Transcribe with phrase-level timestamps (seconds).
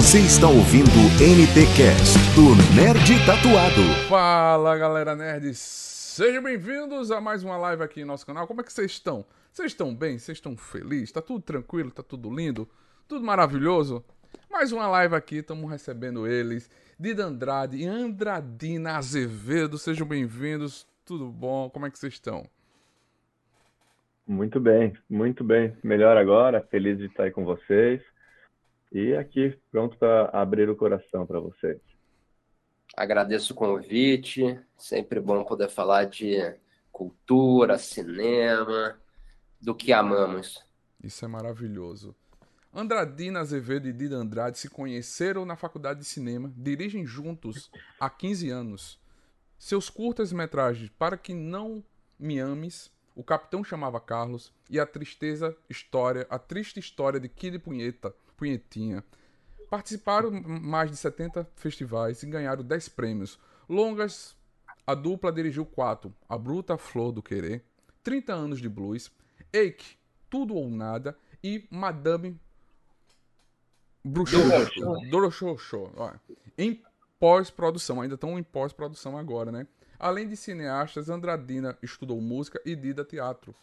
[0.00, 0.88] Você está ouvindo
[1.20, 3.82] NT Cast do Nerd Tatuado.
[4.08, 8.46] Fala galera nerds, sejam bem-vindos a mais uma live aqui no nosso canal.
[8.46, 9.26] Como é que vocês estão?
[9.52, 10.18] Vocês estão bem?
[10.18, 11.12] Vocês estão felizes?
[11.12, 11.90] Tá tudo tranquilo?
[11.90, 12.66] Tá tudo lindo?
[13.06, 14.02] Tudo maravilhoso?
[14.50, 19.76] Mais uma live aqui, estamos recebendo eles, Dida Andrade e Andradina Azevedo.
[19.76, 21.68] Sejam bem-vindos, tudo bom?
[21.68, 22.46] Como é que vocês estão?
[24.26, 25.76] Muito bem, muito bem.
[25.84, 28.00] Melhor agora, feliz de estar aí com vocês.
[28.92, 31.80] E aqui, pronto para abrir o coração para vocês.
[32.96, 36.36] Agradeço o convite, sempre bom poder falar de
[36.90, 38.98] cultura, cinema,
[39.60, 40.64] do que amamos.
[41.02, 42.14] Isso é maravilhoso.
[42.72, 48.50] Andradina Azevedo e Dida Andrade se conheceram na faculdade de cinema, dirigem juntos há 15
[48.50, 49.00] anos.
[49.58, 51.82] Seus curtas-metragens Para Que Não
[52.18, 57.58] Me Ames, O Capitão Chamava Carlos e A Tristeza História, A Triste História de Kid
[57.58, 59.04] Punheta, Punhetinha.
[59.68, 63.38] Participaram mais de 70 festivais e ganharam 10 prêmios.
[63.68, 64.34] Longas,
[64.86, 67.62] a dupla dirigiu 4, A Bruta Flor do Querer,
[68.02, 69.12] 30 anos de blues,
[69.52, 69.98] Eike,
[70.30, 72.40] Tudo ou Nada e Madame
[74.02, 75.92] Bruxoxo.
[76.56, 76.82] Em
[77.20, 79.66] pós-produção, ainda estão em pós-produção agora, né?
[79.98, 83.54] Além de cineastas, Andradina estudou música e Dida teatro.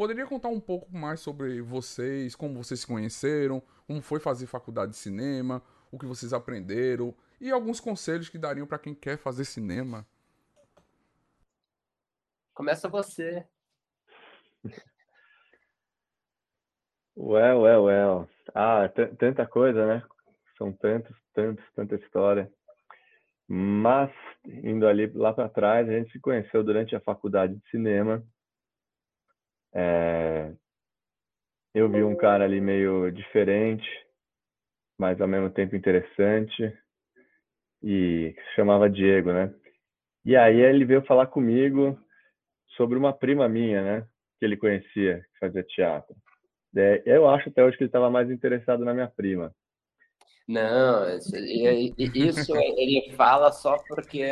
[0.00, 4.92] Poderia contar um pouco mais sobre vocês, como vocês se conheceram, como foi fazer faculdade
[4.92, 9.44] de cinema, o que vocês aprenderam e alguns conselhos que dariam para quem quer fazer
[9.44, 10.06] cinema?
[12.54, 13.46] Começa você.
[17.14, 18.28] Well, well, well.
[18.54, 20.02] Ah, tanta coisa, né?
[20.56, 22.50] São tantos, tantos, tanta história.
[23.46, 24.10] Mas,
[24.46, 28.24] indo ali lá para trás, a gente se conheceu durante a faculdade de cinema.
[29.72, 30.52] É...
[31.74, 33.88] Eu vi um cara ali meio diferente,
[34.98, 36.76] mas ao mesmo tempo interessante,
[37.82, 39.54] e se chamava Diego, né?
[40.24, 41.98] E aí ele veio falar comigo
[42.76, 44.06] sobre uma prima minha, né?
[44.38, 46.14] Que ele conhecia, que fazia teatro.
[46.76, 49.54] É, eu acho até hoje que ele estava mais interessado na minha prima.
[50.46, 54.24] Não, isso, isso ele fala só porque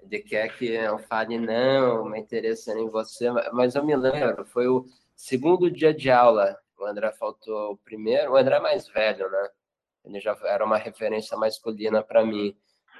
[0.00, 4.68] ele quer que eu fale, não, me interessando em você, mas eu me lembro, foi
[4.68, 9.30] o segundo dia de aula, o André faltou o primeiro, o André é mais velho,
[9.30, 9.48] né?
[10.04, 12.56] Ele já era uma referência masculina para mim.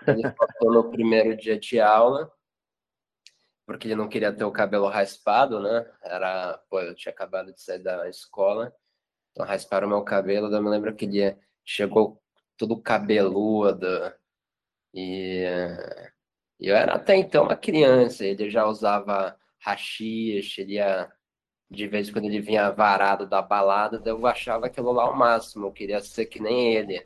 [0.06, 2.30] Ele faltou no primeiro dia de aula,
[3.64, 5.88] porque ele não queria ter o cabelo raspado, né?
[6.02, 8.74] Era, pô, eu tinha acabado de sair da escola,
[9.30, 10.52] então rasparam meu cabelo.
[10.52, 12.20] Eu me lembro que ele chegou
[12.56, 13.86] todo cabeludo
[14.94, 15.44] e
[16.60, 18.24] eu era até então uma criança.
[18.24, 21.10] Ele já usava rachixe, ele ia
[21.70, 25.66] de vez em quando ele vinha varado da balada, eu achava aquilo lá o máximo,
[25.66, 27.04] eu queria ser que nem ele.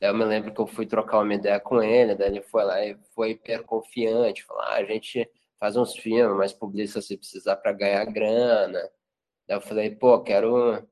[0.00, 2.64] Daí eu me lembro que eu fui trocar uma ideia com ele, daí ele foi
[2.64, 5.28] lá e foi hiper confiante, falou, ah, a gente
[5.58, 8.80] faz uns filmes, mas publica se precisar para ganhar grana.
[9.46, 10.86] Daí eu falei, pô, quero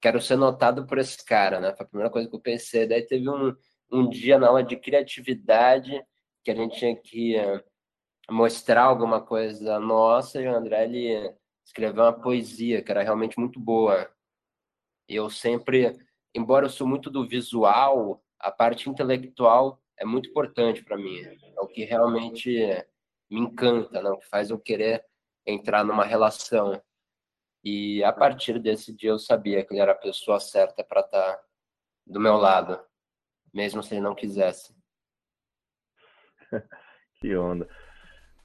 [0.00, 1.74] quero ser notado por esse cara, né?
[1.74, 2.86] Foi a primeira coisa que eu pensei.
[2.86, 3.56] Daí teve um,
[3.90, 6.00] um dia na aula de criatividade
[6.46, 7.60] que a gente tinha que uh,
[8.30, 11.34] mostrar alguma coisa nossa e o André ele
[11.66, 14.08] escreveu uma poesia que era realmente muito boa.
[15.08, 15.98] Eu sempre,
[16.32, 21.18] embora eu sou muito do visual, a parte intelectual é muito importante para mim.
[21.18, 22.48] É o que realmente
[23.28, 24.16] me encanta, não?
[24.16, 25.04] que faz eu querer
[25.44, 26.80] entrar numa relação.
[27.64, 31.34] E a partir desse dia eu sabia que ele era a pessoa certa para estar
[31.34, 31.42] tá
[32.06, 32.80] do meu lado,
[33.52, 34.75] mesmo se ele não quisesse.
[37.20, 37.68] que onda.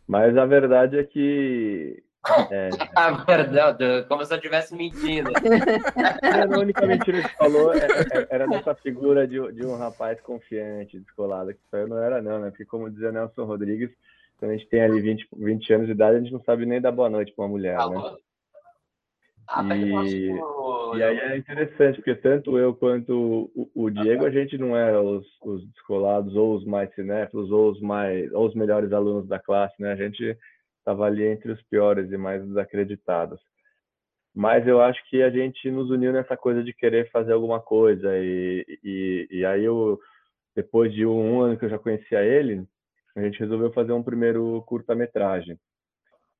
[0.08, 2.04] Mas a verdade é que.
[2.52, 2.70] É...
[2.96, 5.32] a verdade, como se eu estivesse mentindo.
[6.54, 11.00] a única mentira que falou é, é, era dessa figura de, de um rapaz confiante,
[11.00, 12.50] descolado, que eu não era, não, né?
[12.50, 13.90] Porque, como dizia Nelson Rodrigues,
[14.38, 16.82] quando a gente tem ali 20, 20 anos de idade, a gente não sabe nem
[16.82, 18.16] dar boa noite para uma mulher, né?
[19.54, 20.30] Ah, e,
[20.98, 24.98] e aí é interessante, porque tanto eu quanto o, o Diego, a gente não é
[24.98, 29.38] os, os, descolados, ou os mais cinéfilos, ou os, mais, ou os melhores alunos da
[29.40, 29.92] classe, né?
[29.92, 30.38] A gente
[30.80, 33.42] estava ali entre os piores e mais desacreditados.
[34.34, 38.18] Mas eu acho que a gente nos uniu nessa coisa de querer fazer alguma coisa.
[38.18, 40.00] E, e, e aí, eu,
[40.56, 42.66] depois de um ano que eu já conhecia ele,
[43.16, 45.60] a gente resolveu fazer um primeiro curta-metragem.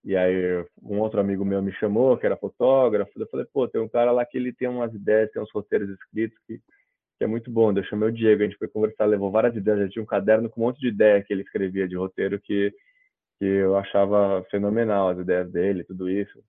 [0.04, 3.80] E aí um outro amigo meu me chamou, que era fotógrafo, eu falei, pô, tem
[3.80, 7.28] um cara lá que ele tem umas ideias, tem uns roteiros escritos que, que é
[7.28, 7.72] muito bom.
[7.72, 10.50] Eu chamei o Diego, a gente foi conversar, levou várias ideias, já tinha um caderno
[10.50, 12.74] com um monte de ideia que ele escrevia de roteiro que,
[13.40, 16.44] que eu achava fenomenal, as ideias dele, tudo isso.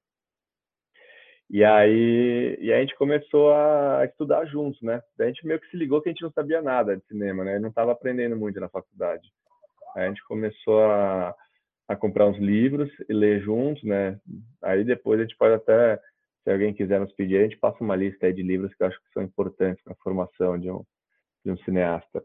[1.50, 5.02] E aí, e aí a gente começou a estudar juntos, né?
[5.18, 7.44] Daí a gente meio que se ligou que a gente não sabia nada de cinema,
[7.44, 7.58] né?
[7.58, 9.28] Não estava aprendendo muito na faculdade.
[9.94, 11.34] Aí a gente começou a,
[11.92, 14.18] a comprar uns livros e ler juntos, né?
[14.62, 16.00] Aí depois a gente pode até,
[16.42, 18.86] se alguém quiser nos pedir, a gente passa uma lista aí de livros que eu
[18.86, 20.82] acho que são importantes para a formação de um,
[21.44, 22.22] de um cineasta.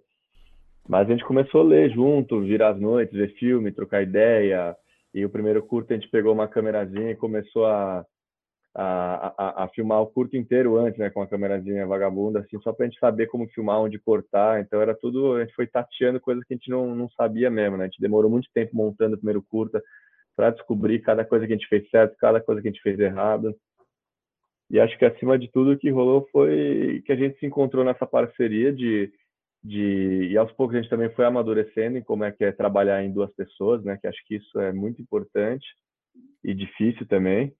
[0.87, 4.75] Mas a gente começou a ler junto, virar as noites, ver filme, trocar ideia.
[5.13, 8.05] E o primeiro curto a gente pegou uma câmerazinha e começou a
[8.79, 12.71] a, a, a, filmar o curto inteiro antes, né, com a câmerazinha vagabunda, assim, só
[12.71, 14.62] para a gente saber como filmar, onde cortar.
[14.62, 17.75] Então era tudo, a gente foi tateando coisas que a gente não, não sabia mesmo,
[17.75, 17.85] né?
[17.85, 19.81] A gente demorou muito tempo montando o primeiro curta
[20.35, 23.00] para descobrir cada coisa que a gente fez certo, cada coisa que a gente fez
[23.00, 23.56] errado.
[24.69, 27.83] E acho que acima de tudo o que rolou foi que a gente se encontrou
[27.83, 29.12] nessa parceria de,
[29.63, 33.03] de e aos poucos a gente também foi amadurecendo em como é que é trabalhar
[33.03, 33.97] em duas pessoas, né?
[34.00, 35.65] Que acho que isso é muito importante
[36.44, 37.51] e difícil também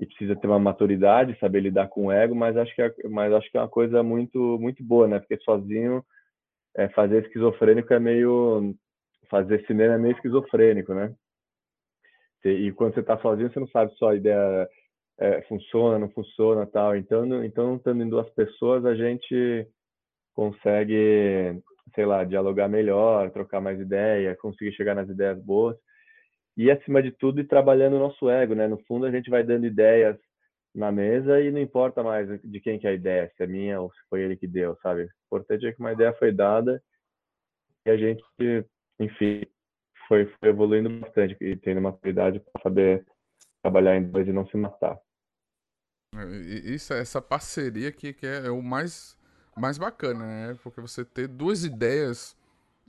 [0.00, 3.32] e precisa ter uma maturidade, saber lidar com o ego, mas acho que é, mas
[3.32, 5.18] acho que é uma coisa muito muito boa, né?
[5.18, 6.02] Porque sozinho
[6.76, 8.74] é, fazer esquizofrênico é meio
[9.30, 11.14] fazer cinema é meio esquizofrênico, né?
[12.44, 14.68] E quando você está sozinho, você não sabe se a ideia
[15.18, 16.96] é, funciona, não funciona, tal.
[16.96, 19.68] Então, então estando em duas pessoas, a gente
[20.34, 21.60] consegue,
[21.94, 25.76] sei lá, dialogar melhor, trocar mais ideia, conseguir chegar nas ideias boas
[26.60, 28.68] e acima de tudo ir trabalhando o nosso ego, né?
[28.68, 30.18] No fundo a gente vai dando ideias
[30.74, 33.80] na mesa e não importa mais de quem que é a ideia, se é minha
[33.80, 35.04] ou se foi ele que deu, sabe?
[35.04, 36.82] O importante é que uma ideia foi dada
[37.86, 38.22] e a gente,
[39.00, 39.46] enfim,
[40.06, 43.06] foi, foi evoluindo bastante e tendo maturidade para saber
[43.62, 45.00] trabalhar em dois e não se matar.
[46.14, 49.16] É, isso, essa parceria que, que é, é o mais,
[49.56, 50.58] mais bacana, né?
[50.62, 52.36] Porque você ter duas ideias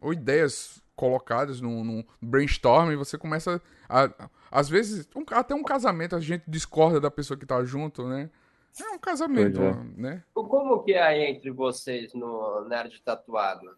[0.01, 3.59] ou ideias colocadas num, num brainstorm, você começa
[3.89, 4.29] a.
[4.51, 8.29] Às vezes, um, até um casamento, a gente discorda da pessoa que tá junto, né?
[8.79, 9.83] É um casamento, é.
[9.97, 10.23] né?
[10.31, 13.75] Como que é entre vocês no Nerd Tatuado?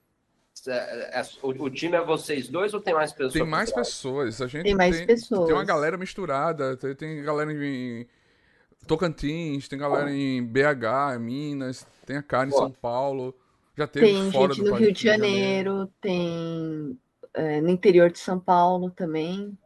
[0.68, 3.34] É, é, o, o, time é vocês dois ou tem mais pessoas?
[3.34, 4.42] Tem mais pessoas.
[4.42, 5.46] A gente tem mais tem, pessoas.
[5.46, 6.76] Tem uma galera misturada.
[6.76, 8.06] Tem, tem galera em
[8.86, 13.34] Tocantins, tem galera em BH, Minas, tem a cara em São Paulo.
[13.76, 17.00] Já teve tem fora gente no Rio de Janeiro, tem
[17.34, 19.58] é, no interior de São Paulo também.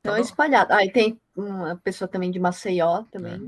[0.00, 0.72] Então é espalhado.
[0.72, 3.40] Ah, e tem uma pessoa também de Maceió também.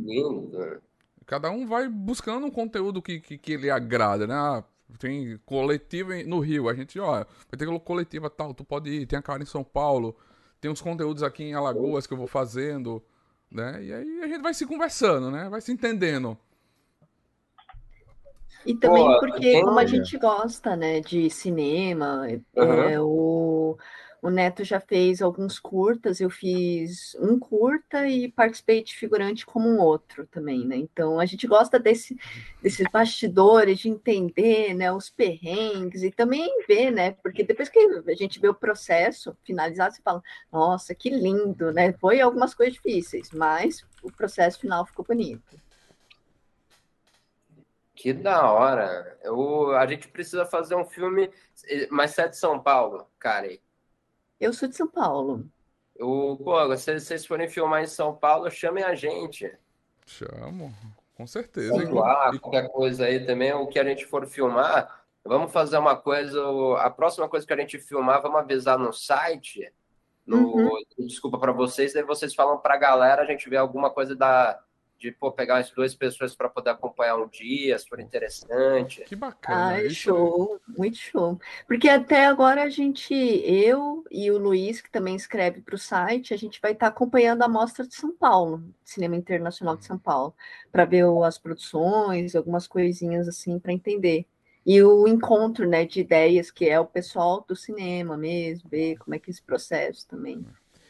[0.54, 0.78] É.
[1.26, 4.34] Cada um vai buscando um conteúdo que, que, que ele agrada, né?
[4.34, 4.64] Ah,
[4.98, 9.18] tem coletiva no Rio, a gente, ó, vai ter coletiva tal, tu pode ir, tem
[9.18, 10.16] a cara em São Paulo,
[10.60, 13.04] tem uns conteúdos aqui em Alagoas que eu vou fazendo,
[13.50, 13.84] né?
[13.84, 15.48] E aí a gente vai se conversando, né?
[15.48, 16.36] Vai se entendendo.
[18.66, 22.26] E também Pô, porque, como a gente gosta, né, de cinema,
[22.56, 22.72] uhum.
[22.72, 23.78] é, o,
[24.20, 29.68] o Neto já fez alguns curtas, eu fiz um curta e participei de figurante como
[29.68, 30.76] um outro também, né?
[30.76, 32.16] Então a gente gosta desse,
[32.60, 37.12] desses bastidores, de entender né, os perrengues e também ver, né?
[37.12, 40.22] Porque depois que a gente vê o processo finalizado, você fala,
[40.52, 41.92] nossa, que lindo, né?
[41.94, 45.67] Foi algumas coisas difíceis, mas o processo final ficou bonito.
[47.98, 49.18] Que da hora.
[49.24, 51.28] Eu, a gente precisa fazer um filme.
[51.90, 53.58] Mas você é de São Paulo, cara?
[54.38, 55.44] Eu sou de São Paulo.
[55.96, 59.52] Eu, pô, se vocês forem filmar em São Paulo, chamem a gente.
[60.06, 60.72] Chamo,
[61.16, 61.92] com certeza.
[61.92, 63.52] lá, qualquer coisa aí também.
[63.52, 66.40] O que a gente for filmar, vamos fazer uma coisa.
[66.78, 69.72] A próxima coisa que a gente filmar, vamos avisar no site.
[70.24, 70.70] No, uhum.
[71.00, 74.62] Desculpa para vocês, daí vocês falam para a galera, a gente vê alguma coisa da
[74.98, 79.02] de pô, pegar as duas pessoas para poder acompanhar um dia, se for interessante.
[79.04, 79.76] Que bacana.
[79.76, 81.38] Ah, show, muito show.
[81.66, 86.34] Porque até agora a gente, eu e o Luiz, que também escreve para o site,
[86.34, 89.98] a gente vai estar tá acompanhando a Mostra de São Paulo, Cinema Internacional de São
[89.98, 90.34] Paulo,
[90.72, 94.26] para ver as produções, algumas coisinhas assim, para entender.
[94.66, 99.14] E o encontro né, de ideias, que é o pessoal do cinema mesmo, ver como
[99.14, 100.44] é que é esse processo também.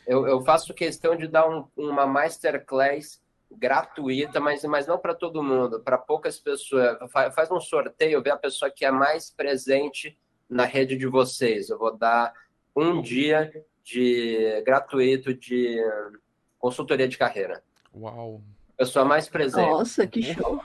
[0.07, 5.43] Eu, eu faço questão de dar um, uma masterclass gratuita, mas, mas não para todo
[5.43, 6.99] mundo, para poucas pessoas.
[7.35, 11.69] Faz um sorteio, vê a pessoa que é mais presente na rede de vocês.
[11.69, 12.33] Eu vou dar
[12.77, 13.51] um dia
[13.83, 15.79] de gratuito de
[16.59, 17.63] consultoria de carreira.
[17.95, 18.43] Uau!
[18.77, 19.69] Pessoa mais presente.
[19.69, 20.61] Nossa, que show!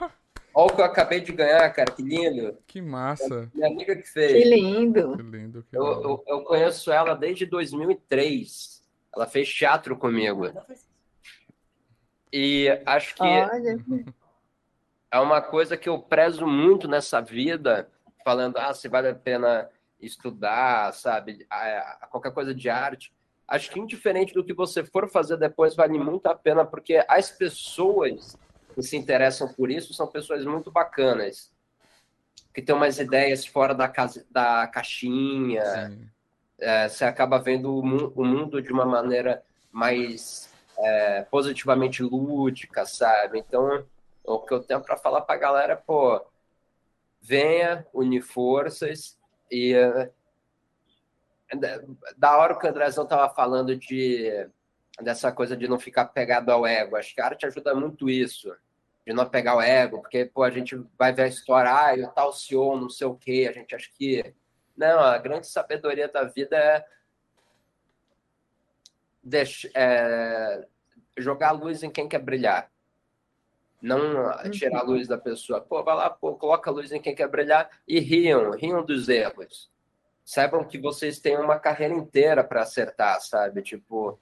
[0.56, 2.56] Olha o que eu acabei de ganhar, cara, que lindo.
[2.64, 3.50] Que massa.
[3.52, 4.32] Minha amiga que fez.
[4.32, 5.16] Que lindo.
[5.16, 8.80] Que lindo que eu, eu, eu, conheço ela desde 2003.
[9.16, 10.44] Ela fez teatro comigo.
[12.36, 13.78] E acho que Olha.
[15.12, 17.88] é uma coisa que eu prezo muito nessa vida,
[18.24, 21.46] falando, ah, se vale a pena estudar, sabe,
[22.10, 23.14] qualquer coisa de arte.
[23.46, 27.30] Acho que indiferente do que você for fazer depois, vale muito a pena, porque as
[27.30, 28.36] pessoas
[28.74, 31.52] que se interessam por isso são pessoas muito bacanas,
[32.52, 35.62] que têm umas ideias fora da, casa, da caixinha.
[36.58, 42.84] É, você acaba vendo o, mu o, mundo de uma maneira mais é, positivamente lúdica,
[42.86, 43.38] sabe?
[43.38, 43.84] Então,
[44.24, 46.20] o que eu tenho para falar para a galera pô,
[47.20, 49.18] venha, unir forças
[49.50, 50.10] e é,
[52.16, 54.48] da hora que o Andrezão estava falando de
[55.00, 56.96] dessa coisa de não ficar pegado ao ego.
[56.96, 58.54] Acho que a arte ajuda muito isso,
[59.06, 62.12] de não pegar o ego, porque pô, a gente vai ver a história, ah, o
[62.12, 64.34] tal CEO, não sei o quê, a gente acha que.
[64.76, 66.84] Não, a grande sabedoria da vida é,
[69.24, 70.66] deixar, é
[71.16, 72.70] jogar a luz em quem quer brilhar.
[73.80, 74.92] Não tirar a uhum.
[74.92, 75.60] luz da pessoa.
[75.60, 79.08] Pô, vai lá, pô, coloca a luz em quem quer brilhar e riam, riam dos
[79.08, 79.70] erros.
[80.24, 83.60] Saibam que vocês têm uma carreira inteira para acertar, sabe?
[83.60, 84.18] Tipo,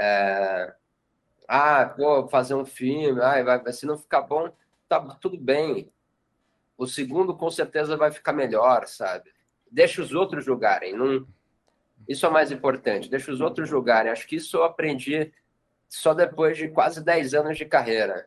[0.00, 0.74] é...
[1.46, 4.50] ah, pô, fazer um filme, ah, vai, se não ficar bom,
[4.88, 5.92] tá tudo bem.
[6.78, 9.30] O segundo com certeza vai ficar melhor, sabe?
[9.70, 10.96] Deixa os outros julgarem.
[10.96, 11.26] Não...
[12.08, 14.10] Isso é o mais importante, deixa os outros julgarem.
[14.10, 15.32] Acho que isso eu aprendi
[15.88, 18.26] só depois de quase 10 anos de carreira.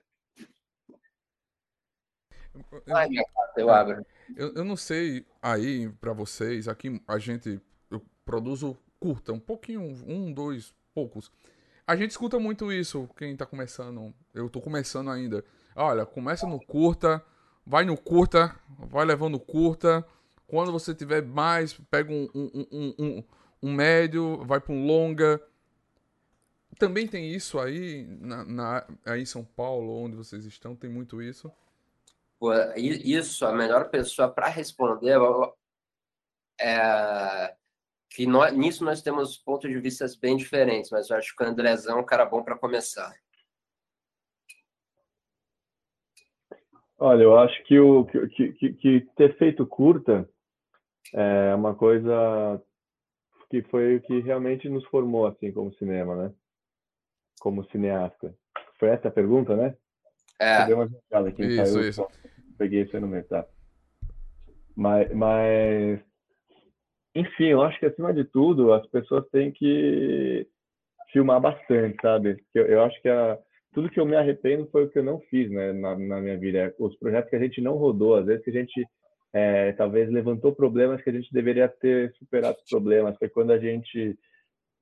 [2.87, 3.09] Ai,
[3.57, 4.05] eu abro.
[4.35, 9.81] Eu, eu não sei aí para vocês, aqui a gente eu produzo curta, um pouquinho,
[10.07, 11.31] um, dois, poucos.
[11.85, 14.13] A gente escuta muito isso, quem tá começando.
[14.33, 15.43] Eu tô começando ainda.
[15.75, 17.23] Olha, começa no curta,
[17.65, 20.05] vai no curta, vai levando curta.
[20.47, 23.23] Quando você tiver mais, pega um, um, um, um,
[23.61, 25.41] um médio, vai para um longa.
[26.77, 31.21] Também tem isso aí, na, na, aí em São Paulo, onde vocês estão, tem muito
[31.21, 31.51] isso.
[32.39, 35.17] Pô, isso, a melhor pessoa para responder
[36.59, 37.55] é
[38.09, 41.47] que nós, nisso nós temos pontos de vista bem diferentes, mas eu acho que o
[41.47, 43.13] Andrezão é um cara bom para começar.
[46.97, 50.29] Olha, eu acho que, o, que, que, que ter feito curta
[51.13, 52.61] é uma coisa
[53.49, 56.33] que foi o que realmente nos formou assim como cinema, né?
[57.39, 58.33] Como cineasta.
[58.79, 59.75] Foi essa a pergunta, né?
[60.39, 60.65] É.
[60.65, 60.89] Deu uma
[61.27, 62.07] aqui, isso, saiu, isso.
[62.57, 63.45] Peguei isso aí no meio, tá?
[64.75, 65.99] Mas, mas,
[67.15, 70.47] enfim, eu acho que acima de tudo as pessoas têm que
[71.13, 72.43] filmar bastante, sabe?
[72.53, 73.39] Eu, eu acho que a,
[73.73, 76.37] tudo que eu me arrependo foi o que eu não fiz, né, na, na minha
[76.37, 76.73] vida.
[76.77, 78.85] Os projetos que a gente não rodou, às vezes que a gente
[79.35, 83.17] é, talvez levantou problemas que a gente deveria ter superado os problemas.
[83.17, 84.17] Foi quando a gente,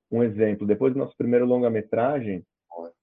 [0.08, 2.46] um exemplo, depois do nosso primeiro longa-metragem,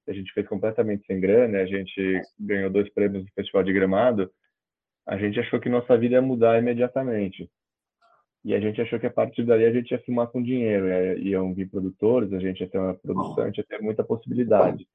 [0.07, 4.31] a gente fez completamente sem grana, a gente ganhou dois prêmios do Festival de Gramado,
[5.05, 7.49] a gente achou que nossa vida ia mudar imediatamente.
[8.45, 10.87] E a gente achou que a partir dali a gente ia filmar com dinheiro,
[11.19, 14.87] iam vir produtores, a gente ia ter uma produção, a gente ia ter muita possibilidade.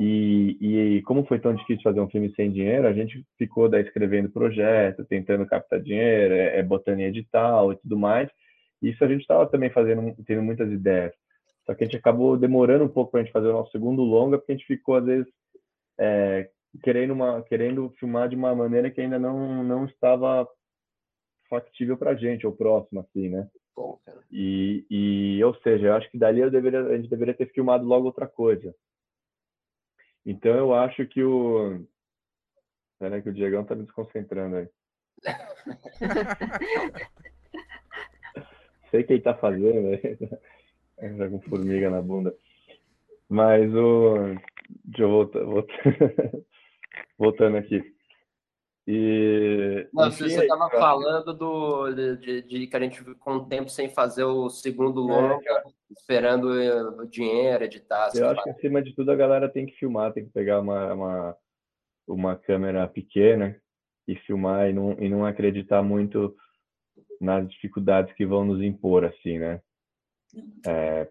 [0.00, 3.82] E, e como foi tão difícil fazer um filme sem dinheiro, a gente ficou daí
[3.82, 8.28] escrevendo projeto, tentando captar dinheiro, é, é botando em edital e tudo mais.
[8.82, 11.12] E isso a gente estava também fazendo, tendo muitas ideias.
[11.66, 14.02] Só que a gente acabou demorando um pouco para a gente fazer o nosso segundo
[14.02, 15.26] longa, porque a gente ficou, às vezes,
[15.98, 16.48] é,
[16.82, 20.48] querendo, uma, querendo filmar de uma maneira que ainda não, não estava
[21.50, 23.48] factível para a gente, ou próximo, assim, né?
[23.74, 23.98] Bom,
[24.30, 27.84] e, e, ou seja, eu acho que dali eu deveria, a gente deveria ter filmado
[27.84, 28.74] logo outra coisa.
[30.28, 31.82] Então eu acho que o.
[32.98, 34.68] Peraí, que o Diegão tá me desconcentrando aí.
[38.90, 39.96] Sei que ele tá fazendo, né?
[41.16, 42.34] Tá com formiga na bunda.
[43.26, 44.34] Mas o.
[44.84, 45.40] Deixa eu voltar...
[47.16, 47.96] Voltando aqui.
[48.90, 49.86] E.
[49.94, 54.24] Enfim, você estava falando do, de, de, que a gente ficou um tempo sem fazer
[54.24, 56.48] o segundo é, longa, é, esperando
[56.98, 58.10] o dinheiro, editar.
[58.14, 60.94] Eu acho que acima de tudo a galera tem que filmar, tem que pegar uma,
[60.94, 61.36] uma,
[62.06, 63.54] uma câmera pequena
[64.08, 66.34] e filmar e não, e não acreditar muito
[67.20, 69.60] nas dificuldades que vão nos impor, assim, né?
[70.66, 71.06] É,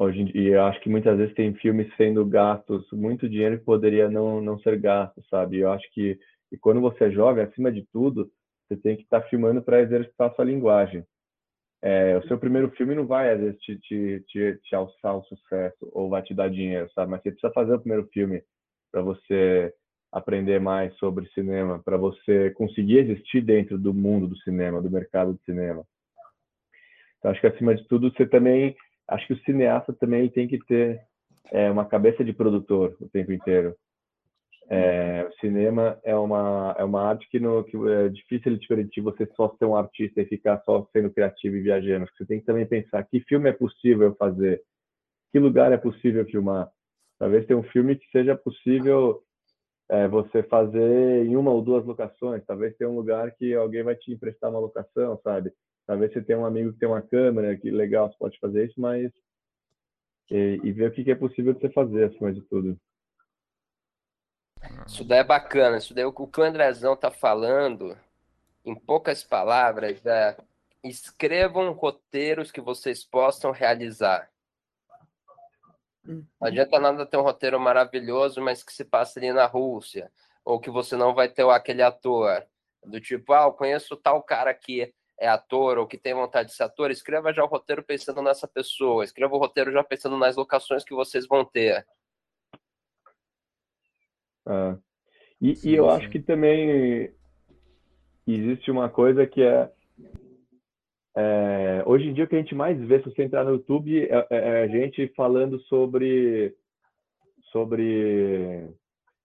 [0.00, 4.08] hoje e eu acho que muitas vezes tem filmes sendo gastos muito dinheiro que poderia
[4.08, 5.58] não não ser gasto, sabe?
[5.58, 6.18] Eu acho que
[6.52, 8.30] e quando você joga, acima de tudo,
[8.68, 11.04] você tem que estar tá filmando para exercitar sua linguagem.
[11.82, 15.24] É, o seu primeiro filme não vai, às vezes, te, te, te, te alçar o
[15.24, 17.10] sucesso ou vai te dar dinheiro, sabe?
[17.10, 18.42] Mas você precisa fazer o primeiro filme
[18.92, 19.74] para você
[20.12, 25.32] aprender mais sobre cinema, para você conseguir existir dentro do mundo do cinema, do mercado
[25.32, 25.84] do cinema.
[27.18, 28.76] Então, acho que acima de tudo, você também,
[29.08, 31.00] acho que o cineasta também tem que ter
[31.50, 33.74] é, uma cabeça de produtor o tempo inteiro.
[34.68, 39.00] É, o cinema é uma é uma arte que, no, que é difícil de permitir
[39.00, 42.06] você só ser um artista e ficar só sendo criativo e viajando.
[42.16, 44.62] Você tem que também pensar que filme é possível fazer,
[45.32, 46.70] que lugar é possível filmar.
[47.18, 49.22] Talvez tenha um filme que seja possível
[49.90, 52.42] é, você fazer em uma ou duas locações.
[52.46, 55.52] Talvez tenha um lugar que alguém vai te emprestar uma locação, sabe?
[55.86, 58.80] Talvez você tenha um amigo que tem uma câmera, que legal, você pode fazer isso,
[58.80, 59.12] mas.
[60.30, 62.78] E, e ver o que é possível de você fazer, acima de tudo.
[64.86, 65.76] Isso daí é bacana.
[65.76, 67.96] Isso daí, o que o Andrezão tá falando,
[68.64, 70.36] em poucas palavras, é
[70.82, 74.28] escrevam roteiros que vocês possam realizar.
[76.04, 80.10] Não adianta nada ter um roteiro maravilhoso, mas que se passa ali na Rússia,
[80.44, 82.44] ou que você não vai ter aquele ator
[82.84, 86.54] do tipo, ah, eu conheço tal cara que é ator ou que tem vontade de
[86.56, 90.34] ser ator, escreva já o roteiro pensando nessa pessoa, escreva o roteiro já pensando nas
[90.34, 91.86] locações que vocês vão ter.
[94.46, 94.76] Ah.
[95.40, 95.96] E, sim, e, eu sim.
[95.96, 97.12] acho que também
[98.26, 99.70] existe uma coisa que é
[101.14, 104.02] é, hoje em dia, o que a gente mais vê, se você entrar no YouTube,
[104.02, 106.54] é, é, é a gente falando sobre,
[107.50, 108.70] sobre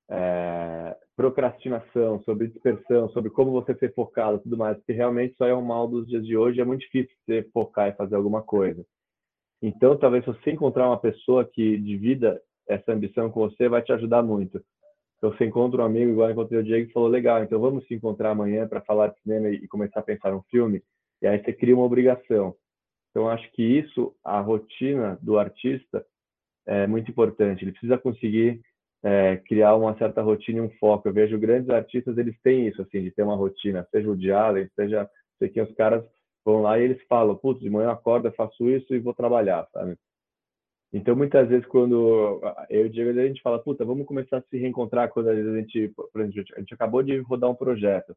[0.09, 5.55] é, procrastinação, sobre dispersão, sobre como você ser focado tudo mais, que realmente só é
[5.55, 8.85] um mal dos dias de hoje, é muito difícil você focar e fazer alguma coisa.
[9.61, 13.93] Então, talvez se você encontrar uma pessoa que divida essa ambição com você, vai te
[13.93, 14.61] ajudar muito.
[15.17, 17.85] Então, você encontra um amigo, igual eu encontrei o Diego, e falou, legal, então vamos
[17.87, 20.81] se encontrar amanhã para falar de cinema e começar a pensar um filme
[21.21, 22.55] e aí você cria uma obrigação.
[23.09, 26.05] Então, acho que isso, a rotina do artista,
[26.65, 27.63] é muito importante.
[27.63, 28.61] Ele precisa conseguir
[29.03, 31.07] é, criar uma certa rotina e um foco.
[31.07, 34.69] Eu vejo grandes artistas, eles têm isso, assim, de ter uma rotina, seja o Allen,
[34.75, 35.09] seja
[35.39, 36.03] sei que os caras
[36.43, 39.13] vão lá e eles falam, putz, de manhã eu acordo, eu faço isso e vou
[39.13, 39.97] trabalhar, sabe?
[40.93, 42.39] Então, muitas vezes, quando
[42.69, 45.35] eu e o Diego, a gente fala, puta, vamos começar a se reencontrar quando a
[45.35, 48.15] gente, por exemplo, a gente acabou de rodar um projeto.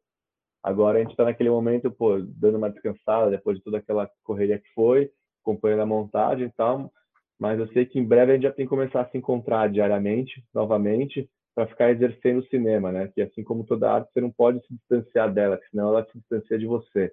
[0.63, 4.59] Agora a gente está naquele momento, pô, dando uma descansada depois de toda aquela correria
[4.59, 5.11] que foi,
[5.43, 6.93] acompanhando a montagem e tal.
[7.39, 9.71] Mas eu sei que em breve a gente já tem que começar a se encontrar
[9.71, 13.11] diariamente, novamente, para ficar exercendo o cinema, né?
[13.15, 16.59] Que assim como toda arte, você não pode se distanciar dela, senão ela se distancia
[16.59, 17.11] de você.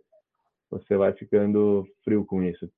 [0.70, 2.70] Você vai ficando frio com isso.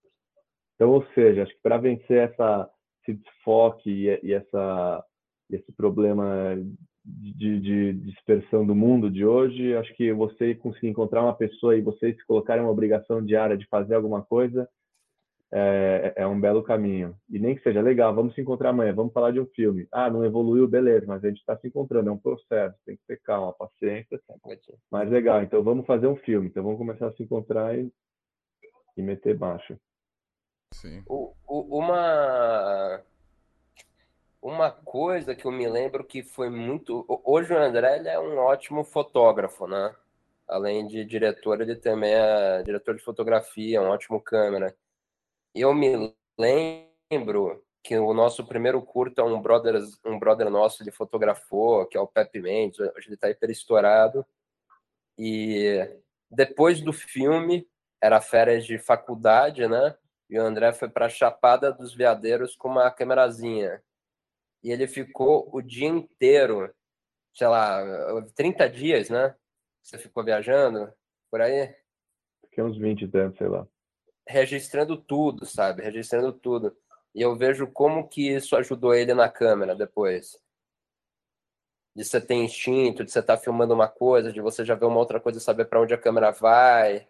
[0.75, 2.69] Então, ou seja, acho que para vencer essa,
[3.01, 5.03] esse desfoque e, e essa,
[5.49, 6.55] esse problema
[7.03, 9.75] de, de, dispersão do mundo de hoje.
[9.75, 13.67] Acho que você conseguir encontrar uma pessoa e vocês se colocarem uma obrigação diária de
[13.67, 14.67] fazer alguma coisa
[15.51, 17.15] é, é, um belo caminho.
[17.29, 19.87] E nem que seja legal, vamos se encontrar amanhã, vamos falar de um filme.
[19.91, 23.03] Ah, não evoluiu, beleza, mas a gente está se encontrando, é um processo, tem que
[23.07, 24.19] ter calma, paciência.
[24.91, 27.91] Mas legal, então vamos fazer um filme, então vamos começar a se encontrar e,
[28.95, 29.77] e meter baixo.
[30.79, 31.03] Sim.
[31.05, 33.03] O, o, uma
[34.41, 37.05] uma coisa que eu me lembro que foi muito.
[37.25, 39.93] Hoje o André é um ótimo fotógrafo, né?
[40.47, 44.73] Além de diretor, ele também é diretor de fotografia, um ótimo câmera.
[45.53, 51.85] Eu me lembro que o nosso primeiro curta, um brother, um brother nosso, ele fotografou,
[51.85, 54.25] que é o Pepe Mendes, hoje ele está hiper estourado.
[55.17, 55.89] E
[56.31, 57.67] depois do filme,
[58.01, 59.95] era férias de faculdade, né?
[60.29, 63.81] E o André foi para a Chapada dos Veadeiros com uma câmerazinha
[64.63, 66.73] e ele ficou o dia inteiro,
[67.33, 67.81] sei lá,
[68.35, 69.35] 30 dias, né?
[69.81, 70.91] Você ficou viajando
[71.31, 71.73] por aí?
[72.43, 73.67] Fiquei uns 20 tempos, sei lá.
[74.27, 75.81] Registrando tudo, sabe?
[75.81, 76.75] Registrando tudo.
[77.15, 80.37] E eu vejo como que isso ajudou ele na câmera depois.
[81.95, 84.85] De você ter instinto, de você estar tá filmando uma coisa, de você já ver
[84.85, 87.07] uma outra coisa e saber para onde a câmera vai.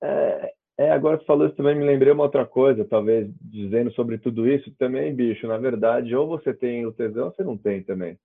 [0.00, 4.16] É, é, agora você falou isso também, me lembrei uma outra coisa, talvez dizendo sobre
[4.16, 7.82] tudo isso também, bicho, na verdade, ou você tem o tesão ou você não tem
[7.82, 8.16] também.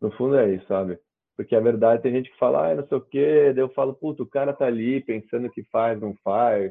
[0.00, 0.98] No fundo é isso, sabe?
[1.36, 3.94] Porque a verdade tem gente que fala, ah, não sei o quê, daí eu falo,
[3.94, 6.70] puto, o cara tá ali pensando que faz, não faz.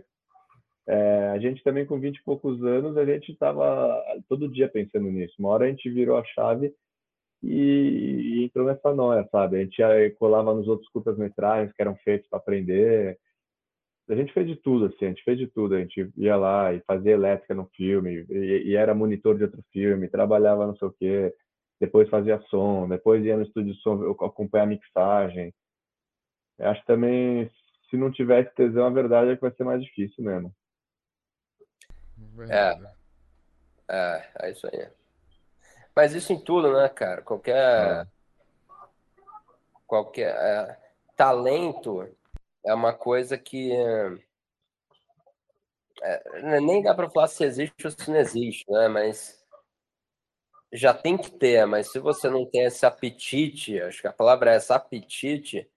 [0.87, 5.09] É, a gente também com 20 e poucos anos, a gente tava todo dia pensando
[5.09, 5.33] nisso.
[5.39, 6.71] Uma hora a gente virou a chave
[7.41, 9.57] e, e entrou nessa noia, sabe?
[9.57, 13.17] A gente colava nos outros curtas-metragens que eram feitos para aprender,
[14.09, 15.75] a gente fez de tudo, assim, a gente fez de tudo.
[15.75, 19.63] A gente ia lá e fazia elétrica no filme, e, e era monitor de outro
[19.71, 21.35] filme, trabalhava não sei o quê,
[21.79, 25.53] depois fazia som, depois ia no estúdio de som acompanhar a mixagem.
[26.57, 27.49] Eu acho também,
[27.89, 30.53] se não tivesse tesão, a verdade é que vai ser mais difícil mesmo.
[32.49, 32.79] É.
[33.87, 34.87] É, é isso aí.
[35.95, 37.21] Mas isso em tudo, né, cara?
[37.21, 37.55] Qualquer.
[37.55, 38.07] É.
[39.87, 40.35] Qualquer.
[40.35, 40.77] É,
[41.15, 42.07] talento
[42.69, 43.71] é uma coisa que
[46.01, 48.87] é, nem dá para falar se existe ou se não existe, né?
[48.87, 49.37] Mas
[50.71, 54.51] já tem que ter, mas se você não tem esse apetite, acho que a palavra
[54.53, 55.69] é essa apetite,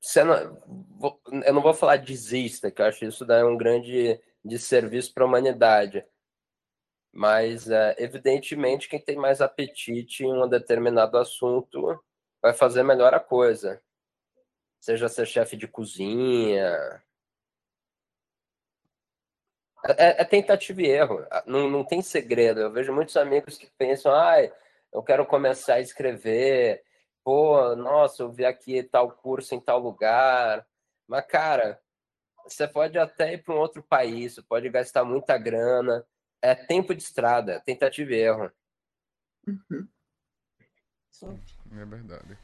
[0.00, 0.34] você não,
[1.44, 5.26] eu não vou falar desista, que eu acho isso daí um grande desserviço para a
[5.26, 6.04] humanidade.
[7.12, 12.02] Mas, é, evidentemente, quem tem mais apetite em um determinado assunto
[12.42, 13.80] vai fazer melhor a coisa.
[14.84, 17.02] Seja ser chefe de cozinha.
[19.96, 21.26] É, é, tentativa e erro.
[21.46, 22.60] Não, não tem segredo.
[22.60, 24.52] Eu vejo muitos amigos que pensam, ai,
[24.92, 26.84] eu quero começar a escrever.
[27.24, 30.66] Pô, nossa, eu vi aqui tal curso em tal lugar.
[31.08, 31.80] Mas, cara,
[32.46, 36.06] você pode até ir para um outro país, você pode gastar muita grana.
[36.42, 38.52] É tempo de estrada, tentativa e erro.
[39.48, 39.88] Uhum.
[41.72, 42.38] É verdade.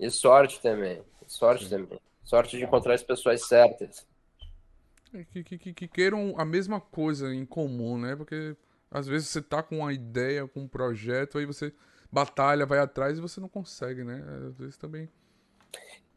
[0.00, 1.04] E sorte também.
[1.26, 2.00] Sorte também.
[2.24, 4.06] Sorte de encontrar as pessoas certas.
[5.14, 8.16] É, que, que, que, queiram a mesma coisa em comum, né?
[8.16, 8.56] Porque
[8.90, 11.72] às vezes você tá com uma ideia, com um projeto, aí você
[12.10, 14.24] batalha, vai atrás e você não consegue, né?
[14.48, 15.08] Às vezes também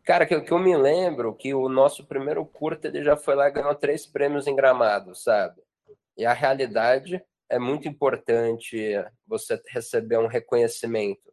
[0.10, 3.48] Cara, que, que eu me lembro que o nosso primeiro curta ele já foi lá
[3.48, 5.62] e ganhou três prêmios em Gramado, sabe?
[6.18, 8.92] E a realidade é muito importante
[9.28, 11.32] você receber um reconhecimento.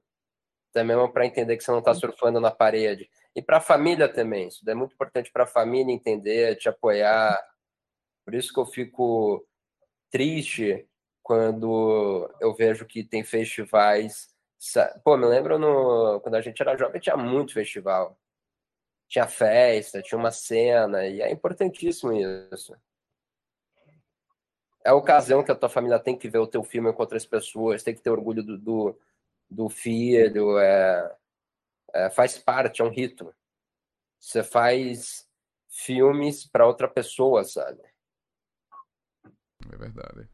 [0.74, 3.08] Também é para entender que você não está surfando na parede.
[3.36, 4.48] E para a família também.
[4.48, 7.38] Isso é muito importante para a família entender, te apoiar.
[8.24, 9.46] Por isso que eu fico
[10.10, 10.88] triste
[11.22, 14.34] quando eu vejo que tem festivais.
[15.04, 16.20] Pô, me lembro no...
[16.20, 18.18] quando a gente era jovem, tinha muito festival
[19.08, 22.76] tinha festa, tinha uma cena, e é importantíssimo isso.
[24.84, 27.26] É a ocasião que a tua família tem que ver o teu filme com outras
[27.26, 28.98] pessoas, tem que ter orgulho do, do,
[29.50, 31.16] do filho, é,
[31.96, 33.34] é, faz parte, é um rito.
[34.20, 35.26] Você faz
[35.68, 37.82] filmes para outra pessoa, sabe?
[39.72, 40.28] É verdade.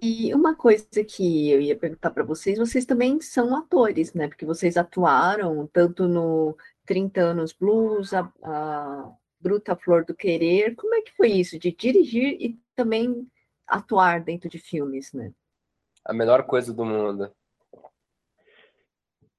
[0.00, 4.28] E uma coisa que eu ia perguntar para vocês, vocês também são atores, né?
[4.28, 10.74] Porque vocês atuaram tanto no 30 anos blues, a, a Bruta Flor do Querer.
[10.76, 13.26] Como é que foi isso de dirigir e também
[13.66, 15.32] atuar dentro de filmes, né?
[16.04, 17.34] A melhor coisa do mundo.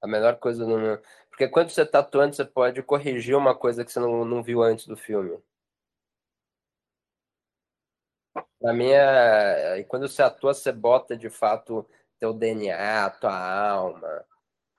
[0.06, 1.02] A melhor coisa mundo.
[1.30, 4.62] Porque quando você está atuando, você pode corrigir uma coisa que você não, não viu
[4.62, 5.40] antes do filme.
[8.60, 9.84] Pra mim, é...
[9.86, 11.88] quando você atua, você bota de fato
[12.20, 14.26] teu DNA, tua alma.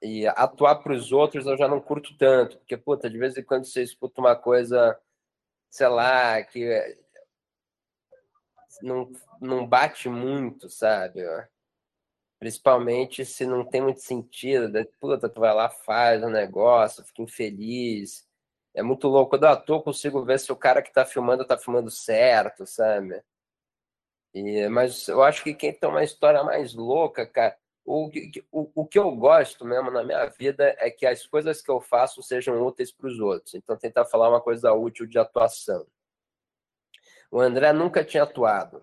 [0.00, 3.42] E atuar para os outros eu já não curto tanto, porque, puta, de vez em
[3.42, 4.96] quando você escuta uma coisa,
[5.70, 6.96] sei lá, que
[8.82, 9.10] não,
[9.40, 11.20] não bate muito, sabe?
[12.38, 14.70] Principalmente se não tem muito sentido.
[14.70, 18.26] Daí, puta, tu vai lá, faz um negócio, fica infeliz.
[18.74, 19.30] É muito louco.
[19.30, 22.66] Quando eu atuo, eu consigo ver se o cara que tá filmando tá filmando certo,
[22.66, 23.22] sabe?
[24.34, 28.10] E, mas eu acho que quem tem uma história mais louca, cara, o,
[28.50, 31.80] o, o que eu gosto mesmo na minha vida é que as coisas que eu
[31.80, 33.54] faço sejam úteis para os outros.
[33.54, 35.86] Então, tentar falar uma coisa útil de atuação.
[37.30, 38.82] O André nunca tinha atuado.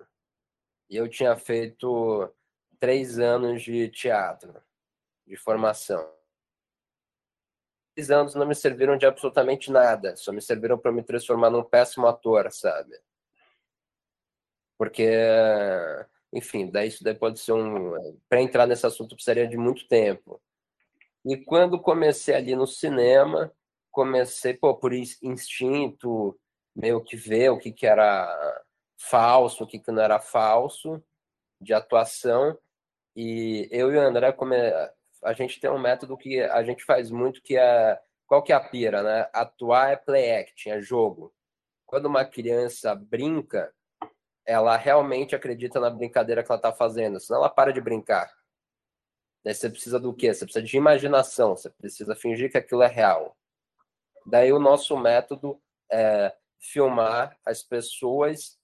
[0.90, 2.32] E eu tinha feito
[2.84, 4.62] três anos de teatro,
[5.26, 6.06] de formação.
[7.96, 11.64] Três anos não me serviram de absolutamente nada, só me serviram para me transformar num
[11.64, 12.94] péssimo ator, sabe?
[14.84, 15.08] porque,
[16.34, 17.94] enfim, daí isso daí pode ser um.
[18.28, 20.42] Para entrar nesse assunto precisaria de muito tempo.
[21.24, 23.50] E quando comecei ali no cinema,
[23.90, 26.38] comecei, pô, por instinto,
[26.76, 28.28] meio que ver o que, que era
[28.98, 31.02] falso, o que, que não era falso,
[31.62, 32.60] de atuação.
[33.16, 34.36] E eu e o André,
[35.24, 38.00] a gente tem um método que a gente faz muito, que é.
[38.26, 39.30] Qual que é a pira, né?
[39.34, 41.34] Atuar é play acting, é jogo.
[41.86, 43.72] Quando uma criança brinca,
[44.46, 48.34] ela realmente acredita na brincadeira que ela está fazendo, senão ela para de brincar.
[49.44, 50.34] Daí você precisa do quê?
[50.34, 53.38] Você precisa de imaginação, você precisa fingir que aquilo é real.
[54.26, 58.58] Daí o nosso método é filmar as pessoas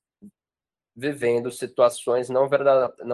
[0.99, 2.47] vivendo situações não,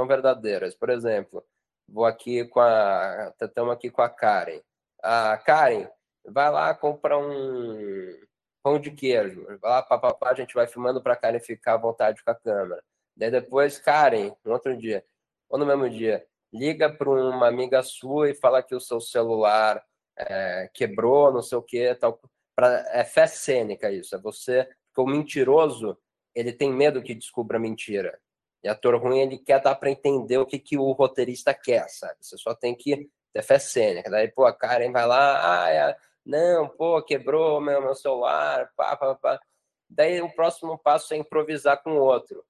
[0.08, 0.76] verdadeiras.
[0.76, 1.46] Por exemplo,
[1.88, 3.34] vou aqui com a.
[3.40, 4.60] Estamos aqui com a Karen.
[5.04, 5.88] A Karen,
[6.26, 8.20] vai lá comprar um,
[8.64, 9.46] pão de queijo.
[9.62, 12.84] Lá, papapá, a gente vai filmando para Karen ficar à vontade com a câmera.
[13.16, 15.06] Daí depois, Karen, no outro dia,
[15.50, 19.84] ou no mesmo dia, liga para uma amiga sua e fala que o seu celular
[20.18, 22.20] é, quebrou, não sei o que, tal.
[22.56, 24.68] Pra, é fé cênica isso, é você,
[24.98, 25.98] o mentiroso,
[26.36, 28.20] ele tem medo que descubra mentira.
[28.64, 32.18] E ator ruim, ele quer dar para entender o que, que o roteirista quer, sabe?
[32.20, 34.10] Você só tem que ter fé cênica.
[34.10, 35.96] Daí, pô, a Karen vai lá, ah, é,
[36.26, 39.40] não, pô, quebrou meu, meu celular, pá, pá, pá.
[39.90, 42.44] Daí o próximo passo é improvisar com o outro.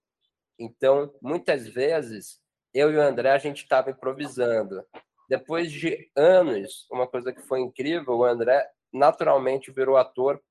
[0.57, 2.39] Então, muitas vezes,
[2.73, 4.85] eu e o André, a gente estava improvisando.
[5.27, 10.41] Depois de anos, uma coisa que foi incrível, o André naturalmente virou ator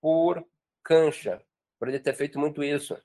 [0.00, 0.46] por
[0.84, 1.42] cancha,
[1.86, 3.00] ele ter feito muito isso.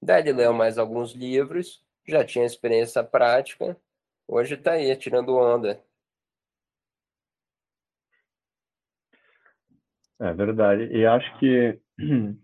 [0.00, 3.76] Daí ele leu mais alguns livros, já tinha experiência prática,
[4.28, 5.82] hoje está aí, tirando onda.
[10.20, 10.84] É verdade.
[10.94, 11.78] E acho que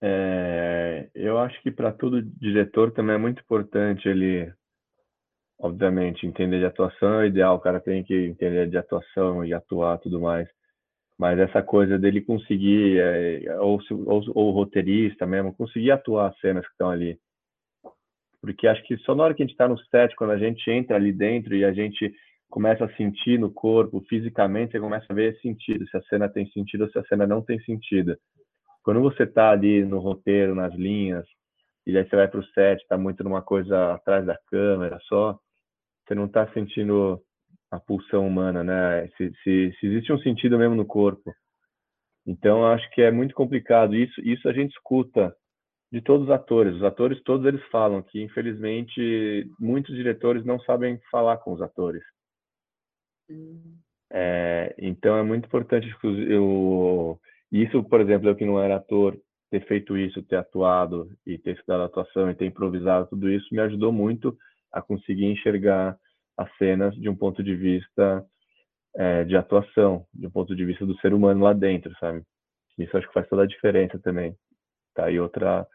[0.00, 4.52] é, eu acho que para todo diretor também é muito importante ele,
[5.58, 9.98] obviamente, entender de atuação é ideal, o cara tem que entender de atuação e atuar
[9.98, 10.48] tudo mais.
[11.18, 16.38] Mas essa coisa dele conseguir, é, ou, ou, ou o roteirista mesmo, conseguir atuar as
[16.40, 17.18] cenas que estão ali.
[18.40, 20.68] Porque acho que só na hora que a gente está no set, quando a gente
[20.70, 22.12] entra ali dentro e a gente
[22.50, 26.46] começa a sentir no corpo, fisicamente, você começa a ver sentido, se a cena tem
[26.50, 28.16] sentido ou se a cena não tem sentido.
[28.82, 31.24] Quando você está ali no roteiro, nas linhas,
[31.86, 35.38] e aí você vai para o set, está muito numa coisa atrás da câmera só,
[36.06, 37.22] você não está sentindo
[37.72, 39.08] a pulsão humana, né?
[39.16, 41.34] Se, se, se, existe um sentido mesmo no corpo.
[42.26, 43.96] Então, acho que é muito complicado.
[43.96, 45.34] Isso, isso a gente escuta
[45.90, 46.76] de todos os atores.
[46.76, 52.02] Os atores todos eles falam que, infelizmente, muitos diretores não sabem falar com os atores.
[54.12, 57.18] É, então é muito importante eu
[57.50, 59.18] isso, por exemplo, eu que não era ator,
[59.50, 63.60] ter feito isso, ter atuado e ter estudado atuação e ter improvisado tudo isso me
[63.60, 64.36] ajudou muito
[64.70, 65.96] a conseguir enxergar
[66.36, 68.24] as cenas de um ponto de vista
[68.94, 72.22] é, de atuação, de um ponto de vista do ser humano lá dentro, sabe?
[72.78, 74.36] Isso acho que faz toda a diferença também.
[74.94, 75.66] Tá aí outra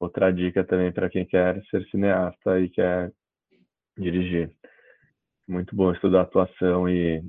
[0.00, 3.12] outra dica também para quem quer ser cineasta e quer
[3.98, 4.52] dirigir
[5.46, 7.24] muito bom estudar atuação e,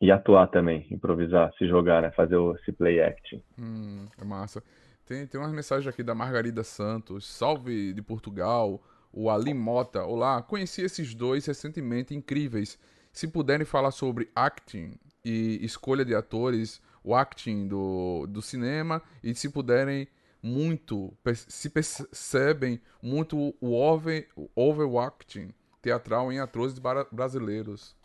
[0.00, 2.10] e atuar também, improvisar, se jogar, né?
[2.12, 3.42] Fazer o esse play acting.
[3.58, 4.62] Hum, é massa.
[5.04, 8.80] Tem, tem umas mensagens aqui da Margarida Santos, salve de Portugal,
[9.12, 12.78] o Ali Mota, olá, conheci esses dois recentemente, incríveis.
[13.12, 19.34] Se puderem falar sobre acting e escolha de atores, o acting do, do cinema, e
[19.34, 20.06] se puderem
[20.42, 26.74] muito, se percebem muito o over, overacting teatral em atores
[27.10, 27.96] brasileiros.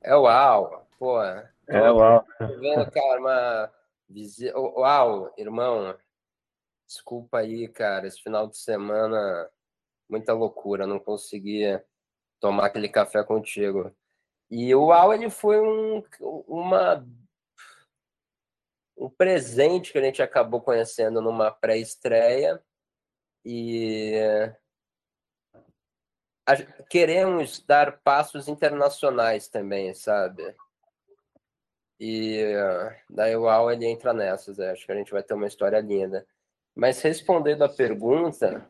[0.00, 1.20] É uau, pô.
[1.22, 2.24] É uau.
[2.58, 3.70] Vendo, cara, uma
[4.76, 5.94] Uau, irmão.
[6.90, 8.08] Desculpa aí, cara.
[8.08, 9.48] Esse final de semana,
[10.08, 10.88] muita loucura.
[10.88, 11.86] Não conseguia
[12.40, 13.94] tomar aquele café contigo.
[14.50, 16.02] E o Uau, ele foi um,
[16.48, 17.06] uma,
[18.98, 22.60] um presente que a gente acabou conhecendo numa pré-estreia.
[23.44, 24.16] E
[26.88, 30.56] queremos dar passos internacionais também, sabe?
[32.00, 32.42] E
[33.08, 34.72] daí o Al ele entra nessas, é.
[34.72, 36.26] acho que a gente vai ter uma história linda.
[36.74, 38.68] Mas respondendo a pergunta,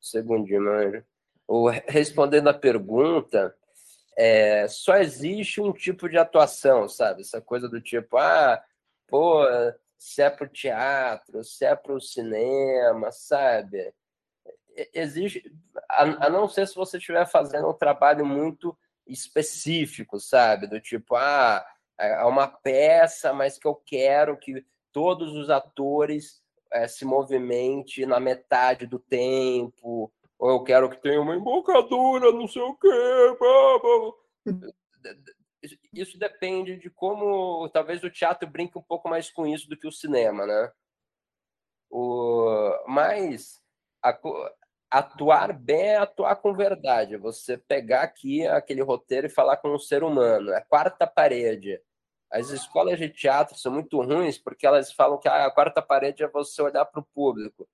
[0.00, 1.04] segundinho, mano.
[1.46, 3.54] O, respondendo a pergunta,
[4.16, 7.22] é, só existe um tipo de atuação, sabe?
[7.22, 8.62] Essa coisa do tipo, ah,
[9.08, 9.44] pô,
[9.98, 13.92] se é pro teatro, se é pro cinema, sabe?
[14.94, 15.42] exige,
[15.88, 18.76] a, a, não ser se você estiver fazendo um trabalho muito
[19.06, 20.66] específico, sabe?
[20.66, 21.64] Do tipo, ah,
[21.98, 28.20] é uma peça, mas que eu quero que todos os atores é, se movimente na
[28.20, 32.88] metade do tempo, ou eu quero que tenha uma embocadura, não sei o quê.
[33.38, 34.12] Blá, blá.
[35.92, 39.86] Isso depende de como, talvez o teatro brinque um pouco mais com isso do que
[39.86, 40.72] o cinema, né?
[41.90, 43.60] O, mas
[44.02, 44.18] a,
[44.90, 47.16] atuar bem é atuar com verdade.
[47.18, 50.50] Você pegar aqui aquele roteiro e falar com um ser humano.
[50.50, 51.80] É quarta parede.
[52.30, 56.22] As escolas de teatro são muito ruins porque elas falam que ah, a quarta parede
[56.22, 57.68] é você olhar para o público.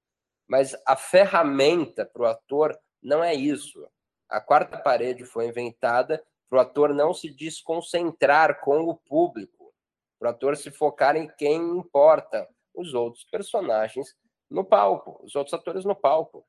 [0.49, 3.87] Mas a ferramenta para o ator não é isso.
[4.29, 9.75] A quarta parede foi inventada para o ator não se desconcentrar com o público,
[10.19, 14.16] para o ator se focar em quem importa, os outros personagens
[14.49, 16.47] no palco, os outros atores no palco.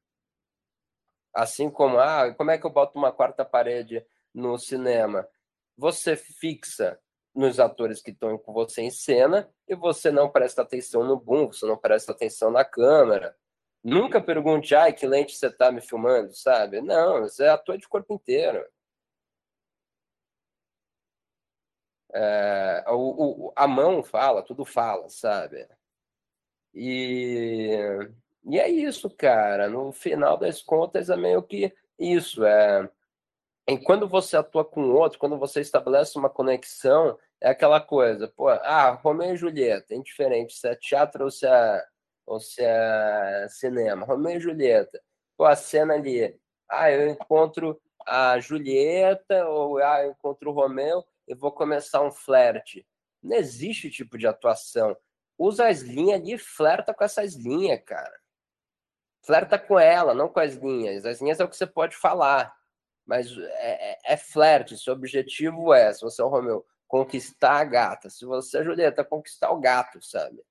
[1.33, 5.27] Assim como, ah, como é que eu boto uma quarta parede no cinema?
[5.75, 6.99] Você fixa
[7.37, 11.47] nos atores que estão com você em cena e você não presta atenção no boom,
[11.47, 13.35] você não presta atenção na câmera.
[13.83, 16.81] Nunca pergunte, ai, que lente você está me filmando, sabe?
[16.81, 18.65] Não, você é ator de corpo inteiro.
[22.13, 25.67] É, o, o, a mão fala, tudo fala, sabe?
[26.73, 27.77] E
[28.47, 29.69] e é isso, cara.
[29.69, 32.45] No final das contas, é meio que isso.
[32.45, 32.89] É...
[33.85, 38.91] Quando você atua com outro, quando você estabelece uma conexão, é aquela coisa, pô, ah,
[38.91, 41.85] Romeu e Julieta, é indiferente se é teatro ou se é,
[42.25, 44.05] ou se é cinema.
[44.05, 45.01] Romeu e Julieta,
[45.37, 51.03] pô, a cena ali, ah, eu encontro a Julieta, ou ah, eu encontro o Romeu
[51.27, 52.87] e vou começar um flerte.
[53.21, 54.95] Não existe tipo de atuação
[55.37, 58.19] usa as linhas ali e flerta com essas linhas, cara.
[59.23, 61.05] Flerta com ela, não com as linhas.
[61.05, 62.55] As linhas é o que você pode falar.
[63.07, 64.77] Mas é, é, é flerte.
[64.77, 68.09] Seu objetivo é, se você é o Romeu, conquistar a gata.
[68.09, 70.43] Se você é Julieta, conquistar o gato, sabe?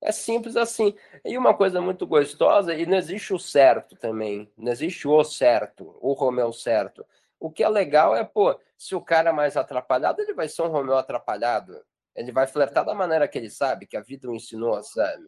[0.00, 0.94] É simples assim.
[1.24, 4.50] E uma coisa muito gostosa, e não existe o certo também.
[4.56, 7.04] Não existe o certo, o Romeu certo.
[7.40, 10.62] O que é legal é, pô, se o cara é mais atrapalhado, ele vai ser
[10.62, 11.84] um Romeu atrapalhado.
[12.14, 15.26] Ele vai flertar da maneira que ele sabe, que a vida o ensinou, sabe?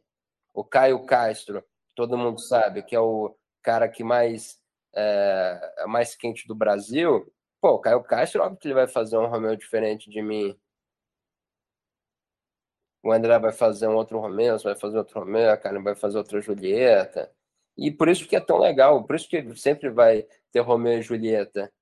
[0.54, 4.61] O Caio Castro, todo mundo sabe, que é o cara que mais
[4.94, 7.33] é, mais quente do Brasil.
[7.61, 10.59] Pô, o Caio Castro, óbvio que ele vai fazer um Romeu diferente de mim.
[13.03, 16.18] O André vai fazer um outro Romeu, vai fazer outro Romeu, a Karen vai fazer
[16.18, 17.33] outra Julieta.
[17.77, 21.03] E por isso que é tão legal, por isso que sempre vai ter Romeu e
[21.03, 21.73] Julieta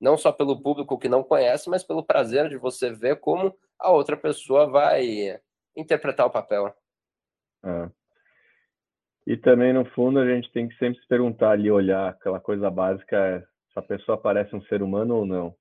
[0.00, 3.90] não só pelo público que não conhece, mas pelo prazer de você ver como a
[3.90, 5.38] outra pessoa vai
[5.76, 6.74] interpretar o papel.
[7.62, 7.90] É.
[9.30, 12.68] E também, no fundo, a gente tem que sempre se perguntar ali, olhar aquela coisa
[12.68, 15.54] básica, é, se a pessoa parece um ser humano ou não.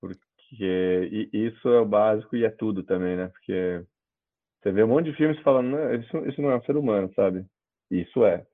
[0.00, 3.26] Porque isso é o básico e é tudo também, né?
[3.26, 3.84] Porque
[4.62, 7.12] você vê um monte de filmes falando, não, isso, isso não é um ser humano,
[7.12, 7.44] sabe?
[7.90, 8.46] Isso é.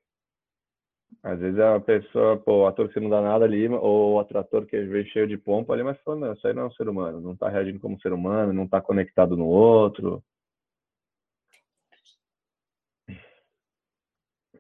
[1.23, 4.39] Às vezes é uma pessoa, pô, o ator que não dá nada ali, ou outro
[4.39, 6.73] ator que veio cheio de pompa ali, mas falando, não, isso aí não é um
[6.73, 10.25] ser humano, não tá reagindo como um ser humano, não tá conectado no outro.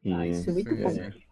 [0.06, 1.22] Ah, isso é muito bom.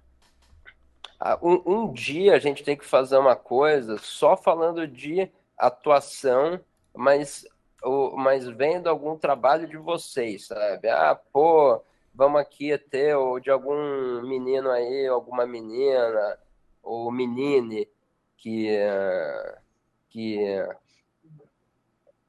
[1.19, 6.61] Ah, um, um dia a gente tem que fazer uma coisa só falando de atuação,
[6.95, 7.47] mas,
[7.83, 10.89] o, mas vendo algum trabalho de vocês, sabe?
[10.89, 11.83] Ah, pô,
[12.15, 16.39] vamos aqui ter ou de algum menino aí, alguma menina,
[16.83, 17.87] ou menine
[18.37, 18.69] que
[20.09, 20.39] que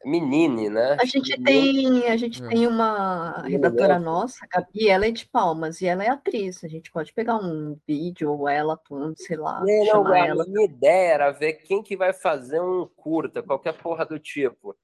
[0.05, 0.97] menine, né?
[0.99, 2.47] A gente tem, a gente é.
[2.47, 6.63] tem uma redatora nossa, Gabi, ela é de Palmas e ela é atriz.
[6.63, 9.63] A gente pode pegar um vídeo ou ela atuando, sei lá.
[9.63, 10.43] Não, não, ela.
[10.43, 14.75] A minha ideia era ver quem que vai fazer um curta, qualquer porra do tipo.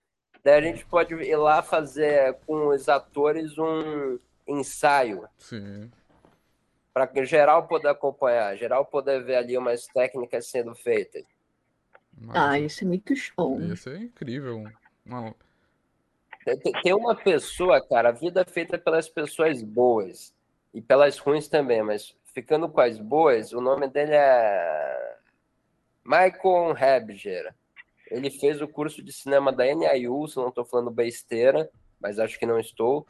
[0.43, 5.27] Daí a gente pode ir lá fazer com os atores um ensaio.
[5.37, 5.91] Sim.
[6.93, 11.23] Para que geral poder acompanhar, geral poder ver ali umas técnicas sendo feitas.
[12.19, 13.61] Mas, ah, isso é muito show.
[13.61, 14.63] Isso é incrível.
[15.07, 15.33] Uma...
[16.83, 20.33] Tem uma pessoa, cara, a vida é feita pelas pessoas boas
[20.73, 25.17] e pelas ruins também, mas ficando com as boas, o nome dele é
[26.05, 27.53] Michael Hebger.
[28.09, 32.39] Ele fez o curso de cinema da NIU, se não estou falando besteira, mas acho
[32.39, 33.05] que não estou.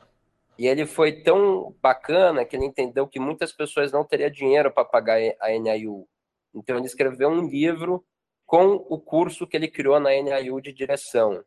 [0.57, 4.83] E ele foi tão bacana que ele entendeu que muitas pessoas não teriam dinheiro para
[4.83, 6.07] pagar a NIU.
[6.53, 8.03] Então ele escreveu um livro
[8.45, 11.43] com o curso que ele criou na NIU de direção.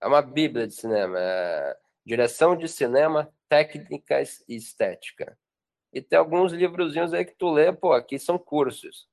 [0.00, 5.36] É uma bíblia de cinema, é direção de cinema, técnicas e estética.
[5.92, 9.08] E tem alguns livrozinhos aí que tu lê, pô, aqui são cursos.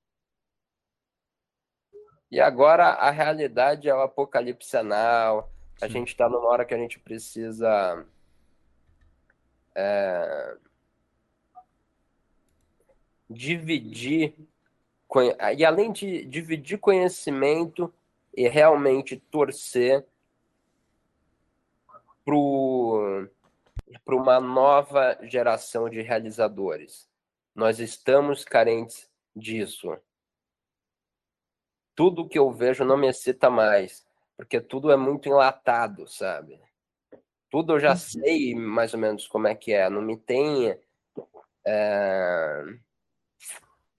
[2.31, 5.51] E agora a realidade é o apocalipse anal.
[5.81, 5.93] A Sim.
[5.93, 8.05] gente está numa hora que a gente precisa
[9.73, 10.57] é,
[13.29, 14.33] dividir
[15.57, 17.93] e além de dividir conhecimento
[18.35, 20.05] e realmente torcer
[22.25, 27.07] para uma nova geração de realizadores.
[27.53, 29.95] Nós estamos carentes disso.
[31.93, 36.59] Tudo que eu vejo não me excita mais, porque tudo é muito enlatado, sabe?
[37.49, 37.95] Tudo eu já uhum.
[37.95, 39.89] sei mais ou menos como é que é.
[39.89, 40.77] Não me tem
[41.65, 42.63] é,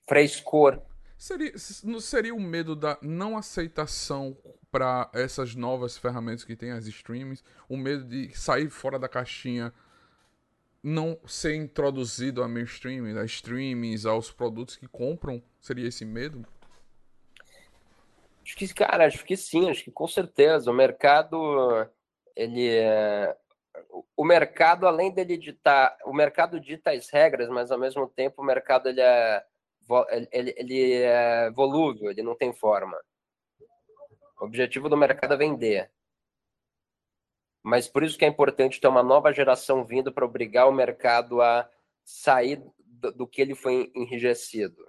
[0.06, 0.82] frescor.
[1.16, 4.36] Seria, seria o medo da não aceitação
[4.76, 7.42] para essas novas ferramentas que tem as streams?
[7.66, 9.72] O medo de sair fora da caixinha,
[10.82, 15.42] não ser introduzido a mainstream, a streamings, aos produtos que compram?
[15.62, 16.46] Seria esse medo?
[18.44, 20.70] Acho que, cara, acho que sim, acho que com certeza.
[20.70, 21.88] O mercado,
[22.36, 23.34] ele é
[24.14, 28.44] o mercado, além dele ditar, o mercado dita as regras, mas ao mesmo tempo o
[28.44, 29.42] mercado ele é,
[30.30, 32.98] ele, ele é volúvel, ele não tem forma.
[34.38, 35.90] O objetivo do mercado é vender.
[37.62, 41.40] Mas por isso que é importante ter uma nova geração vindo para obrigar o mercado
[41.40, 41.68] a
[42.04, 44.86] sair do, que ele foi enrijecido.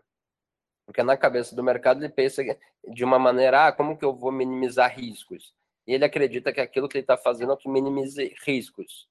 [0.85, 2.43] Porque na cabeça do mercado ele pensa
[2.87, 5.55] de uma maneira, ah, como que eu vou minimizar riscos?
[5.87, 9.07] e ele acredita que aquilo que ele está fazendo é que minimize riscos.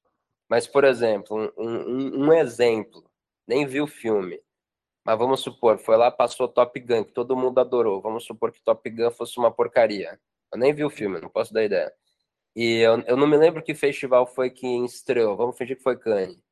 [0.46, 3.10] Mas, por exemplo, um, um, um, exemplo,
[3.48, 4.38] nem viu o filme,
[5.06, 8.02] mas vamos supor, foi lá, passou Top Gun, que todo mundo adorou.
[8.02, 10.18] Vamos supor que Top Gun fosse uma porcaria.
[10.52, 11.92] Eu nem vi o filme, não posso dar ideia.
[12.56, 15.36] E eu, eu não me lembro que festival foi que estreou.
[15.36, 16.42] Vamos fingir que foi Cannes.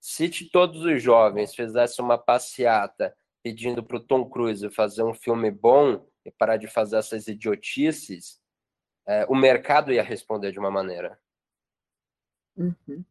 [0.00, 5.50] Se todos os jovens fizessem uma passeata pedindo para o Tom Cruise fazer um filme
[5.50, 8.40] bom e parar de fazer essas idiotices,
[9.04, 11.18] é, o mercado ia responder de uma maneira.
[12.56, 13.04] Uhum.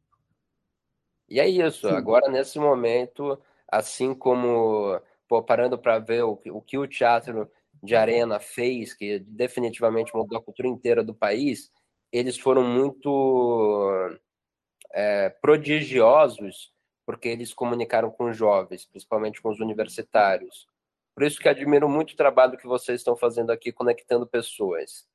[1.28, 1.90] E é isso.
[1.90, 1.94] Sim.
[1.94, 3.38] Agora, nesse momento,
[3.68, 7.50] assim como pô, parando para ver o, o que o teatro
[7.84, 11.72] de arena fez, que definitivamente mudou a cultura inteira do país,
[12.12, 14.18] eles foram muito
[14.94, 16.74] é, prodigiosos
[17.06, 20.68] porque eles comunicaram com jovens, principalmente com os universitários.
[21.14, 25.08] Por isso que admiro muito o trabalho que vocês estão fazendo aqui, conectando pessoas.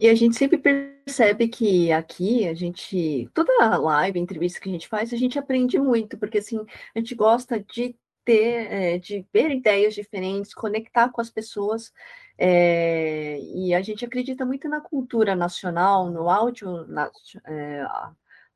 [0.00, 4.88] E a gente sempre percebe que aqui a gente, toda live, entrevista que a gente
[4.88, 9.50] faz, a gente aprende muito, porque assim, a gente gosta de ter, é, de ver
[9.50, 11.92] ideias diferentes, conectar com as pessoas,
[12.36, 17.10] é, e a gente acredita muito na cultura nacional, no áudio, na,
[17.46, 17.86] é,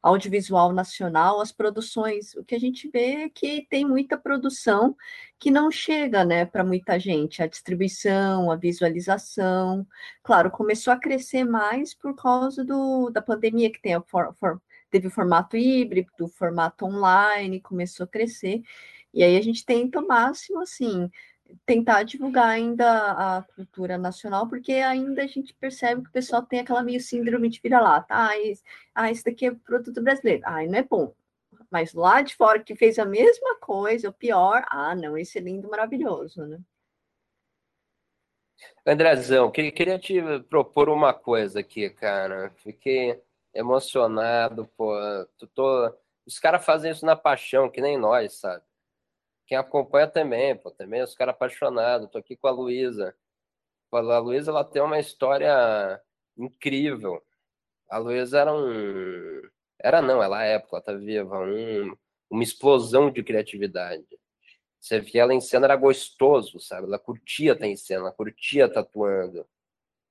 [0.02, 4.96] audiovisual nacional, as produções, o que a gente vê é que tem muita produção
[5.38, 9.86] que não chega, né, para muita gente, a distribuição, a visualização,
[10.22, 14.60] claro, começou a crescer mais por causa do, da pandemia que tem a for, for,
[14.90, 18.62] teve o formato híbrido, o formato online, começou a crescer,
[19.14, 21.10] e aí a gente tenta o máximo, assim,
[21.66, 26.60] tentar divulgar ainda a cultura nacional, porque ainda a gente percebe que o pessoal tem
[26.60, 28.06] aquela meio síndrome de vira-lata.
[28.10, 28.62] Ah, esse,
[28.94, 30.42] ah, daqui é produto brasileiro.
[30.44, 31.14] Ah, não é bom.
[31.70, 35.40] Mas lá de fora que fez a mesma coisa, o pior, ah, não, esse é
[35.40, 36.58] lindo, maravilhoso, né?
[38.86, 42.50] Andrezão, queria te propor uma coisa aqui, cara.
[42.56, 43.20] Fiquei
[43.54, 44.94] emocionado, pô.
[45.54, 45.92] Tô...
[46.26, 48.62] Os caras fazem isso na paixão, que nem nós, sabe?
[49.46, 52.08] Quem acompanha também, pô, também os caras apaixonados.
[52.10, 53.14] Tô aqui com a Luísa.
[53.92, 56.00] A Luísa, ela tem uma história
[56.36, 57.22] incrível.
[57.88, 59.42] A Luísa era um...
[59.78, 61.38] Era não, ela é, ela tá viva.
[61.40, 61.96] Um...
[62.30, 64.06] Uma explosão de criatividade.
[64.80, 66.86] Você via ela em cena, era gostoso, sabe?
[66.86, 69.46] Ela curtia estar em cena, ela curtia tatuando.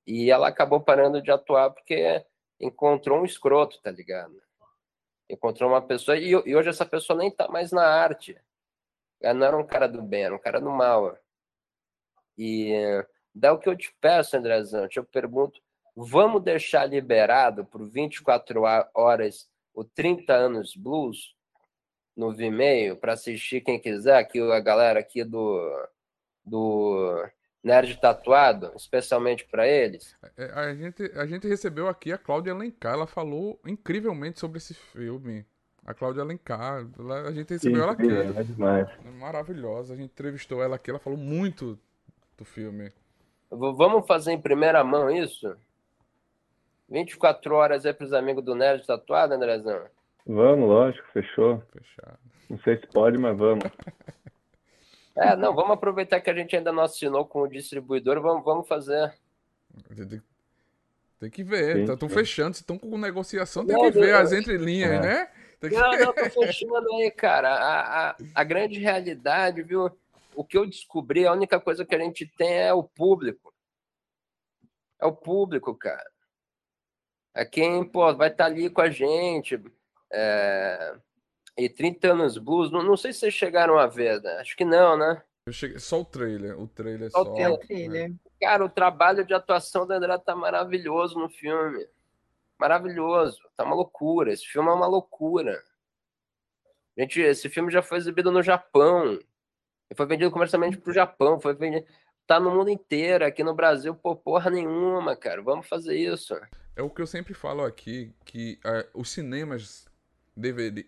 [0.06, 2.24] E ela acabou parando de atuar porque
[2.60, 4.40] encontrou um escroto, tá ligado?
[5.30, 8.40] Encontrou uma pessoa, e, e hoje essa pessoa nem tá mais na arte
[9.22, 11.18] não era um cara do bem, era um cara do mal.
[12.38, 12.74] E
[13.34, 15.62] dá o que eu te peço, Andrezão, eu pergunto,
[15.96, 18.62] vamos deixar liberado por 24
[18.94, 21.36] horas o 30 anos blues
[22.16, 25.88] no Vimeo para assistir quem quiser, aqui a galera aqui do
[26.44, 27.30] do
[27.64, 30.16] Nerd Tatuado, especialmente para eles.
[30.36, 34.74] É, a gente, a gente recebeu aqui a Cláudia Alencar, ela falou incrivelmente sobre esse
[34.74, 35.46] filme.
[35.86, 36.86] A Cláudia Alencar,
[37.26, 38.08] a gente recebeu sim, ela aqui.
[38.08, 38.88] É demais.
[39.04, 39.94] É maravilhosa.
[39.94, 41.78] A gente entrevistou ela aqui, ela falou muito
[42.38, 42.92] do filme.
[43.50, 45.56] Vamos fazer em primeira mão isso?
[46.88, 49.82] 24 horas é para os amigos do Nerd tatuado, Andrezão?
[50.26, 51.64] Vamos, lógico, fechou.
[51.72, 52.20] Fechado.
[52.50, 53.64] Não sei se pode, mas vamos.
[55.16, 58.68] é, não, vamos aproveitar que a gente ainda não assinou com o distribuidor, vamos, vamos
[58.68, 59.14] fazer.
[61.20, 65.00] Tem que ver, estão fechando, se estão com negociação, tem que ver as entrelinhas, é.
[65.00, 65.30] né?
[65.70, 67.53] Não, não, tô fechando aí, cara.
[67.53, 69.91] A, a, a grande realidade, viu?
[70.36, 73.53] O que eu descobri, a única coisa que a gente tem é o público.
[74.99, 76.09] É o público, cara.
[77.36, 79.62] É quem, pô, vai estar tá ali com a gente.
[80.12, 80.95] É...
[81.57, 84.38] E 30 anos blues, não, não sei se vocês chegaram a ver, né?
[84.38, 85.22] Acho que não, né?
[85.45, 85.80] Eu cheguei...
[85.80, 86.59] Só o trailer.
[86.59, 87.24] O trailer só.
[87.24, 87.32] só...
[87.32, 88.09] O trailer.
[88.09, 88.16] Né?
[88.39, 91.86] Cara, o trabalho de atuação da André tá maravilhoso no filme
[92.62, 93.39] maravilhoso.
[93.57, 94.32] Tá uma loucura.
[94.32, 95.62] Esse filme é uma loucura.
[96.95, 99.20] Gente, esse filme já foi exibido no Japão.
[99.95, 101.39] Foi vendido comercialmente pro Japão.
[101.39, 101.86] Foi vendido.
[102.28, 103.26] Tá no mundo inteiro.
[103.26, 105.41] Aqui no Brasil, pô, porra nenhuma, cara.
[105.41, 106.39] Vamos fazer isso.
[106.76, 109.88] É o que eu sempre falo aqui, que é, os cinemas
[110.38, 110.86] deveriam.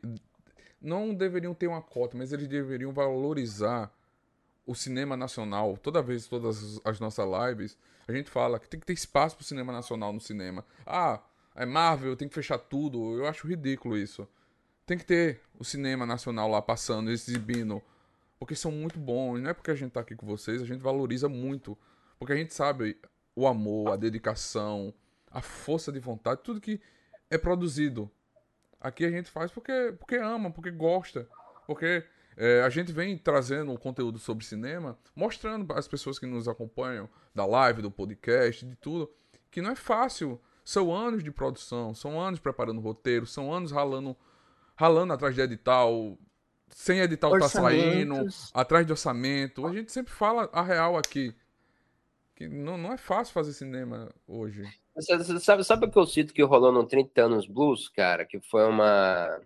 [0.79, 3.91] Não deveriam ter uma cota, mas eles deveriam valorizar
[4.65, 5.77] o cinema nacional.
[5.77, 9.45] Toda vez, todas as nossas lives, a gente fala que tem que ter espaço pro
[9.45, 10.63] cinema nacional no cinema.
[10.85, 11.21] Ah,
[11.55, 13.17] é Marvel, tem que fechar tudo.
[13.17, 14.27] Eu acho ridículo isso.
[14.85, 17.81] Tem que ter o cinema nacional lá passando, exibindo.
[18.39, 19.39] Porque são muito bons.
[19.39, 21.77] Não é porque a gente tá aqui com vocês, a gente valoriza muito.
[22.17, 22.97] Porque a gente sabe
[23.35, 24.93] o amor, a dedicação,
[25.31, 26.81] a força de vontade, tudo que
[27.29, 28.09] é produzido.
[28.79, 31.27] Aqui a gente faz porque, porque ama, porque gosta.
[31.65, 32.03] Porque
[32.35, 36.47] é, a gente vem trazendo o conteúdo sobre cinema, mostrando para as pessoas que nos
[36.47, 39.09] acompanham, da live, do podcast, de tudo,
[39.49, 44.15] que não é fácil são anos de produção, são anos preparando roteiro, são anos ralando,
[44.75, 46.17] ralando atrás de edital,
[46.69, 49.65] sem edital tá saindo, atrás de orçamento.
[49.65, 51.35] A gente sempre fala a real aqui.
[52.35, 54.63] Que não, não é fácil fazer cinema hoje.
[54.95, 58.25] Você, sabe, sabe o que eu sinto que rolou no 30 anos blues, cara?
[58.25, 59.41] Que foi uma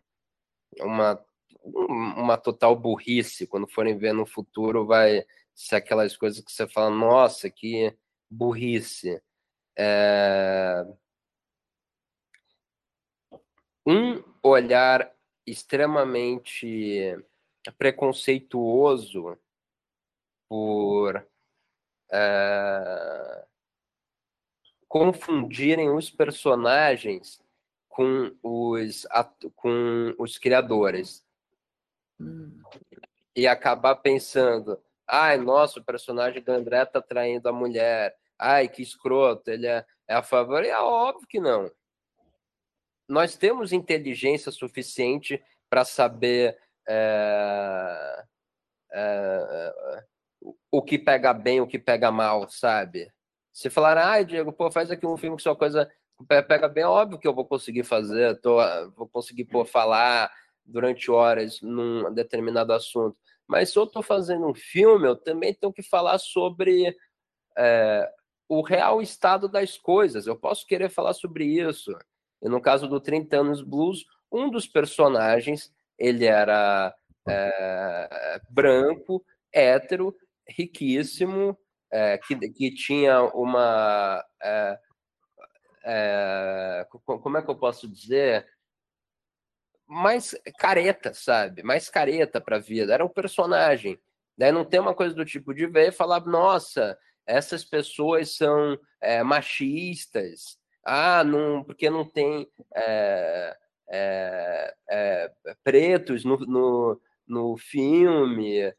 [0.79, 1.19] uma
[1.63, 3.47] uma total burrice.
[3.47, 7.93] Quando forem ver no futuro, vai ser aquelas coisas que você fala, nossa, que
[8.29, 9.21] burrice.
[9.77, 10.85] É...
[13.89, 15.09] Um olhar
[15.45, 17.17] extremamente
[17.77, 19.37] preconceituoso
[20.49, 21.25] por
[22.11, 23.45] é,
[24.89, 27.41] confundirem os personagens
[27.87, 29.07] com os,
[29.55, 31.25] com os criadores.
[32.19, 32.61] Hum.
[33.35, 38.81] E acabar pensando, ai, nossa, o personagem do André tá traindo a mulher, ai, que
[38.81, 40.63] escroto, ele é, é a favor.
[40.63, 41.71] E é óbvio que não.
[43.07, 48.23] Nós temos inteligência suficiente para saber é,
[48.91, 49.73] é,
[50.71, 53.11] o que pega bem, o que pega mal, sabe?
[53.51, 55.89] Se falar, ai, Diego, pô, faz aqui um filme que sua coisa
[56.47, 58.57] pega bem, é óbvio que eu vou conseguir fazer, tô,
[58.95, 60.31] vou conseguir pô, falar
[60.65, 63.17] durante horas num determinado assunto.
[63.47, 66.95] Mas se eu estou fazendo um filme, eu também tenho que falar sobre
[67.57, 68.11] é,
[68.49, 70.27] o real estado das coisas.
[70.27, 71.97] Eu posso querer falar sobre isso.
[72.41, 76.93] E no caso do 30 anos blues, um dos personagens ele era
[77.27, 80.15] é, branco, hétero,
[80.47, 81.57] riquíssimo,
[81.91, 84.23] é, que, que tinha uma.
[84.41, 84.79] É,
[85.83, 88.45] é, como é que eu posso dizer?
[89.87, 91.63] Mais careta, sabe?
[91.63, 92.93] Mais careta para a vida.
[92.93, 93.99] Era um personagem.
[94.37, 98.77] Daí não tem uma coisa do tipo de ver e falar, nossa, essas pessoas são
[99.01, 100.59] é, machistas.
[100.89, 103.57] Ah, não, porque não tem é,
[103.89, 105.31] é, é,
[105.61, 108.73] pretos no, no, no filme.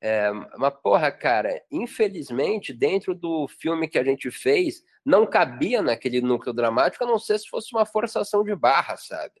[0.00, 6.20] É, mas, porra, cara, infelizmente, dentro do filme que a gente fez, não cabia naquele
[6.20, 9.40] núcleo dramático, a não ser se fosse uma forçação de barra, sabe?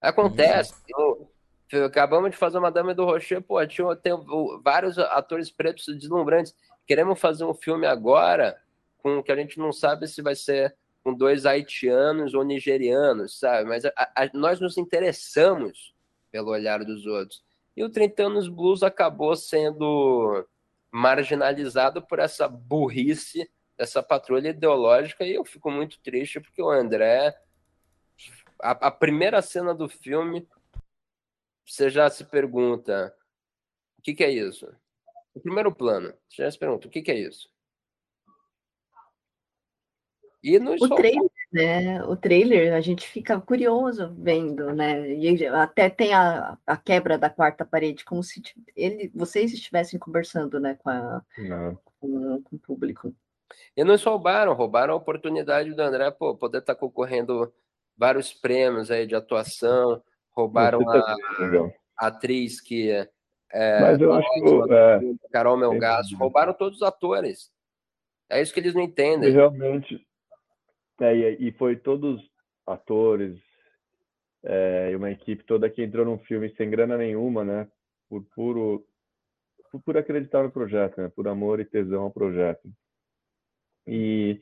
[0.00, 0.72] Acontece.
[0.96, 1.28] Uhum.
[1.70, 4.14] Eu, acabamos de fazer uma Dama do Rocher, pô, tinha, tem
[4.62, 6.56] vários atores pretos deslumbrantes.
[6.86, 8.58] Queremos fazer um filme agora
[8.96, 10.74] com que a gente não sabe se vai ser
[11.04, 13.68] com dois haitianos ou nigerianos, sabe?
[13.68, 15.94] Mas a, a, nós nos interessamos
[16.32, 17.44] pelo olhar dos outros.
[17.76, 20.48] E o 30 anos blues acabou sendo
[20.90, 27.36] marginalizado por essa burrice dessa patrulha ideológica e eu fico muito triste porque o André
[28.62, 30.48] a, a primeira cena do filme
[31.66, 33.12] você já se pergunta
[33.98, 34.72] o que, que é isso?
[35.34, 37.50] O primeiro plano, você já se pergunta o que, que é isso?
[40.44, 42.04] E no o trailer, né?
[42.04, 45.10] O trailer, a gente fica curioso vendo, né?
[45.14, 48.42] E até tem a, a quebra da quarta parede, como se
[48.76, 51.22] ele, vocês estivessem conversando, né, com, a,
[51.98, 53.14] com, com, o público.
[53.74, 57.50] E nos roubaram, roubaram a oportunidade do André pô, poder estar tá concorrendo
[57.96, 61.16] vários prêmios aí de atuação, roubaram a,
[61.98, 62.90] a atriz que
[63.50, 65.00] é, Mas eu acho que, é,
[65.32, 67.50] Carol Melgaço, roubaram todos os atores.
[68.28, 69.30] É isso que eles não entendem.
[69.30, 70.04] E realmente,
[71.00, 72.22] é, e, e, foi todos
[72.66, 73.38] atores
[74.44, 77.68] é, e uma equipe toda que entrou num filme sem grana nenhuma, né?
[78.08, 78.84] Por puro
[79.70, 81.08] por, por acreditar no projeto, né?
[81.08, 82.68] Por amor e tesão ao projeto.
[83.86, 84.40] E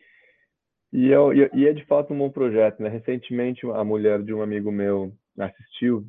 [0.93, 1.17] e é,
[1.55, 2.89] e é de fato um bom projeto, né?
[2.89, 6.05] Recentemente a mulher de um amigo meu assistiu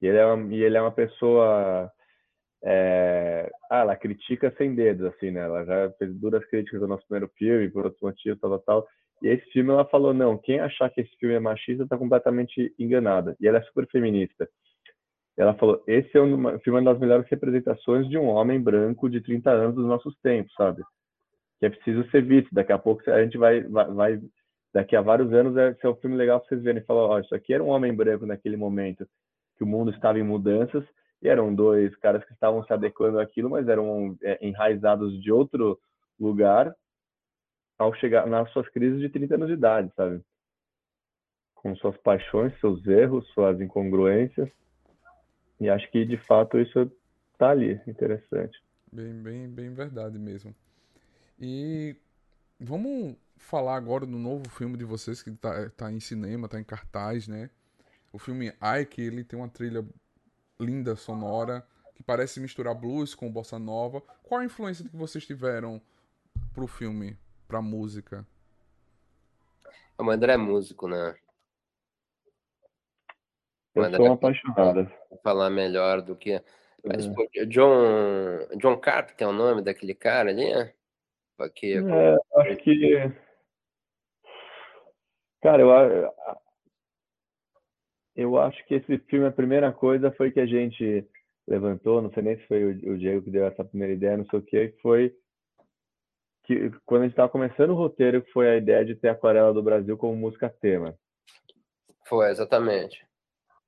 [0.00, 1.90] e ele é uma, e ele é uma pessoa
[2.64, 3.50] é...
[3.70, 5.40] ah, ela critica sem dedos, assim, né?
[5.40, 8.88] Ela já fez duras críticas ao nosso primeiro filme, por outros motivos, tal, tal, tal.
[9.22, 12.74] E esse filme ela falou, não, quem achar que esse filme é machista está completamente
[12.78, 13.36] enganada.
[13.40, 14.48] E ela é super feminista.
[15.36, 19.20] Ela falou, esse é um filme uma das melhores representações de um homem branco de
[19.20, 20.82] 30 anos dos nossos tempos, sabe?
[21.58, 22.48] Que é preciso ser visto.
[22.52, 24.20] Daqui a pouco a gente vai, vai, vai
[24.72, 26.82] daqui a vários anos é ser um filme legal para vocês verem.
[26.84, 29.06] Falou, ó, isso aqui era um homem branco naquele momento
[29.56, 30.84] que o mundo estava em mudanças
[31.22, 35.78] e eram dois caras que estavam se adequando àquilo, mas eram é, enraizados de outro
[36.18, 36.74] lugar
[37.78, 40.20] ao chegar nas suas crises de 30 anos de idade, sabe?
[41.54, 44.48] Com suas paixões, seus erros, suas incongruências.
[45.60, 46.90] E acho que de fato isso
[47.38, 48.62] tá ali, interessante.
[48.92, 50.54] Bem, bem, bem verdade mesmo.
[51.38, 51.96] E
[52.58, 56.64] vamos falar agora do novo filme de vocês que tá, tá em cinema, tá em
[56.64, 57.50] cartaz, né?
[58.12, 59.84] O filme Ike, ele tem uma trilha
[60.58, 64.00] linda, sonora, que parece misturar blues com bossa nova.
[64.22, 65.80] Qual a influência que vocês tiveram
[66.54, 67.18] pro filme?
[67.46, 68.26] Pra música?
[69.98, 71.16] O André é músico, né?
[73.74, 74.90] Eu André sou apaixonado.
[75.22, 76.42] Falar melhor do que.
[76.84, 77.12] Mas, é.
[77.14, 80.52] pô, John, John Carpenter é o nome daquele cara ali?
[81.38, 83.12] Aqui, é, acho que.
[85.42, 86.12] Cara, eu,
[88.16, 91.06] eu acho que esse filme, a primeira coisa foi que a gente
[91.46, 94.38] levantou, não sei nem se foi o, Diego que deu essa primeira ideia, não sei
[94.38, 95.14] o que, foi
[96.46, 99.52] que quando a gente estava começando o roteiro, que foi a ideia de ter Aquarela
[99.52, 100.94] do Brasil como música tema.
[102.06, 103.04] Foi, exatamente.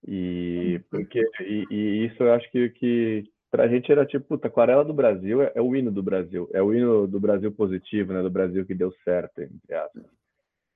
[0.07, 4.85] E, porque, e, e isso eu acho que, que pra gente era tipo, puta, Aquarela
[4.85, 8.23] do Brasil é, é, o hino do Brasil, é o hino do Brasil positivo, né,
[8.23, 10.05] do Brasil que deu certo, entre aspas.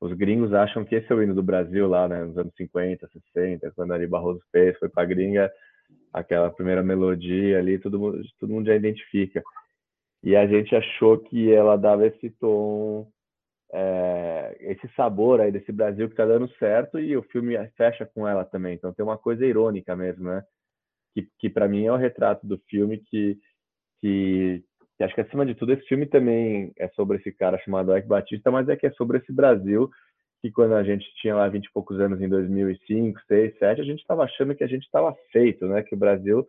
[0.00, 3.08] Os gringos acham que esse é o hino do Brasil lá, né, nos anos 50,
[3.08, 5.52] 60, quando Ari Barroso fez, foi pra gringa,
[6.12, 9.40] aquela primeira melodia ali, todo mundo, todo mundo já identifica.
[10.22, 13.10] E a gente achou que ela dava esse tom,
[13.72, 18.28] é, esse sabor aí desse Brasil que tá dando certo e o filme fecha com
[18.28, 18.74] ela também.
[18.74, 20.44] Então tem uma coisa irônica mesmo, né?
[21.14, 23.38] Que, que para mim é o retrato do filme que,
[24.00, 24.62] que,
[24.96, 28.08] que, acho que acima de tudo esse filme também é sobre esse cara chamado Ike
[28.08, 29.90] Batista, mas é que é sobre esse Brasil
[30.40, 33.84] que quando a gente tinha lá 20 e poucos anos em 2005, 6, 7, a
[33.84, 35.82] gente estava achando que a gente estava feito, né?
[35.82, 36.46] Que o Brasil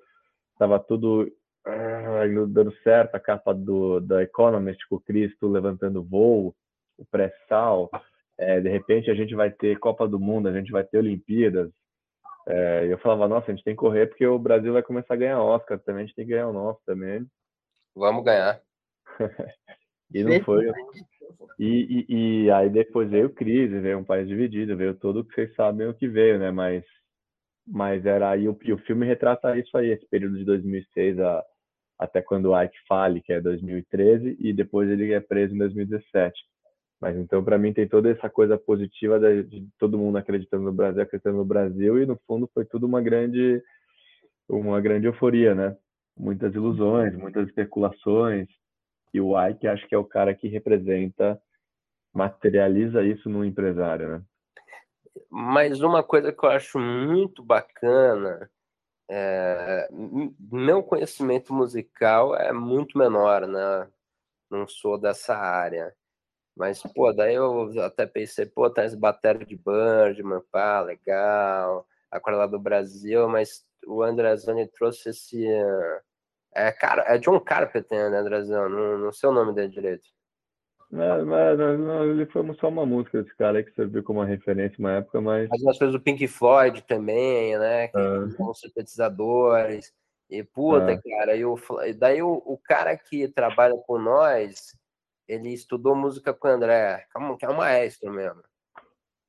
[0.54, 1.32] estava tudo
[1.68, 6.56] uh, dando certo, a capa do da Economist com o Cristo levantando voo,
[6.98, 7.90] o pré-sal,
[8.38, 11.72] é, de repente a gente vai ter Copa do Mundo, a gente vai ter Olimpíadas.
[12.48, 15.18] É, eu falava, nossa, a gente tem que correr porque o Brasil vai começar a
[15.18, 17.26] ganhar Oscar também, a gente tem que ganhar o nosso também.
[17.96, 18.60] Vamos ganhar.
[20.14, 20.70] e não foi.
[21.60, 25.54] E, e, e, aí depois veio crise, veio um país dividido, veio tudo que vocês
[25.56, 26.52] sabem o que veio, né?
[26.52, 26.84] Mas,
[27.66, 31.46] mas era aí, o, o filme retrata isso aí, esse período de 2006 a,
[31.98, 36.34] até quando o Ike fale, que é 2013, e depois ele é preso em 2017.
[37.00, 41.02] Mas então, para mim, tem toda essa coisa positiva de, todo mundo acreditando no Brasil,
[41.02, 43.62] acreditando no Brasil, e no fundo foi tudo uma grande,
[44.48, 45.76] uma grande euforia, né?
[46.18, 48.48] Muitas ilusões, muitas especulações,
[49.14, 51.40] e o Ike acho que é o cara que representa,
[52.14, 54.22] materializa isso no empresário, né?
[55.30, 58.50] Mas uma coisa que eu acho muito bacana,
[59.10, 59.88] é,
[60.52, 63.88] meu conhecimento musical é muito menor, né?
[64.50, 65.96] Não sou dessa área.
[66.56, 72.48] Mas, pô, daí eu até pensei, pô, tá esse bateria de Birdman, pá, legal, Aquarela
[72.48, 75.46] do Brasil, mas o Andrezoni trouxe esse.
[76.56, 78.70] É, cara, é John Carpenter, né, Andrezão?
[78.70, 80.08] Não, não sei o nome dele direito.
[80.94, 84.28] Não, mas, não, ele foi só uma música desse cara aí que serviu como uma
[84.28, 85.50] referência uma época, mas.
[85.50, 87.88] Mas nós fez o Pink Floyd também, né?
[87.88, 88.30] Que é.
[88.38, 89.92] são sintetizadores.
[90.30, 91.02] E puta, é.
[91.02, 91.58] cara, e o,
[91.98, 94.78] daí o, o cara que trabalha com nós,
[95.28, 97.08] ele estudou música com o André,
[97.40, 98.44] que é um maestro mesmo.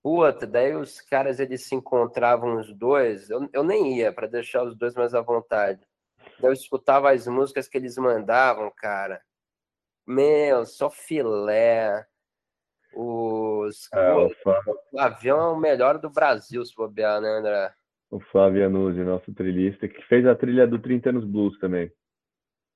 [0.03, 4.65] Puta, daí os caras eles se encontravam os dois, eu, eu nem ia para deixar
[4.65, 5.81] os dois mais à vontade.
[6.39, 9.23] Daí eu escutava as músicas que eles mandavam, cara.
[10.07, 12.07] Meu, só filé.
[12.95, 13.89] Os.
[13.93, 14.53] É, Pô,
[14.93, 17.73] o avião é o melhor do Brasil, se bobear, né, André?
[18.11, 21.91] O Flávio Anuzzi, nosso trilhista, que fez a trilha do 30 anos Blues também.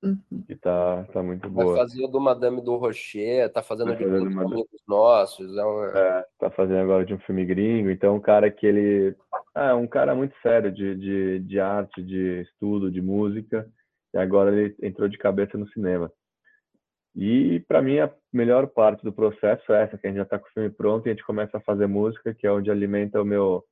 [0.01, 0.43] Uhum.
[0.47, 1.73] Que tá, tá muito boa.
[1.73, 4.43] Vai fazer o do Madame do Rocher, tá fazendo de fazendo uma...
[4.43, 5.57] amigos nossos.
[5.57, 5.87] É, uma...
[5.97, 7.89] é, tá fazendo agora de um filme gringo.
[7.89, 9.15] Então, um cara que ele.
[9.55, 13.69] É um cara muito sério de, de, de arte, de estudo, de música.
[14.13, 16.11] E agora ele entrou de cabeça no cinema.
[17.15, 20.39] E para mim a melhor parte do processo é essa, que a gente já está
[20.39, 23.21] com o filme pronto e a gente começa a fazer música, que é onde alimenta
[23.21, 23.65] o meu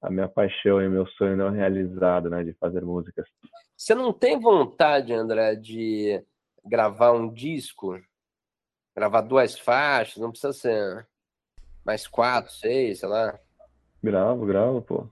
[0.00, 3.26] a minha paixão e o meu sonho não realizado, né, de fazer músicas.
[3.74, 6.22] Você não tem vontade, André, de
[6.62, 7.98] gravar um disco?
[8.94, 10.18] Gravar duas faixas?
[10.18, 11.08] Não precisa ser
[11.84, 13.38] mais quatro, seis, sei lá.
[14.02, 15.08] Gravo, gravo, pô.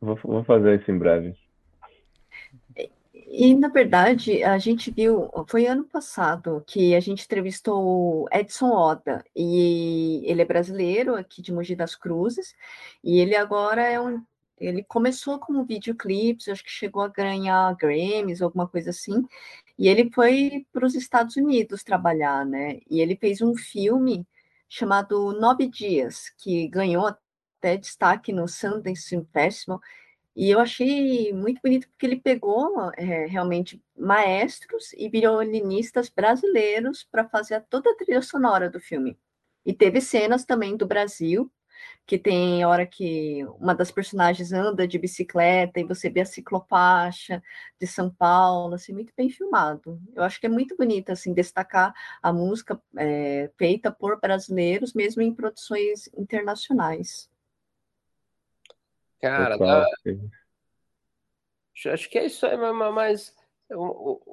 [0.00, 1.36] Vou, vou fazer isso em breve.
[3.36, 8.70] E, na verdade, a gente viu, foi ano passado que a gente entrevistou o Edson
[8.70, 12.54] Oda, e ele é brasileiro, aqui de Mogi das Cruzes,
[13.02, 14.22] e ele agora é um.
[14.56, 19.26] Ele começou como videoclipes, acho que chegou a ganhar Grammys, alguma coisa assim,
[19.76, 22.78] e ele foi para os Estados Unidos trabalhar, né?
[22.88, 24.24] E ele fez um filme
[24.68, 29.80] chamado Nove Dias, que ganhou até destaque no Sundance Film Festival,
[30.36, 37.28] e eu achei muito bonito porque ele pegou é, realmente maestros e violinistas brasileiros para
[37.28, 39.16] fazer toda a trilha sonora do filme.
[39.64, 41.50] E teve cenas também do Brasil,
[42.06, 47.42] que tem hora que uma das personagens anda de bicicleta e você vê a ciclofaixa
[47.80, 50.00] de São Paulo, assim, muito bem filmado.
[50.14, 55.22] Eu acho que é muito bonito, assim, destacar a música é, feita por brasileiros, mesmo
[55.22, 57.28] em produções internacionais.
[59.24, 59.86] Cara, dá...
[61.92, 63.34] acho que é isso aí, mas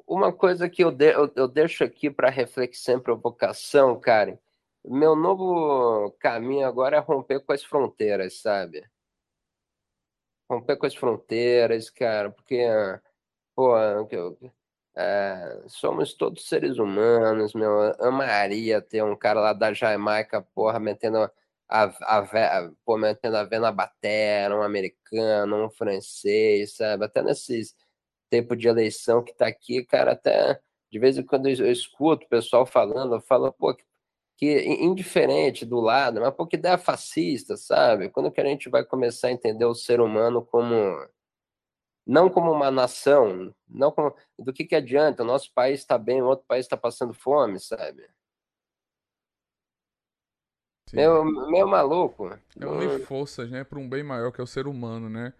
[0.06, 4.36] Uma coisa que eu, de, eu deixo aqui para reflexão e provocação, Karen,
[4.84, 8.84] meu novo caminho agora é romper com as fronteiras, sabe?
[10.50, 12.66] Romper com as fronteiras, cara, porque,
[13.54, 13.74] pô,
[14.94, 17.94] é, somos todos seres humanos, meu.
[17.98, 21.30] Amaria ter um cara lá da Jamaica, porra, metendo
[21.72, 27.04] a, a, pô, metendo a vena batera, um americano, um francês, sabe?
[27.06, 27.74] Até nesses
[28.30, 30.60] tempo de eleição que tá aqui, cara, até
[30.90, 33.74] de vez em quando eu escuto o pessoal falando, eu falo, pô,
[34.36, 38.10] que indiferente do lado, mas pô, que ideia fascista, sabe?
[38.10, 40.74] Quando que a gente vai começar a entender o ser humano como
[42.06, 45.22] não como uma nação, não como do que que adianta?
[45.22, 48.06] O nosso país está bem, o outro país está passando fome, sabe?
[50.92, 52.30] Meu, meu maluco.
[52.58, 55.32] É unir forças, né, para um bem maior que é o ser humano, né?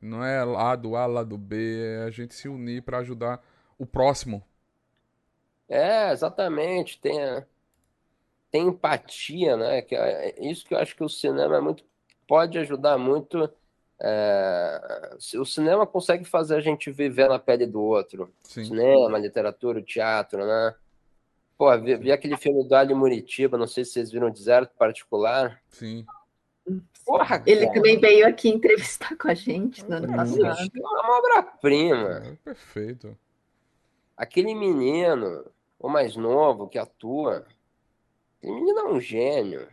[0.00, 3.42] Não é lado A, lado B, é a gente se unir para ajudar
[3.78, 4.44] o próximo.
[5.68, 7.00] É, exatamente.
[7.00, 7.18] Tem,
[8.50, 9.82] tem empatia, né?
[9.82, 11.84] Que é, é isso que eu acho que o cinema é muito
[12.26, 13.50] pode ajudar muito
[14.00, 18.32] é, o cinema consegue fazer a gente viver na pele do outro.
[18.44, 18.64] Sim.
[18.64, 20.74] Cinema, literatura, teatro, né?
[21.58, 25.60] Pô, vi, vi, aquele filme do Ali Muritiba, não sei se vocês viram Deserto Particular.
[25.68, 26.06] Sim.
[27.04, 27.74] Porra, Ele cara.
[27.74, 30.70] também veio aqui entrevistar com a gente no ano passado.
[30.72, 32.22] É uma obra-prima.
[32.24, 33.18] É, perfeito.
[34.16, 35.46] Aquele menino,
[35.80, 37.44] o mais novo, que atua,
[38.38, 39.66] aquele menino é um gênio.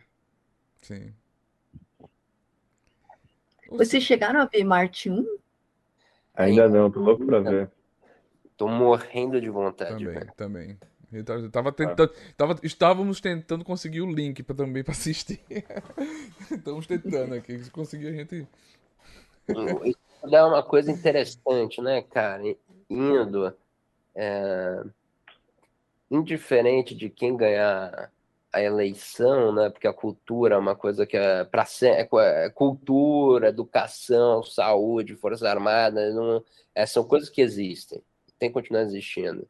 [0.82, 1.14] Sim.
[3.70, 5.38] Vocês chegaram a ver Marte 1?
[6.34, 7.70] Ainda não, tô louco pra ver.
[8.56, 10.04] Tô morrendo de vontade.
[10.04, 10.78] Também, também.
[11.18, 15.40] Eu tava tentando, tava, estávamos tentando conseguir o link para também para assistir.
[16.50, 18.46] Estamos tentando aqui, se conseguir a gente.
[19.48, 22.42] Isso é uma coisa interessante, né, cara?
[22.90, 23.54] Indo,
[24.14, 24.82] é...
[26.10, 28.10] indiferente de quem ganhar
[28.52, 29.68] a eleição, né?
[29.68, 32.08] Porque a cultura é uma coisa que é para é,
[32.46, 36.42] é cultura, educação, saúde, forças armadas, não,
[36.74, 38.02] é, são coisas que existem,
[38.38, 39.46] tem que continuar existindo.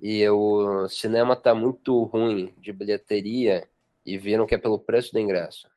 [0.00, 3.68] E o cinema está muito ruim de bilheteria
[4.04, 5.68] e viram que é pelo preço do ingresso.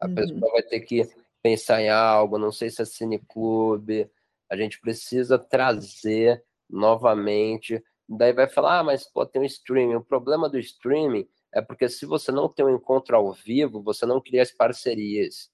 [0.00, 0.14] A uhum.
[0.14, 1.08] pessoa vai ter que
[1.42, 4.10] pensar em algo, não sei se é cineclube.
[4.50, 9.96] A gente precisa trazer novamente Daí vai falar, ah, mas pô, tem um streaming.
[9.96, 14.06] O problema do streaming é porque se você não tem um encontro ao vivo, você
[14.06, 15.50] não cria as parcerias.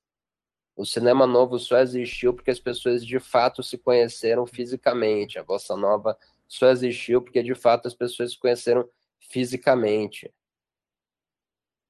[0.76, 5.38] O cinema novo só existiu porque as pessoas de fato se conheceram fisicamente.
[5.38, 6.16] A bossa nova
[6.48, 8.88] só existiu porque de fato as pessoas se conheceram
[9.20, 10.32] fisicamente.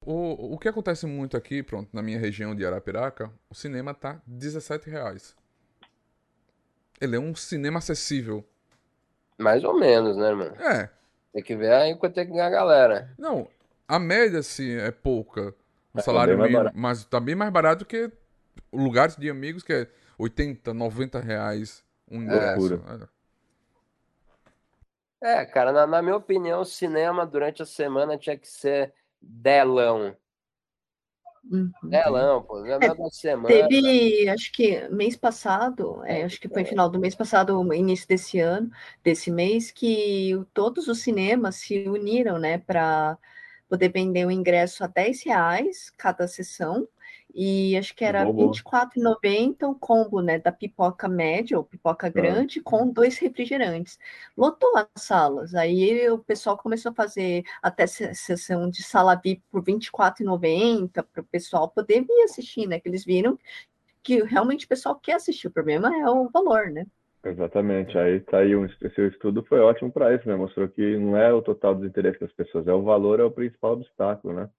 [0.01, 4.21] O, o que acontece muito aqui, pronto, na minha região de Arapiraca, o cinema tá
[4.27, 5.35] 17 reais.
[7.01, 8.47] Ele é um cinema acessível.
[9.37, 10.55] Mais ou menos, né, mano?
[10.61, 10.89] É.
[11.33, 13.13] Tem que ver aí quanto tem que ganhar a galera.
[13.17, 13.49] Não,
[13.87, 15.53] a média, assim, é pouca.
[15.93, 18.11] O é, salário mínimo, mas tá bem mais barato que
[18.71, 19.87] lugares de amigos que é
[20.17, 22.75] 80, 90 reais um ingresso.
[22.75, 23.07] É,
[25.25, 30.15] é cara, na, na minha opinião, o cinema durante a semana tinha que ser delão.
[31.51, 31.71] Uhum.
[31.89, 33.47] Telão, pô, é, é da semana.
[33.47, 36.65] Teve, acho que mês passado, é, acho que foi é.
[36.65, 38.69] final do mês passado, início desse ano,
[39.03, 43.17] desse mês, que todos os cinemas se uniram, né, para
[43.69, 46.87] poder vender o ingresso a 10 reais cada sessão
[47.37, 52.89] e acho que era R$24,90 o combo, né, da pipoca média ou pipoca grande com
[52.89, 53.99] dois refrigerantes.
[54.37, 55.53] Lotou as salas.
[55.53, 61.25] Aí o pessoal começou a fazer até sessão de sala VIP por R$24,90 para o
[61.25, 62.79] pessoal poder vir assistir, né?
[62.79, 63.37] Que eles viram
[64.01, 65.47] que realmente o pessoal quer assistir.
[65.47, 66.85] O problema é o valor, né?
[67.21, 67.97] Exatamente.
[67.97, 70.37] Aí tá aí um, esse estudo foi ótimo para isso, né?
[70.37, 73.31] Mostrou que não é o total dos interesses das pessoas, é o valor é o
[73.31, 74.49] principal obstáculo, né?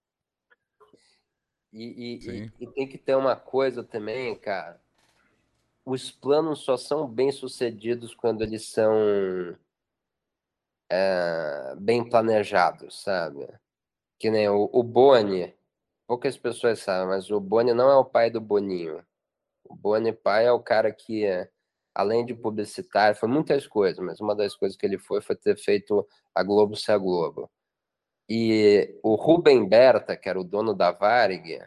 [1.79, 4.81] E, e, e, tem que ter uma coisa também, cara.
[5.85, 9.55] Os planos só são bem sucedidos quando eles são
[10.89, 13.47] é, bem planejados, sabe?
[14.17, 15.53] Que nem o, o Boni,
[16.07, 19.05] poucas pessoas sabem, mas o Boni não é o pai do Boninho.
[19.63, 21.25] O Boni pai é o cara que,
[21.93, 25.55] além de publicitário, foi muitas coisas, mas uma das coisas que ele foi foi ter
[25.57, 27.51] feito a Globo ser a Globo.
[28.29, 31.61] E o Rubem Berta, que era o dono da Varig,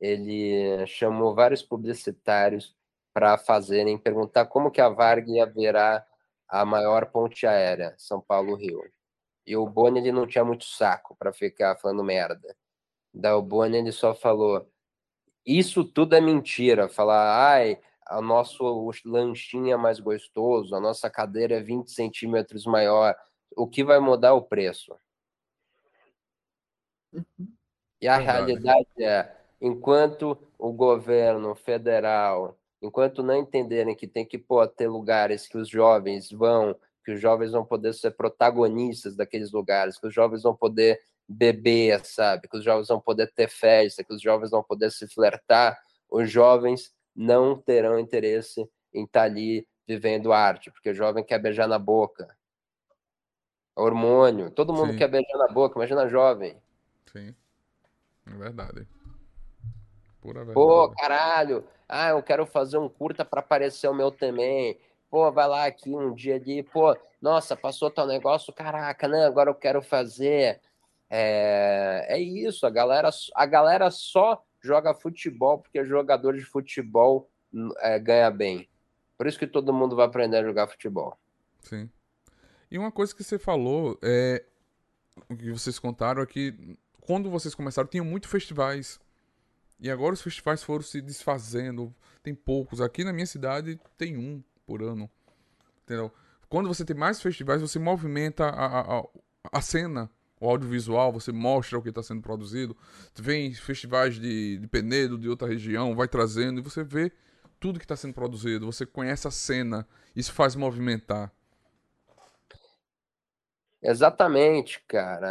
[0.00, 2.76] ele chamou vários publicitários
[3.14, 6.06] para fazerem, perguntar como que a Varig ia virar
[6.48, 8.82] a maior ponte aérea, São Paulo-Rio.
[9.46, 12.56] E o Boni ele não tinha muito saco para ficar falando merda.
[13.14, 14.68] Da o Boni ele só falou:
[15.46, 16.88] "Isso tudo é mentira".
[16.88, 23.16] Falar: "Ai, a nosso lanchinho é mais gostoso, a nossa cadeira é 20 centímetros maior,
[23.56, 24.96] o que vai mudar o preço.
[27.12, 27.48] Uhum.
[28.00, 28.46] E a Verdade.
[28.46, 35.46] realidade é, enquanto o governo federal, enquanto não entenderem que tem que pô, ter lugares
[35.48, 40.14] que os jovens vão, que os jovens vão poder ser protagonistas daqueles lugares, que os
[40.14, 42.48] jovens vão poder beber, sabe?
[42.48, 45.78] Que os jovens vão poder ter festa, que os jovens vão poder se flertar,
[46.10, 51.38] os jovens não terão interesse em estar tá ali vivendo arte, porque o jovem quer
[51.38, 52.28] beijar na boca.
[53.76, 54.98] Hormônio, todo mundo Sim.
[54.98, 56.60] quer beijar na boca, imagina jovem.
[57.12, 57.34] Sim.
[58.26, 58.86] É verdade.
[60.20, 60.54] Pura verdade.
[60.54, 61.64] Pô, caralho.
[61.88, 64.78] Ah, eu quero fazer um curta para aparecer o meu também.
[65.10, 66.62] Pô, vai lá aqui um dia ali.
[66.62, 68.52] Pô, nossa, passou tal negócio.
[68.52, 69.24] Caraca, né?
[69.24, 70.60] Agora eu quero fazer.
[71.08, 72.66] É, é isso.
[72.66, 77.30] A galera, a galera só joga futebol porque jogador de futebol
[77.78, 78.68] é, ganha bem.
[79.16, 81.16] Por isso que todo mundo vai aprender a jogar futebol.
[81.60, 81.90] Sim.
[82.70, 84.44] E uma coisa que você falou é
[85.38, 89.00] que vocês contaram aqui é quando vocês começaram, tinham muitos festivais.
[89.80, 91.94] E agora os festivais foram se desfazendo.
[92.22, 92.82] Tem poucos.
[92.82, 95.08] Aqui na minha cidade tem um por ano.
[95.84, 96.12] Entendeu?
[96.50, 99.04] Quando você tem mais festivais, você movimenta a, a,
[99.50, 102.76] a cena, o audiovisual, você mostra o que está sendo produzido.
[103.14, 107.10] Vem festivais de, de Penedo, de outra região, vai trazendo e você vê
[107.58, 108.66] tudo que está sendo produzido.
[108.66, 109.88] Você conhece a cena.
[110.14, 111.32] Isso faz movimentar.
[113.82, 115.28] Exatamente, cara.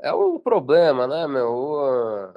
[0.00, 2.32] É um problema, né, meu?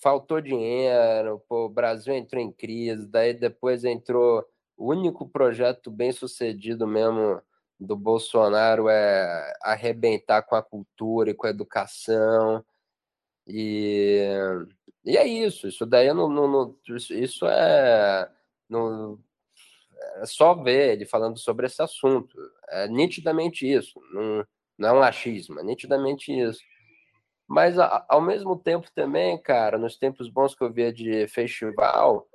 [0.00, 4.44] Faltou dinheiro, pô, o Brasil entrou em crise, daí depois entrou.
[4.76, 7.40] O único projeto bem sucedido mesmo
[7.78, 12.64] do Bolsonaro é arrebentar com a cultura e com a educação.
[13.46, 14.26] E,
[15.04, 16.76] e é isso, isso daí não,
[17.10, 18.30] isso é.
[20.16, 22.36] É só ver ele falando sobre esse assunto.
[22.70, 24.00] É nitidamente isso.
[24.12, 24.46] Não,
[24.78, 26.60] não é um achismo, é nitidamente isso.
[27.48, 32.26] Mas, ao mesmo tempo também, cara, nos tempos bons que eu via de festival,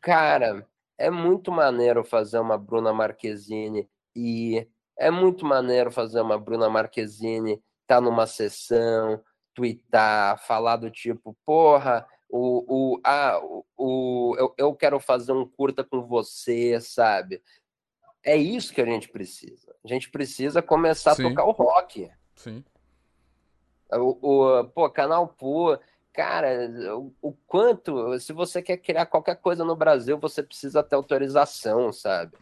[0.00, 0.66] cara,
[0.98, 4.66] é muito maneiro fazer uma Bruna Marquezine e
[4.98, 9.22] é muito maneiro fazer uma Bruna Marquezine, tá numa sessão,
[9.54, 15.46] twittar, falar do tipo, porra, o, o, ah, o, o, eu, eu quero fazer um
[15.46, 17.42] curta com você, sabe?
[18.24, 19.76] É isso que a gente precisa.
[19.84, 21.26] A gente precisa começar Sim.
[21.26, 22.10] a tocar o rock.
[22.34, 22.64] Sim.
[23.92, 25.78] O, o, pô, Canal Pô,
[26.10, 30.96] cara, o, o, quanto, se você quer criar qualquer coisa no Brasil, você precisa ter
[30.96, 32.32] autorização, sabe?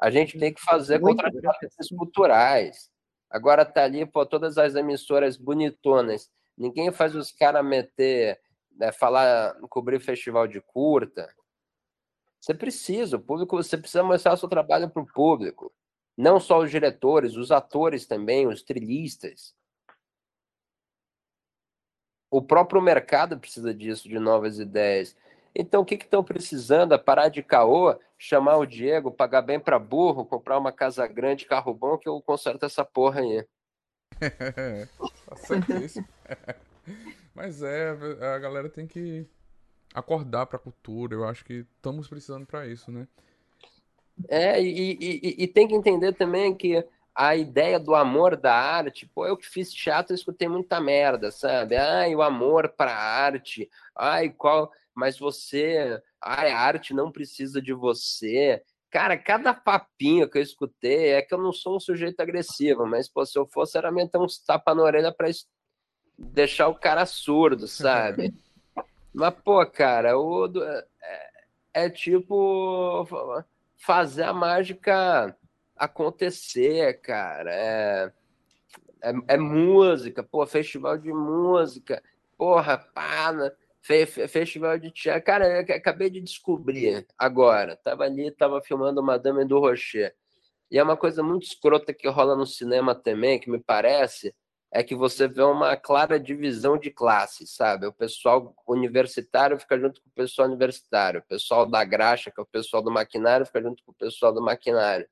[0.00, 2.90] A gente tem que fazer contratos culturais.
[3.30, 6.28] Agora tá ali, pô, todas as emissoras bonitonas.
[6.56, 8.40] Ninguém faz os caras meter
[8.78, 11.28] né, falar, cobrir festival de curta,
[12.40, 15.72] você precisa, o público, você precisa mostrar o seu trabalho para o público.
[16.16, 19.54] Não só os diretores, os atores também, os trilhistas.
[22.30, 25.16] O próprio mercado precisa disso, de novas ideias.
[25.54, 26.94] Então, o que estão precisando?
[26.94, 31.46] É parar de caô, chamar o Diego, pagar bem para burro, comprar uma casa grande,
[31.46, 33.46] carro bom, que eu conserto essa porra aí.
[35.26, 36.06] tá certíssimo.
[37.34, 37.90] Mas é,
[38.34, 39.26] a galera tem que
[39.94, 41.14] acordar pra cultura.
[41.14, 43.06] Eu acho que estamos precisando para isso, né?
[44.28, 46.84] É, e, e, e, tem que entender também que
[47.14, 51.30] a ideia do amor da arte, pô, eu que fiz teatro, eu escutei muita merda,
[51.30, 51.76] sabe?
[51.76, 54.72] Ai, o amor pra arte, ai, qual.
[54.94, 58.60] Mas você, ai, a arte não precisa de você.
[58.90, 63.08] Cara, cada papinho que eu escutei é que eu não sou um sujeito agressivo, mas
[63.08, 65.28] pô, se eu fosse, era meter uns tapa na orelha pra,
[66.18, 68.34] deixar o cara surdo, sabe?
[69.14, 70.86] Mas, pô, cara, o, é,
[71.74, 73.06] é tipo
[73.76, 75.36] fazer a mágica
[75.76, 77.54] acontecer, cara.
[77.54, 78.12] É,
[79.02, 82.02] é, é, música, pô, festival de música,
[82.36, 83.50] porra, pá, né?
[83.80, 85.24] fe, fe, festival de teatro.
[85.24, 87.76] Cara, eu acabei de descobrir agora.
[87.76, 90.14] Tava ali, tava filmando Madame do Rocher.
[90.70, 94.34] E é uma coisa muito escrota que rola no cinema também, que me parece,
[94.70, 97.86] é que você vê uma clara divisão de classes, sabe?
[97.86, 102.42] O pessoal universitário fica junto com o pessoal universitário, o pessoal da graxa, que é
[102.42, 105.08] o pessoal do maquinário, fica junto com o pessoal do maquinário.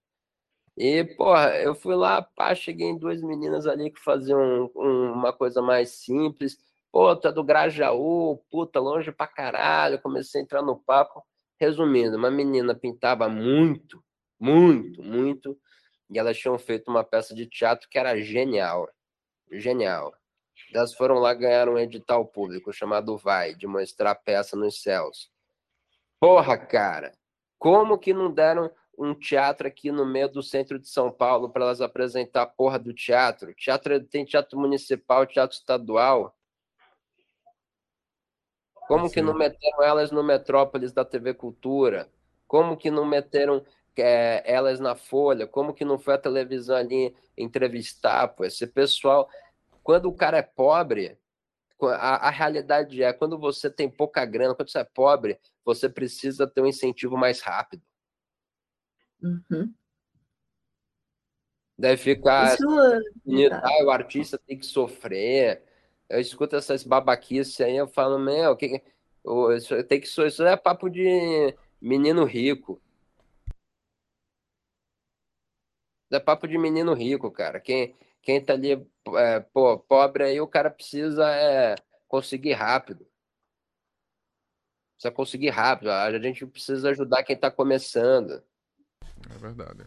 [0.77, 5.33] E, porra, eu fui lá, pá, cheguei em duas meninas ali que faziam um, uma
[5.33, 6.59] coisa mais simples.
[6.93, 10.01] Pô, tu é do Grajaú, puta, longe pra caralho.
[10.01, 11.25] Comecei a entrar no papo.
[11.59, 14.05] Resumindo, uma menina pintava muito,
[14.39, 15.59] muito, muito,
[16.11, 18.87] e elas tinham feito uma peça de teatro que era genial
[19.51, 20.15] genial.
[20.73, 25.31] Elas foram lá ganhar um edital público chamado Vai, de mostrar peça nos céus.
[26.19, 27.13] Porra, cara,
[27.59, 31.65] como que não deram um teatro aqui no meio do centro de São Paulo para
[31.65, 33.55] elas apresentar a porra do teatro?
[33.55, 36.35] Teatro tem teatro municipal, teatro estadual.
[38.89, 39.15] Como Sim.
[39.15, 42.09] que não meteram elas no Metrópolis da TV Cultura?
[42.47, 43.65] Como que não meteram
[44.03, 45.47] é, elas na Folha?
[45.47, 48.29] Como que não foi a televisão ali entrevistar?
[48.29, 49.29] Pô, esse pessoal,
[49.83, 51.19] quando o cara é pobre,
[51.83, 56.47] a, a, realidade é quando você tem pouca grana, quando você é pobre, você precisa
[56.47, 57.83] ter um incentivo mais rápido.
[59.23, 59.73] Uhum.
[61.79, 62.55] Deve ficar.
[62.55, 62.65] Isso,
[63.45, 65.63] é ah, o artista tem que sofrer.
[66.09, 68.83] Eu escuto essas babaquices aí, eu falo, meu, que,
[69.57, 72.81] isso, tem que, isso é papo de menino rico.
[76.17, 77.61] É papo de menino rico, cara.
[77.61, 78.73] Quem, quem tá ali,
[79.17, 81.77] é, pô, pobre aí, o cara precisa é,
[82.09, 83.07] conseguir rápido.
[84.95, 85.91] Precisa conseguir rápido.
[85.91, 88.43] A gente precisa ajudar quem tá começando.
[89.31, 89.85] É verdade.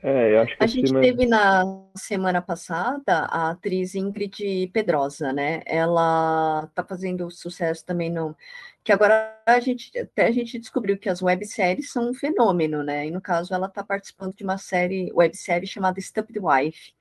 [0.00, 1.64] É, a gente teve na
[1.96, 5.60] semana passada a atriz Ingrid Pedrosa, né?
[5.66, 8.36] Ela tá fazendo sucesso também no.
[8.84, 13.08] Que agora a gente até a gente descobriu que as webséries são um fenômeno, né?
[13.08, 16.92] E no caso ela tá participando de uma série, websérie chamada Stupid Wife.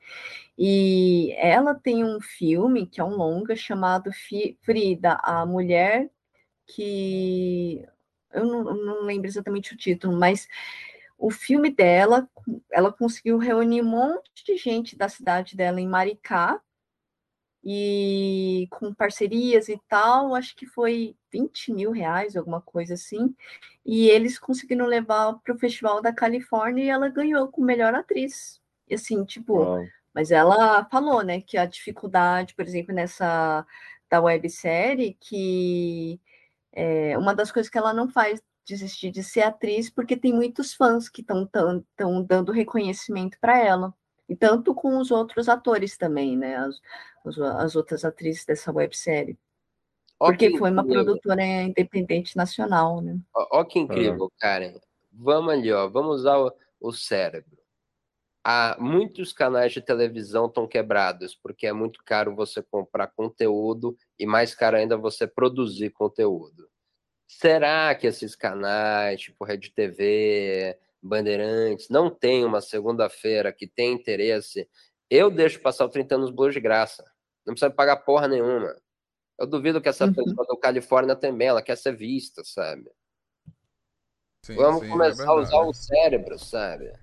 [0.58, 4.10] E ela tem um filme que é um longa chamado
[4.64, 6.10] Frida, a mulher
[6.66, 7.86] que
[8.34, 10.48] eu não, não lembro exatamente o título, mas
[11.18, 12.30] o filme dela,
[12.72, 16.61] ela conseguiu reunir um monte de gente da cidade dela em Maricá,
[17.70, 23.36] e com parcerias e tal, acho que foi 20 mil reais, alguma coisa assim,
[23.86, 28.61] e eles conseguiram levar para o Festival da Califórnia e ela ganhou com melhor atriz.
[28.88, 33.65] E assim, tipo, mas ela falou, né, que a dificuldade, por exemplo, nessa
[34.09, 36.22] da websérie, que
[36.72, 40.74] é, uma das coisas que ela não faz desistir de ser atriz, porque tem muitos
[40.74, 41.49] fãs que estão
[42.28, 43.93] dando reconhecimento para ela.
[44.28, 46.57] E tanto com os outros atores também, né?
[46.57, 46.80] As,
[47.59, 49.38] as outras atrizes dessa websérie.
[50.20, 53.18] Porque foi uma produtora independente nacional, né?
[53.34, 54.74] Ó, ó que incrível, Karen.
[55.11, 55.88] Vamos ali, ó.
[55.88, 56.51] Vamos usar o,
[56.82, 57.57] o cérebro.
[58.43, 64.26] Há muitos canais de televisão estão quebrados, porque é muito caro você comprar conteúdo e
[64.26, 66.68] mais caro ainda você produzir conteúdo.
[67.28, 74.67] Será que esses canais, tipo Rede TV, Bandeirantes, não tem uma segunda-feira que tem interesse?
[75.09, 77.03] Eu deixo passar o 30 anos Blues de graça.
[77.45, 78.73] Não precisa pagar porra nenhuma.
[79.38, 80.13] Eu duvido que essa uhum.
[80.13, 82.89] pessoa do Califórnia também, ela quer ser vista, sabe?
[84.43, 86.93] Sim, Vamos sim, é começar é a usar o cérebro, sabe?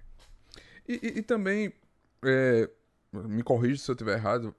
[0.89, 1.73] E, e, e também,
[2.25, 2.69] é,
[3.13, 4.55] me corrija se eu estiver errado,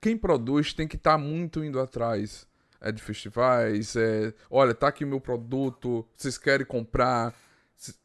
[0.00, 2.46] quem produz tem que estar tá muito indo atrás
[2.84, 7.34] é de festivais, é, olha, tá aqui meu produto, vocês querem comprar.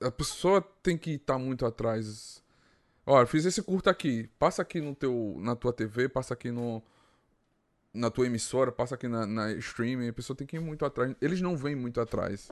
[0.02, 2.42] A pessoa tem que estar tá muito atrás.
[3.06, 6.82] Olha, fiz esse curto aqui, passa aqui no teu, na tua TV, passa aqui no
[7.94, 11.14] na tua emissora, passa aqui na, na streaming, a pessoa tem que ir muito atrás.
[11.22, 12.50] Eles não vêm muito atrás.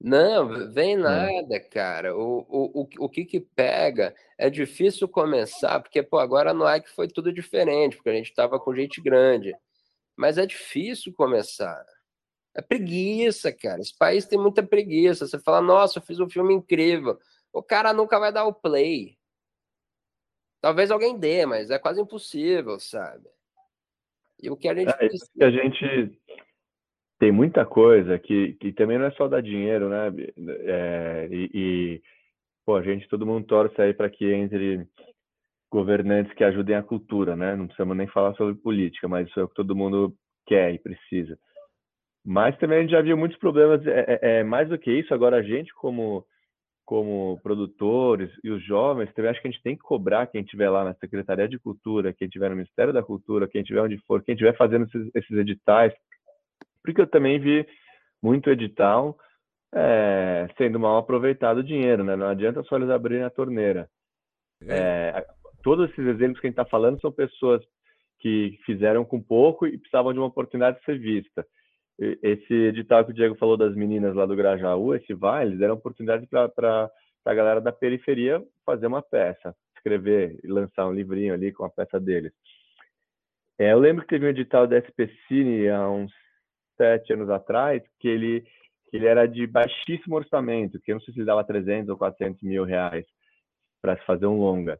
[0.00, 0.96] Não, vem é.
[0.96, 2.16] nada, cara.
[2.16, 6.88] O, o, o, o que que pega é difícil começar, porque pô, agora no Ike
[6.90, 9.54] foi tudo diferente, porque a gente tava com gente grande.
[10.16, 11.84] Mas é difícil começar.
[12.54, 13.80] É preguiça, cara.
[13.80, 15.26] Esse país tem muita preguiça.
[15.26, 17.18] Você fala, nossa, eu fiz um filme incrível.
[17.52, 19.16] O cara nunca vai dar o play.
[20.60, 23.28] Talvez alguém dê, mas é quase impossível, sabe?
[24.42, 24.88] E o que a gente.
[24.88, 26.18] É, que a gente
[27.18, 30.08] tem muita coisa que, que também não é só dar dinheiro, né?
[30.64, 32.02] É, e, e,
[32.64, 34.86] pô, a gente, todo mundo torce aí para que entre
[35.76, 37.54] governantes que ajudem a cultura, né?
[37.54, 40.14] Não precisamos nem falar sobre política, mas isso é o que todo mundo
[40.46, 41.38] quer e precisa.
[42.24, 45.12] Mas também a gente já viu muitos problemas, é, é, é mais do que isso,
[45.12, 46.24] agora a gente como
[46.86, 50.70] como produtores e os jovens, também acho que a gente tem que cobrar quem estiver
[50.70, 54.22] lá na Secretaria de Cultura, quem estiver no Ministério da Cultura, quem estiver onde for,
[54.22, 55.92] quem estiver fazendo esses, esses editais,
[56.84, 57.66] porque eu também vi
[58.22, 59.18] muito edital
[59.74, 62.14] é, sendo mal aproveitado o dinheiro, né?
[62.14, 63.88] Não adianta só eles abrirem a torneira.
[64.62, 65.26] É,
[65.66, 67.60] todos esses exemplos que a gente está falando são pessoas
[68.20, 71.44] que fizeram com pouco e precisavam de uma oportunidade de ser vista.
[71.98, 75.74] Esse edital que o Diego falou das meninas lá do Grajaú, esse vai, eles deram
[75.74, 76.88] oportunidade para
[77.24, 81.68] a galera da periferia fazer uma peça, escrever e lançar um livrinho ali com a
[81.68, 82.32] peça deles.
[83.58, 86.12] É, eu lembro que teve um edital da SP Cine há uns
[86.76, 88.42] sete anos atrás, que ele,
[88.88, 91.96] que ele era de baixíssimo orçamento, que eu não sei se ele dava 300 ou
[91.96, 93.04] 400 mil reais
[93.82, 94.78] para se fazer um longa.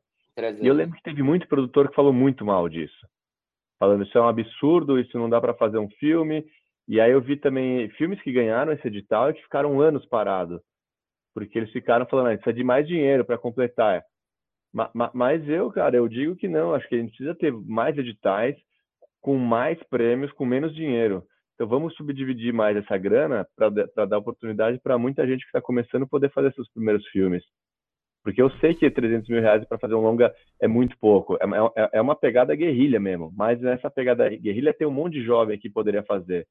[0.62, 3.06] E eu lembro que teve muito produtor que falou muito mal disso.
[3.78, 6.44] Falando, isso é um absurdo, isso não dá para fazer um filme,
[6.88, 10.60] E aí eu vi também filmes que ganharam esse edital e que ficaram anos parados,
[11.34, 14.04] porque eles ficaram falando, ah, precisa de mais dinheiro para completar.
[15.14, 18.56] Mas eu, cara, eu digo que não, acho que a gente precisa ter mais editais
[19.20, 21.24] com mais prêmios, com menos dinheiro.
[21.54, 26.06] Então vamos subdividir mais essa grana para dar oportunidade para muita gente que está começando
[26.06, 27.42] poder fazer seus primeiros filmes.
[28.26, 31.36] Porque eu sei que 300 mil reais para fazer um longa é muito pouco.
[31.36, 31.44] É,
[31.76, 33.32] é, é, uma pegada guerrilha mesmo.
[33.36, 36.44] Mas nessa pegada guerrilha tem um monte de jovem que poderia fazer.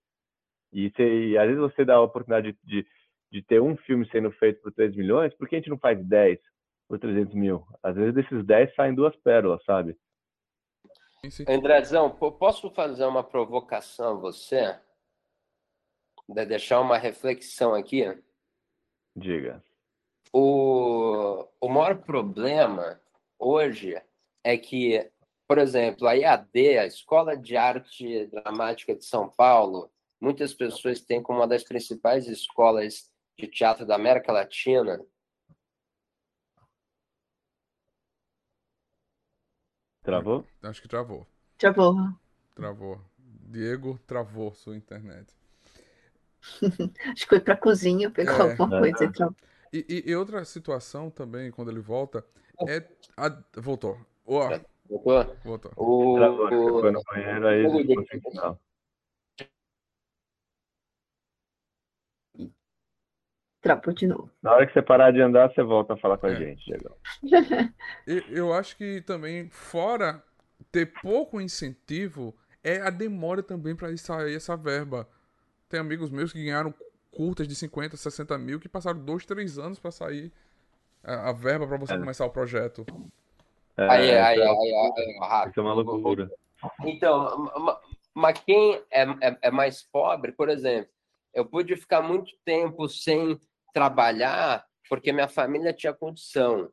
[0.71, 2.87] E, e às vezes você dá a oportunidade de, de,
[3.29, 6.01] de, ter um filme sendo feito por 3 milhões, por que a gente não faz
[6.01, 6.39] 10
[6.87, 7.61] por 300 mil?
[7.83, 9.97] Às vezes desses 10 saem duas pérolas, sabe?
[11.45, 14.79] Andrezão, posso fazer uma provocação a você?
[16.29, 18.03] de deixar uma reflexão aqui.
[19.13, 19.61] Diga.
[20.37, 22.99] O, o maior problema
[23.39, 23.95] hoje
[24.43, 25.09] é que,
[25.47, 31.23] por exemplo, a IAD, a Escola de Arte Dramática de São Paulo, muitas pessoas têm
[31.23, 33.09] como uma das principais escolas
[33.39, 34.99] de teatro da América Latina.
[40.03, 40.45] Travou?
[40.61, 41.25] Acho que travou.
[41.57, 41.95] Travou.
[42.53, 43.01] Travou.
[43.17, 45.33] Diego travou sua internet.
[47.13, 48.51] Acho que foi pra cozinha pegar é.
[48.51, 49.11] alguma coisa e
[49.75, 52.23] E, e, outra situação também, quando ele volta,
[52.67, 52.83] é.
[53.17, 53.29] A...
[53.57, 53.97] Voltou.
[54.25, 54.47] Oh.
[54.87, 55.35] Voltou?
[55.43, 55.71] Voltou.
[55.75, 56.15] O...
[56.15, 57.63] Travou, foi no banheiro aí.
[63.61, 64.31] Travou de novo.
[64.41, 66.35] Na hora que você parar de andar, você volta a falar com a é.
[66.35, 66.95] gente, Diego.
[68.29, 70.23] eu acho que também, fora
[70.71, 75.09] ter pouco incentivo, é a demora também para sair essa verba.
[75.67, 76.73] Tem amigos meus que ganharam
[77.15, 80.31] curtas de 50, 60 mil que passaram dois, três anos para sair
[81.03, 81.97] a, a, verba para você é.
[81.97, 82.85] começar o projeto.
[83.77, 86.29] É, aí, aí, aí, aí, aí, Isso é uma loucura.
[86.83, 87.51] Então,
[88.13, 90.89] mas quem é, é, é mais pobre, por exemplo,
[91.33, 93.39] eu pude ficar muito tempo sem
[93.73, 96.71] trabalhar porque minha família tinha condição.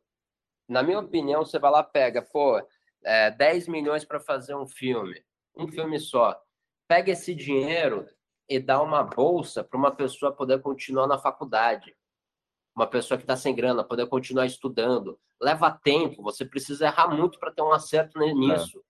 [0.69, 2.61] Na minha opinião, você vai lá pega, pô,
[3.05, 5.23] é, 10 milhões para fazer um filme,
[5.57, 6.41] um filme só.
[6.87, 8.07] Pega esse dinheiro,
[8.53, 11.97] e dar uma bolsa para uma pessoa poder continuar na faculdade.
[12.77, 15.19] Uma pessoa que está sem grana, poder continuar estudando.
[15.41, 18.79] Leva tempo, você precisa errar muito para ter um acerto nisso.
[18.79, 18.83] É.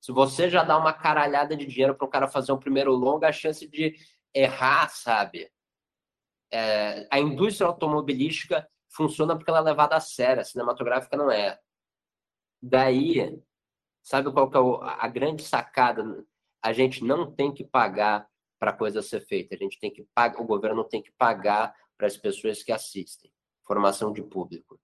[0.00, 3.28] Se você já dá uma caralhada de dinheiro para o cara fazer um primeiro longa,
[3.28, 3.96] a chance de
[4.32, 5.50] errar, sabe?
[6.52, 11.58] É, a indústria automobilística funciona porque ela é levada a sério, a cinematográfica não é.
[12.62, 13.36] Daí,
[14.00, 14.60] sabe qual que é
[15.00, 16.24] a grande sacada?
[16.62, 18.28] A gente não tem que pagar
[18.66, 19.54] para a coisa ser feita.
[19.54, 23.30] A gente tem que pagar, o governo tem que pagar para as pessoas que assistem.
[23.62, 24.80] Formação de público.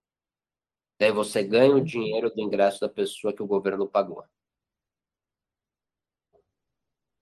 [0.97, 4.23] Daí você ganha o dinheiro do ingresso da pessoa que o governo pagou.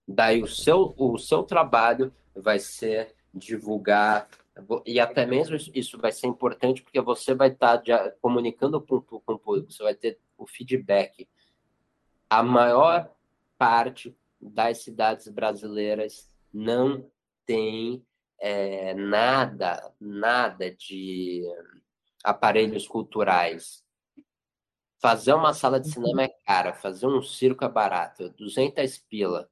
[0.08, 4.30] Daí o seu, o seu trabalho vai ser divulgar,
[4.86, 9.34] e até mesmo isso vai ser importante porque você vai estar tá comunicando com, com
[9.34, 11.28] o público, você vai ter o feedback.
[12.30, 13.12] A maior
[13.58, 17.10] parte das cidades brasileiras não
[17.46, 18.06] tem
[18.40, 21.44] é, nada, nada de
[22.24, 23.84] aparelhos culturais.
[25.00, 29.50] Fazer uma sala de cinema é cara, fazer um circo é barato, 200 pila,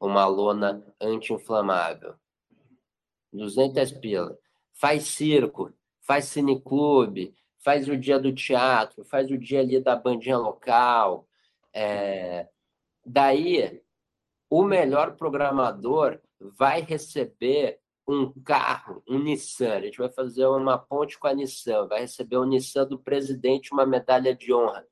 [0.00, 2.14] uma lona anti-inflamável.
[3.32, 4.38] 200 pila.
[4.72, 10.38] Faz circo, faz cineclube, faz o dia do teatro, faz o dia ali da bandinha
[10.38, 11.26] local.
[11.72, 12.48] É...
[13.04, 13.83] Daí
[14.54, 19.74] o melhor programador vai receber um carro, um Nissan.
[19.74, 23.72] A gente vai fazer uma ponte com a Nissan, vai receber o Nissan do presidente,
[23.72, 24.86] uma medalha de honra.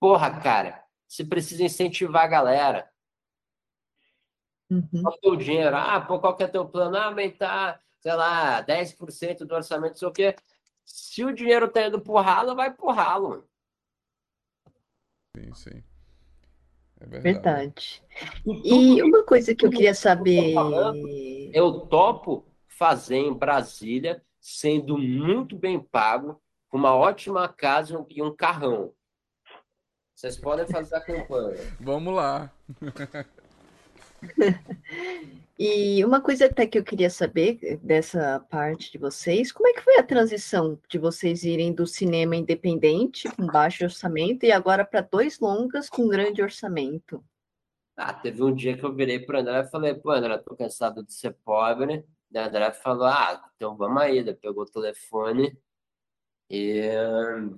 [0.00, 2.90] Porra, cara, você precisa incentivar a galera.
[4.68, 5.02] Uhum.
[5.02, 5.76] Qual é o dinheiro?
[5.76, 6.96] Ah, pô, qual que é teu plano?
[6.96, 10.36] Ah, aumentar, sei lá, 10% do orçamento, não sei o quê.
[10.84, 13.48] Se o dinheiro tá indo pro ralo, vai pro ralo.
[15.36, 15.95] Sim, sim.
[17.12, 18.02] É verdade.
[18.44, 18.64] verdade.
[18.64, 20.54] E, uma coisa que eu queria saber.
[21.52, 28.34] Eu topo fazer em Brasília, sendo muito bem pago, com uma ótima casa e um
[28.34, 28.92] carrão.
[30.14, 31.76] Vocês podem fazer a campanha.
[31.78, 32.50] Vamos lá.
[35.58, 39.80] E uma coisa até que eu queria saber dessa parte de vocês, como é que
[39.80, 45.00] foi a transição de vocês irem do cinema independente, com baixo orçamento, e agora para
[45.00, 47.24] dois longas com grande orçamento?
[47.96, 51.02] Ah, teve um dia que eu virei para André e falei, pô, André, tô cansado
[51.02, 52.04] de ser pobre.
[52.34, 54.18] O André falou, ah, então vamos aí.
[54.18, 55.56] Ele pegou o telefone
[56.48, 56.80] e,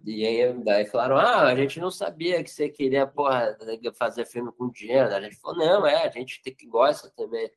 [0.05, 3.57] e aí, daí falaram, ah, a gente não sabia que você queria, porra,
[3.95, 5.15] fazer filme com dinheiro.
[5.15, 7.51] A gente falou, não, é, a gente tem que gosta também.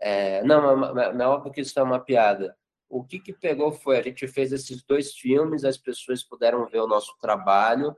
[0.00, 2.56] É, não, é óbvio que isso é uma piada.
[2.88, 6.80] O que, que pegou foi, a gente fez esses dois filmes, as pessoas puderam ver
[6.80, 7.96] o nosso trabalho,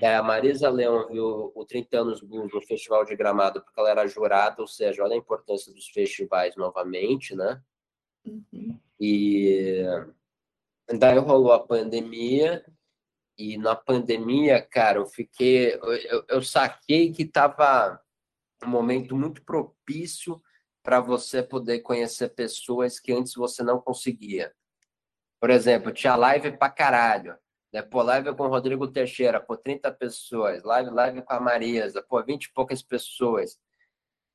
[0.00, 3.90] é, a Marisa Leão viu o 30 anos Blues no Festival de Gramado porque ela
[3.90, 7.60] era jurada, ou seja, olha a importância dos festivais novamente, né?
[8.24, 8.78] Uhum.
[8.98, 9.84] E
[10.88, 12.64] daí rolou a pandemia
[13.38, 18.00] e na pandemia, cara, eu fiquei, eu, eu saquei que tava
[18.64, 20.40] um momento muito propício
[20.82, 24.52] para você poder conhecer pessoas que antes você não conseguia.
[25.40, 27.36] Por exemplo, tinha live pra caralho.
[27.72, 27.82] Né?
[27.92, 30.62] Live com o Rodrigo Teixeira, pô, 30 pessoas.
[30.62, 33.58] Live, live com a Marisa, pô, 20 e poucas pessoas.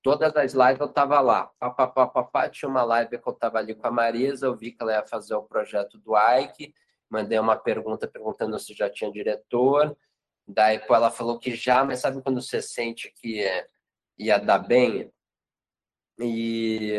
[0.08, 1.52] Todas as lives eu tava lá.
[1.60, 2.50] Pá, pá, pá, pá, pá.
[2.50, 5.06] Tinha uma live que eu tava ali com a Marisa, eu vi que ela ia
[5.06, 6.74] fazer o projeto do Ike,
[7.10, 9.98] mandei uma pergunta perguntando se já tinha diretor.
[10.48, 13.44] Daí, pô, ela falou que já, mas sabe quando você sente que
[14.18, 15.12] ia dar bem?
[16.18, 16.94] E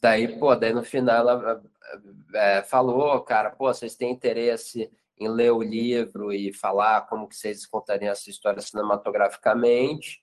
[0.00, 1.62] daí, pô, daí no final ela
[2.34, 7.36] é, falou, cara, pô, vocês têm interesse em ler o livro e falar como que
[7.36, 10.21] vocês contariam essa história cinematograficamente.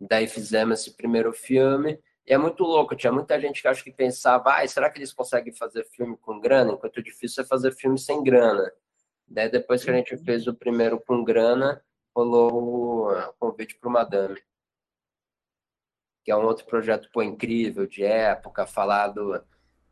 [0.00, 2.00] Daí fizemos esse primeiro filme.
[2.26, 5.12] E é muito louco, tinha muita gente que acho que pensava, ah, será que eles
[5.12, 6.72] conseguem fazer filme com grana?
[6.72, 8.70] Enquanto o difícil é fazer filme sem grana.
[9.26, 13.92] Daí depois que a gente fez o primeiro com grana, rolou o convite para o
[13.92, 14.40] Madame.
[16.24, 19.44] Que é um outro projeto pô, incrível, de época, falado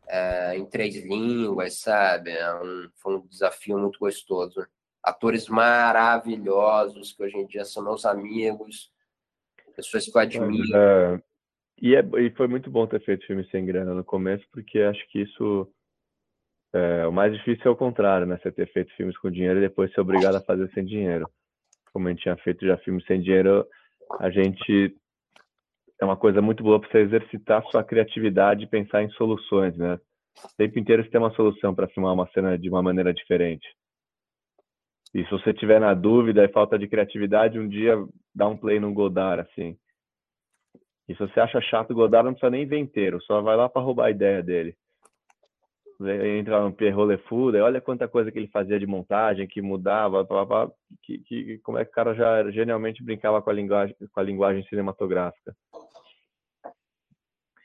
[0.07, 2.31] é, em três línguas, sabe?
[2.31, 4.65] É um, foi um desafio muito gostoso.
[5.03, 8.91] Atores maravilhosos, que hoje em dia são meus amigos,
[9.85, 10.75] pessoas que eu admiro.
[10.75, 11.21] É,
[11.81, 15.05] e, é, e foi muito bom ter feito filme sem grana no começo, porque acho
[15.09, 15.67] que isso.
[16.73, 18.37] É, o mais difícil é o contrário, né?
[18.41, 21.27] Você ter feito filmes com dinheiro e depois ser obrigado a fazer sem dinheiro.
[21.91, 23.65] Como a gente tinha feito já filmes sem dinheiro,
[24.19, 24.95] a gente
[25.99, 29.99] é uma coisa muito boa para você exercitar sua criatividade e pensar em soluções, né?
[30.43, 33.67] O tempo inteiro você tem uma solução para filmar uma cena de uma maneira diferente.
[35.13, 37.95] E se você tiver na dúvida e falta de criatividade, um dia
[38.33, 39.77] dá um play no Godard, assim.
[41.07, 43.67] E se você acha chato o Godard, não precisa nem ver inteiro, só vai lá
[43.67, 44.77] para roubar a ideia dele.
[46.37, 50.23] Entra no Pierrot Le Fou, olha quanta coisa que ele fazia de montagem, que mudava,
[50.23, 50.71] blá, blá,
[51.03, 54.23] que, que, como é que o cara já genialmente brincava com a linguagem, com a
[54.23, 55.53] linguagem cinematográfica.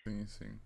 [0.02, 0.60] Sim, sim.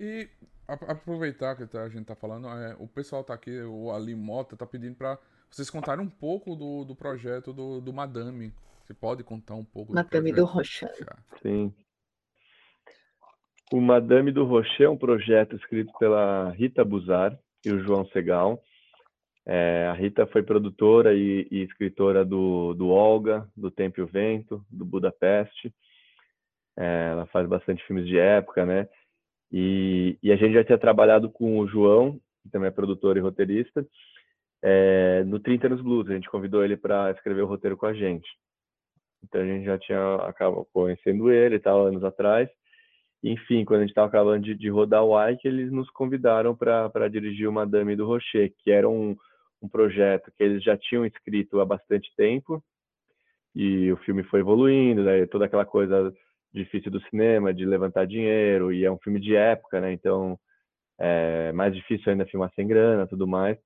[0.00, 0.28] E
[0.66, 4.56] aproveitar que tá, a gente tá falando, é, o pessoal tá aqui, o Ali Mota
[4.56, 5.18] tá pedindo para
[5.50, 8.52] vocês contarem um pouco do, do projeto do, do Madame.
[8.84, 10.90] Você pode contar um pouco Madame do, do Rocher.
[11.42, 11.72] Sim.
[13.70, 18.62] O Madame do Rocher é um projeto escrito pela Rita Buzar e o João Segal.
[19.44, 24.06] É, a Rita foi produtora e, e, escritora do, do Olga, do Tempo e o
[24.06, 25.72] Vento, do Budapeste.
[26.76, 28.88] É, ela faz bastante filmes de época, né?
[29.50, 33.20] E, e, a gente já tinha trabalhado com o João, que também é produtor e
[33.20, 33.86] roteirista,
[34.62, 36.08] é, no 30 Anos Blues.
[36.08, 38.28] A gente convidou ele para escrever o roteiro com a gente.
[39.22, 42.48] Então a gente já tinha acabado conhecendo ele e tal, anos atrás.
[43.22, 47.08] Enfim, quando a gente estava acabando de, de, rodar o Ike, eles nos convidaram para
[47.08, 49.16] dirigir o Madame do Rocher, que era um,
[49.60, 52.62] um projeto que eles já tinham escrito há bastante tempo.
[53.54, 55.26] E o filme foi evoluindo, né?
[55.26, 56.12] toda aquela coisa
[56.52, 59.92] difícil do cinema, de levantar dinheiro, e é um filme de época, né?
[59.92, 60.38] Então
[60.98, 63.58] é mais difícil ainda filmar sem grana, tudo mais.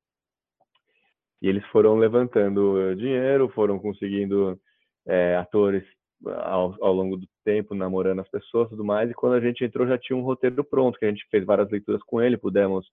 [1.42, 4.58] E eles foram levantando dinheiro, foram conseguindo
[5.06, 5.84] é, atores
[6.24, 9.10] ao, ao, longo do tempo, namorando as pessoas, tudo mais.
[9.10, 11.68] E quando a gente entrou, já tinha um roteiro pronto, que a gente fez várias
[11.68, 12.86] leituras com ele, pudemos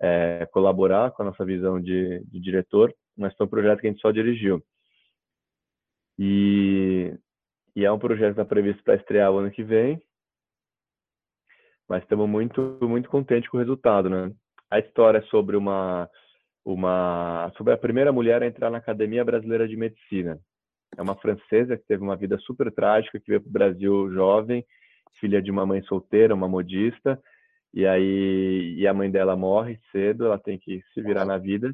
[0.00, 3.90] é, colaborar com a nossa visão de, de diretor, mas foi um projeto que a
[3.90, 4.62] gente só dirigiu.
[6.18, 7.14] E
[7.74, 10.00] e é um projeto que está previsto para estrear o ano que vem.
[11.88, 14.32] Mas estamos muito, muito contentes com o resultado, né?
[14.70, 16.08] A história é sobre uma,
[16.64, 20.38] uma, sobre a primeira mulher a entrar na Academia Brasileira de Medicina.
[20.96, 24.64] É uma francesa que teve uma vida super trágica, que veio para o Brasil jovem,
[25.18, 27.18] filha de uma mãe solteira, uma modista,
[27.72, 31.72] e aí e a mãe dela morre cedo, ela tem que se virar na vida,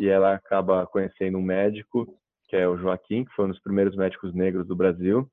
[0.00, 2.06] e ela acaba conhecendo um médico
[2.48, 5.26] que é o Joaquim, que foi um dos primeiros médicos negros do Brasil,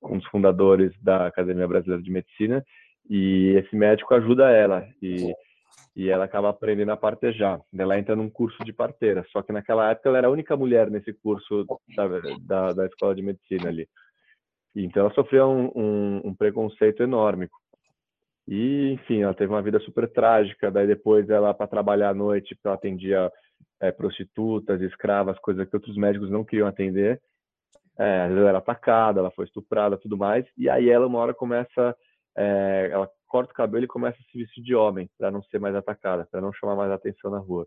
[0.00, 2.64] um dos fundadores da Academia Brasileira de Medicina,
[3.10, 5.34] e esse médico ajuda ela, e,
[5.96, 7.60] e ela acaba aprendendo a partejar.
[7.76, 10.90] Ela entra num curso de parteira, só que naquela época ela era a única mulher
[10.90, 11.64] nesse curso
[11.96, 12.08] da,
[12.40, 13.88] da, da escola de medicina ali.
[14.74, 17.48] Então ela sofreu um, um, um preconceito enorme.
[18.46, 20.70] E, enfim, ela teve uma vida super trágica.
[20.70, 23.30] Daí depois ela, para trabalhar à noite, ela atendia
[23.80, 27.20] é, prostitutas, escravas, coisas que outros médicos não queriam atender.
[27.96, 30.44] É, ela era atacada, ela foi estuprada, tudo mais.
[30.58, 31.96] E aí ela uma hora começa
[32.36, 35.58] é, ela corta o cabelo e começa a se vestir de homem para não ser
[35.58, 37.66] mais atacada, para não chamar mais atenção na rua.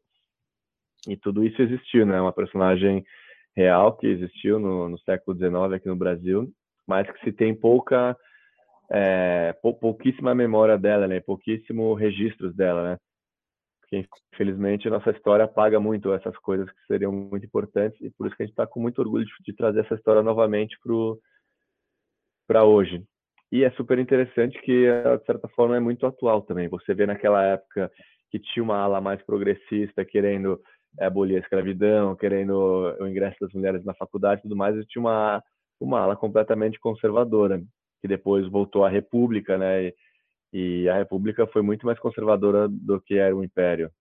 [1.08, 2.20] E tudo isso existiu, né?
[2.20, 3.06] Uma personagem
[3.56, 6.52] real que existiu no, no século XIX aqui no Brasil,
[6.88, 8.16] mas que se tem pouca,
[8.90, 11.20] é, pou, pouquíssima memória dela, né?
[11.20, 12.98] Pouquíssimo registros dela, né?
[13.82, 18.28] Porque, infelizmente, a nossa história apaga muito essas coisas que seriam muito importantes e por
[18.28, 20.78] isso que a gente está com muito orgulho de, de, trazer essa história novamente
[22.46, 23.04] para hoje.
[23.52, 24.88] E é super interessante que,
[25.20, 26.68] de certa forma, é muito atual também.
[26.68, 27.92] Você vê naquela época
[28.30, 30.62] que tinha uma ala mais progressista querendo
[31.00, 34.86] é, abolir a escravidão, querendo o ingresso das mulheres na faculdade e tudo mais, e
[34.86, 35.42] tinha uma,
[35.80, 37.62] uma ala completamente conservadora,
[38.02, 39.88] que depois voltou à República, né?
[39.88, 39.96] E,
[40.54, 43.92] e a República foi muito mais conservadora do que era o Império.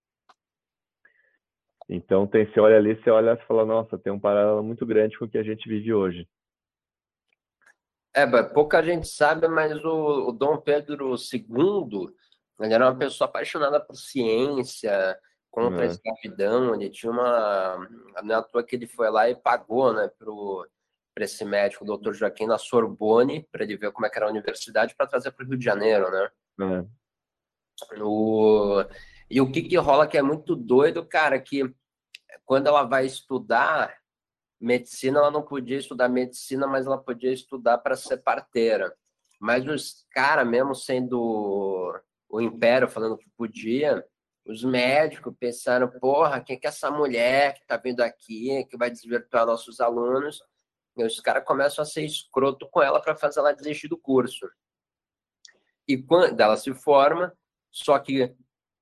[1.88, 5.16] Então, tem, você olha ali, você olha e fala, nossa, tem um paralelo muito grande
[5.16, 6.26] com o que a gente vive hoje.
[8.16, 12.08] É, pouca gente sabe, mas o, o Dom Pedro II,
[12.58, 15.18] ele era uma pessoa apaixonada por ciência,
[15.50, 15.88] contra é.
[15.88, 17.76] a escravidão, ele tinha uma...
[18.24, 20.66] Não é à toa que ele foi lá e pagou, né, pro
[21.14, 24.26] para esse médico, o doutor Joaquim, na Sorbonne, para ele ver como é que era
[24.26, 26.30] a universidade, para trazer para o Rio de Janeiro, né?
[26.60, 28.02] É.
[28.02, 28.84] O...
[29.30, 31.74] E o que, que rola que é muito doido, cara, que
[32.44, 33.96] quando ela vai estudar
[34.60, 38.94] medicina, ela não podia estudar medicina, mas ela podia estudar para ser parteira.
[39.40, 41.94] Mas os caras, mesmo sendo
[42.28, 44.04] o império falando que podia,
[44.46, 48.90] os médicos pensaram, porra, quem que é essa mulher que tá vindo aqui, que vai
[48.90, 50.42] desvirtuar nossos alunos?
[50.96, 54.48] E os caras começam a ser escroto com ela para fazer ela desistir do curso.
[55.86, 57.36] E quando ela se forma,
[57.70, 58.34] só que,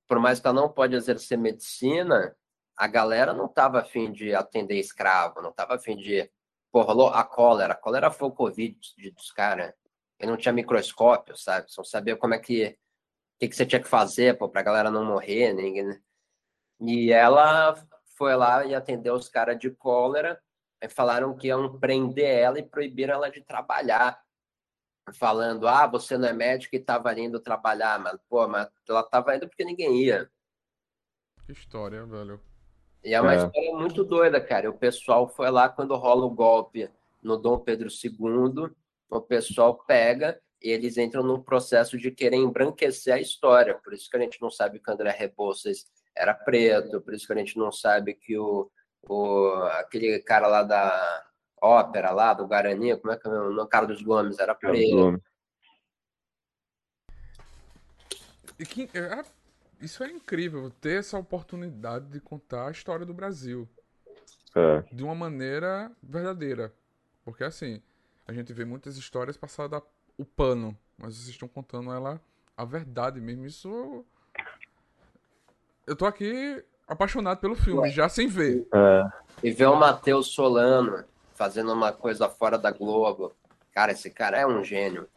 [0.07, 2.37] por mais que ela não pode exercer medicina,
[2.77, 6.31] a galera não estava afim de atender escravo, não estava afim de.
[6.73, 7.75] Pô, rolou a cólera.
[7.75, 8.79] A cólera foi o Covid
[9.13, 9.73] dos caras.
[10.21, 11.71] E não tinha microscópio, sabe?
[11.71, 12.67] Só sabia como é que.
[12.67, 15.53] O que, que você tinha que fazer para a galera não morrer.
[15.53, 16.01] Ninguém...
[16.81, 17.75] E ela
[18.17, 20.41] foi lá e atendeu os caras de cólera
[20.89, 24.23] falaram que iam prender ela e proibiram ela de trabalhar.
[25.13, 29.37] Falando, ah, você não é médico e estava indo trabalhar, mas, pô, mas ela estava
[29.37, 30.31] indo porque ninguém ia.
[31.45, 32.41] Que história, velho.
[33.05, 33.37] E é uma é.
[33.37, 34.71] história muito doida, cara.
[34.71, 36.89] O pessoal foi lá quando rola o golpe
[37.23, 38.71] no Dom Pedro II,
[39.11, 43.75] o pessoal pega e eles entram num processo de querer embranquecer a história.
[43.75, 45.87] Por isso que a gente não sabe que o André Rebouças
[46.17, 48.71] era preto, por isso que a gente não sabe que o
[49.09, 49.49] o,
[49.79, 51.27] aquele cara lá da
[51.61, 53.69] ópera lá, do Guarani, como é que é o nome?
[53.69, 55.21] Carlos Gomes, era preto.
[58.59, 59.25] E que, é,
[59.85, 63.69] isso é incrível, ter essa oportunidade de contar a história do Brasil.
[64.55, 64.83] É.
[64.93, 66.73] De uma maneira verdadeira.
[67.25, 67.83] Porque assim,
[68.27, 69.83] a gente vê muitas histórias passadas
[70.17, 72.21] o pano, mas vocês estão contando ela
[72.57, 73.47] a verdade mesmo.
[73.47, 74.05] Isso.
[75.87, 78.67] Eu tô aqui apaixonado pelo filme, já sem ver.
[78.73, 79.05] É.
[79.43, 81.05] E ver o Matheus Solano
[81.35, 83.33] fazendo uma coisa fora da Globo.
[83.73, 85.09] Cara, esse cara é um gênio.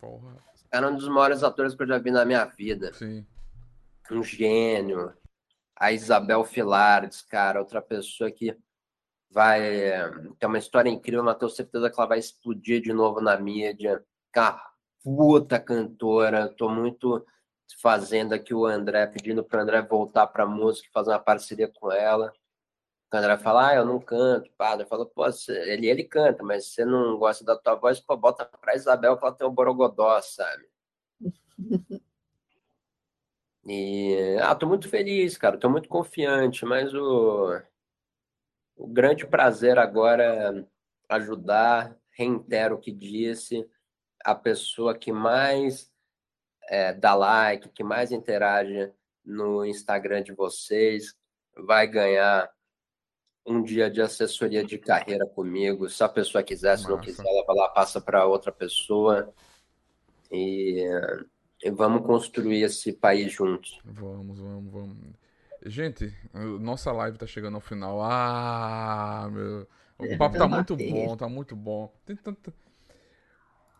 [0.00, 0.36] Porra.
[0.54, 2.92] Esse cara é um dos maiores atores que eu já vi na minha vida.
[2.92, 3.24] Sim.
[4.10, 5.14] Um gênio.
[5.76, 8.56] A Isabel Filardes, cara, outra pessoa que
[9.30, 9.60] vai
[10.38, 14.04] ter uma história incrível, mas tenho certeza que ela vai explodir de novo na mídia.
[14.32, 14.62] Cara,
[15.02, 16.48] puta cantora.
[16.48, 17.26] Tô muito
[17.80, 22.32] fazendo aqui o André, pedindo para André voltar para música, fazer uma parceria com ela.
[23.12, 24.86] O André fala, ah, eu não canto, padre.
[24.86, 28.74] Fala, pô, ele, ele canta, mas você não gosta da tua voz, pô, bota para
[28.76, 30.68] Isabel que ela tem um borogodó, sabe?
[33.66, 37.60] E, ah, tô muito feliz, cara, tô muito confiante, mas o,
[38.76, 40.66] o grande prazer agora é
[41.08, 43.66] ajudar, reitero o que disse,
[44.24, 45.90] a pessoa que mais
[46.68, 48.92] é, dá like, que mais interage
[49.24, 51.14] no Instagram de vocês,
[51.56, 52.50] vai ganhar
[53.46, 55.88] um dia de assessoria de carreira comigo.
[55.88, 56.96] Se a pessoa quiser, se Nossa.
[56.96, 59.32] não quiser, ela vai lá, passa para outra pessoa.
[60.30, 61.26] E, e,
[61.72, 63.80] vamos construir esse país juntos.
[63.84, 64.96] Vamos, vamos, vamos.
[65.66, 66.12] Gente,
[66.60, 68.02] nossa live tá chegando ao final.
[68.02, 69.66] Ah, meu.
[69.98, 71.92] O papo tá muito bom, tá muito bom.
[72.04, 72.52] Tem tanto.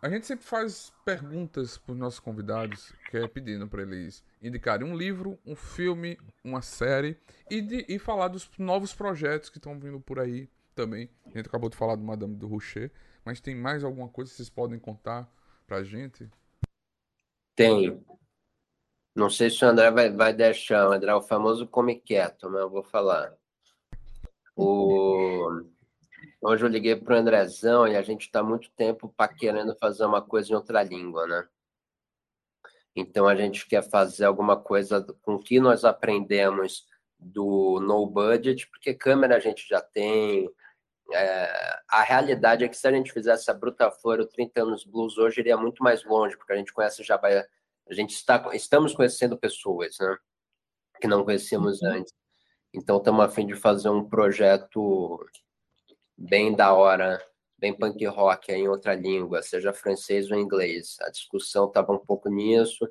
[0.01, 4.87] A gente sempre faz perguntas para os nossos convidados, que é pedindo para eles indicarem
[4.87, 7.17] um livro, um filme, uma série
[7.49, 11.09] e, de, e falar dos novos projetos que estão vindo por aí também.
[11.25, 12.91] A gente acabou de falar do Madame do Rocher,
[13.23, 15.27] mas tem mais alguma coisa que vocês podem contar
[15.65, 16.29] para a gente?
[17.55, 18.03] Tem.
[19.15, 20.89] Não sei se o André vai, vai deixar.
[20.89, 23.33] O André é o famoso come quieto, mas eu vou falar.
[24.55, 25.63] O
[26.47, 30.21] Hoje eu liguei para o Andrezão e a gente está muito tempo querendo fazer uma
[30.21, 31.47] coisa em outra língua, né?
[32.95, 36.85] Então a gente quer fazer alguma coisa com que nós aprendemos
[37.17, 40.47] do no budget, porque câmera a gente já tem.
[41.13, 44.83] É, a realidade é que se a gente fizesse a Bruta Flor o 30 anos
[44.83, 47.15] blues hoje iria muito mais longe, porque a gente conhece já
[47.87, 50.17] a gente está estamos conhecendo pessoas, né,
[50.99, 51.89] que não conhecíamos uhum.
[51.89, 52.13] antes.
[52.73, 55.23] Então estamos a fim de fazer um projeto
[56.17, 57.21] bem da hora,
[57.57, 60.97] bem punk rock em outra língua, seja francês ou inglês.
[61.01, 62.89] A discussão estava um pouco nisso.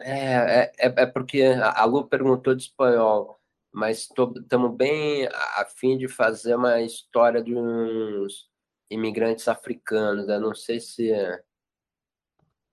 [0.00, 3.38] É, é, é, é porque a Lu perguntou de espanhol,
[3.72, 8.50] mas estamos bem a, fim de fazer uma história de uns
[8.90, 10.28] imigrantes africanos.
[10.28, 11.42] Eu não sei se é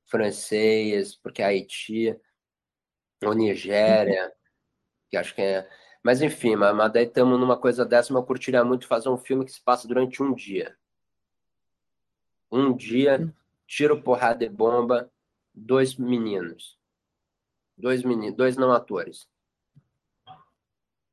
[0.06, 2.20] francês, porque é Haiti,
[3.24, 4.34] ou Nigéria,
[5.10, 5.70] que acho que é.
[6.04, 9.18] Mas enfim, mas, mas daí estamos numa coisa dessa, mas eu curtiria muito fazer um
[9.18, 10.78] filme que se passa durante um dia.
[12.52, 13.34] Um dia,
[13.68, 15.12] tiro, porrada e bomba,
[15.54, 16.78] dois meninos.
[17.78, 19.30] Dois meninos, dois não atores.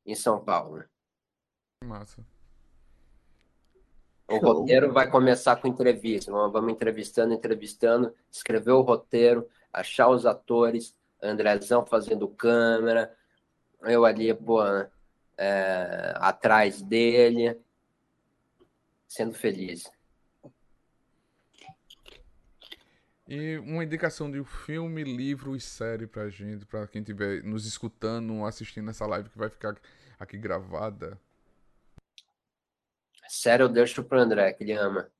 [0.07, 0.85] Em São Paulo.
[1.85, 2.24] Massa.
[4.28, 6.33] O roteiro vai começar com entrevista.
[6.33, 13.15] Vamos entrevistando, entrevistando, escrever o roteiro, achar os atores, Andrezão fazendo câmera,
[13.83, 14.62] eu ali, pô,
[15.37, 17.59] é, atrás dele,
[19.07, 19.91] sendo feliz.
[23.28, 27.66] E uma indicação de um filme, livro e série pra gente, pra quem estiver nos
[27.66, 29.77] escutando, assistindo essa live que vai ficar
[30.19, 31.20] aqui gravada.
[33.28, 35.11] Sério, eu deixo pro André, que ele ama.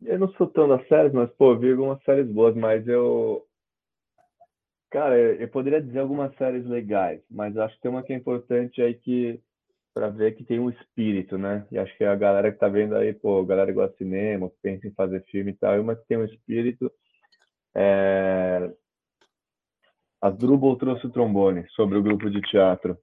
[0.00, 3.46] Eu não sou tão das séries, mas, pô, vi algumas séries boas, mas eu.
[4.90, 8.80] Cara, eu poderia dizer algumas séries legais, mas acho que tem uma que é importante
[8.80, 9.38] aí que
[9.98, 11.66] para ver que tem um espírito, né?
[11.72, 14.48] E acho que a galera que tá vendo aí, pô, a galera gosta de cinema,
[14.62, 16.88] pensa em fazer filme e tal, que tem um espírito.
[17.76, 18.72] É...
[20.22, 22.96] A Drubal trouxe o trombone sobre o grupo de teatro.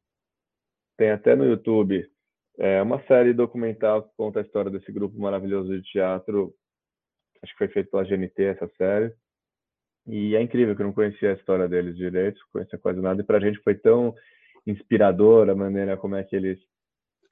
[0.95, 2.09] Tem até no YouTube.
[2.57, 6.55] É uma série documental que conta a história desse grupo maravilhoso de teatro.
[7.43, 9.13] Acho que foi feito pela GNT essa série.
[10.07, 13.21] E é incrível que eu não conhecia a história deles direito, conhecia quase nada.
[13.21, 14.15] E pra gente foi tão
[14.65, 16.57] inspirador a maneira como é que eles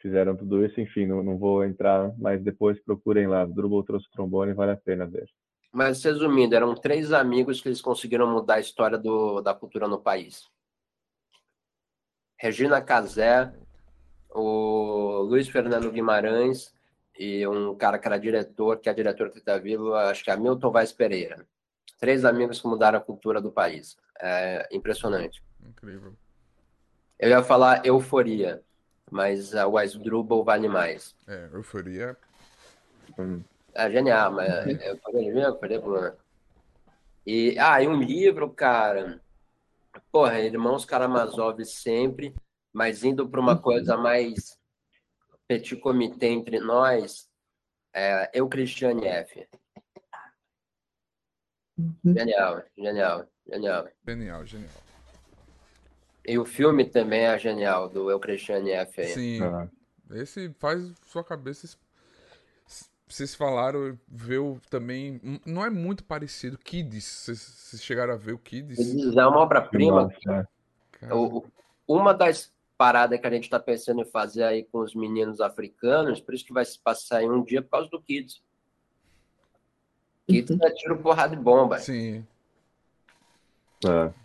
[0.04, 0.80] fizeram tudo isso.
[0.80, 3.46] Enfim, não, não vou entrar, mas depois procurem lá.
[3.46, 5.28] Drubal trouxe trombone, vale a pena ver.
[5.72, 10.00] Mas resumindo, eram três amigos que eles conseguiram mudar a história do, da cultura no
[10.00, 10.52] país.
[12.38, 13.52] Regina Casé,
[14.30, 16.74] o Luiz Fernando Guimarães
[17.18, 20.38] e um cara que era diretor, que é diretor que está vivo, acho que é
[20.38, 21.48] Milton Vaz Pereira.
[22.00, 23.96] Três amigos que mudaram a cultura do país.
[24.20, 25.42] É impressionante.
[25.66, 26.14] Incrível.
[27.18, 28.62] Eu ia falar euforia,
[29.14, 31.16] mas a Wise Drubal vale mais.
[31.28, 32.18] É, euforia.
[33.18, 33.44] Hum.
[33.76, 34.50] É genial, mas
[34.82, 36.18] euforia, euforia
[37.26, 39.22] E, ah, e um livro, cara.
[40.12, 42.34] Porra, Irmãos Karamazov sempre,
[42.74, 44.58] mas indo para uma coisa mais
[45.48, 47.30] petit comité entre nós,
[47.94, 49.48] é, eu, Cristiane F.
[52.04, 53.88] Genial, genial, genial.
[54.08, 54.83] Genial, genial.
[56.26, 59.02] E o filme também é genial, do Eu Cristiane F.
[59.02, 59.08] Aí.
[59.08, 59.42] Sim.
[59.42, 59.68] Ah.
[60.12, 61.78] Esse faz sua cabeça.
[63.08, 65.20] Vocês falaram, viu também.
[65.46, 66.58] Não é muito parecido.
[66.58, 67.26] Kids.
[67.26, 68.78] Vocês chegaram a ver o Kids?
[68.78, 70.10] Kids é uma obra-prima.
[71.88, 76.20] Uma das paradas que a gente está pensando em fazer aí com os meninos africanos,
[76.20, 78.42] por isso que vai se passar em um dia por causa do Kids.
[80.28, 81.80] Kids é tiro porrada de bomba.
[81.80, 82.26] Sim.
[83.86, 84.23] É.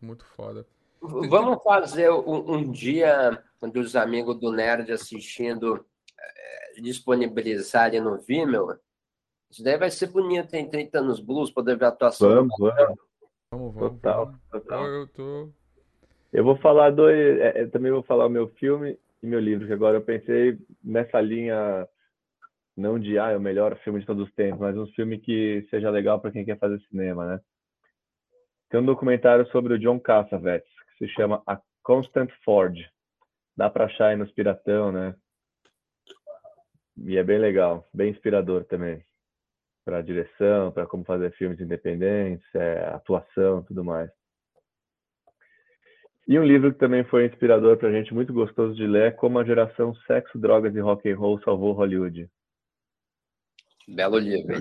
[0.00, 0.66] Muito, muito foda.
[1.00, 3.42] Vamos fazer um, um dia
[3.72, 5.84] dos amigos do Nerd assistindo,
[6.18, 8.78] é, disponibilizarem no Vimeo.
[9.50, 12.28] Isso daí vai ser bonito, tem 30 anos blues, poder ver a atuação.
[12.28, 12.98] Vamos, vamos.
[13.50, 13.92] Vamos, vamos.
[13.92, 14.86] Total, total.
[14.86, 15.48] Eu, tô...
[16.32, 17.38] eu vou falar dois.
[17.38, 20.58] É, é, também vou falar o meu filme e meu livro, que agora eu pensei
[20.82, 21.88] nessa linha
[22.76, 25.66] não de ah, é o melhor filme de todos os tempos, mas um filme que
[25.70, 27.40] seja legal para quem quer fazer cinema, né?
[28.68, 32.88] Tem um documentário sobre o John Cassavetes, que se chama A Constant Forge.
[33.56, 35.14] Dá para achar aí nos Piratão, né?
[36.98, 39.04] E é bem legal, bem inspirador também.
[39.84, 44.10] Para direção, para como fazer filmes independentes, é, atuação, tudo mais.
[46.26, 49.10] E um livro que também foi inspirador para a gente, muito gostoso de ler, é
[49.12, 52.28] Como a geração sexo, drogas e rock and roll salvou Hollywood.
[53.86, 54.56] Belo livro.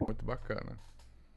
[0.00, 0.78] Muito bacana.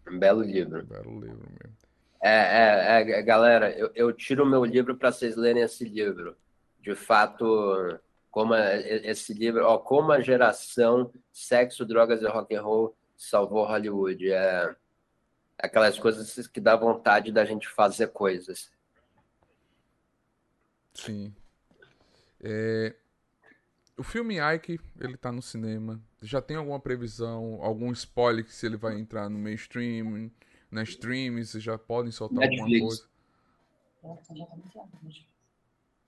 [0.08, 0.86] Um belo livro.
[0.86, 1.87] Belo livro mesmo.
[2.28, 6.36] É, é, é galera, eu, eu tiro o meu livro para vocês lerem esse livro.
[6.82, 8.00] De fato,
[8.30, 14.32] como esse livro, ó, como a geração sexo, drogas e rock and roll salvou Hollywood.
[14.32, 14.76] É
[15.58, 18.72] aquelas coisas que dá vontade da gente fazer coisas.
[20.94, 21.34] Sim.
[22.42, 22.96] É...
[23.98, 26.00] O filme Ike, ele tá no cinema.
[26.22, 30.32] Já tem alguma previsão, algum spoiler que se ele vai entrar no mainstream,
[30.72, 33.08] na streams, vocês já podem soltar Netflix.
[34.04, 34.18] alguma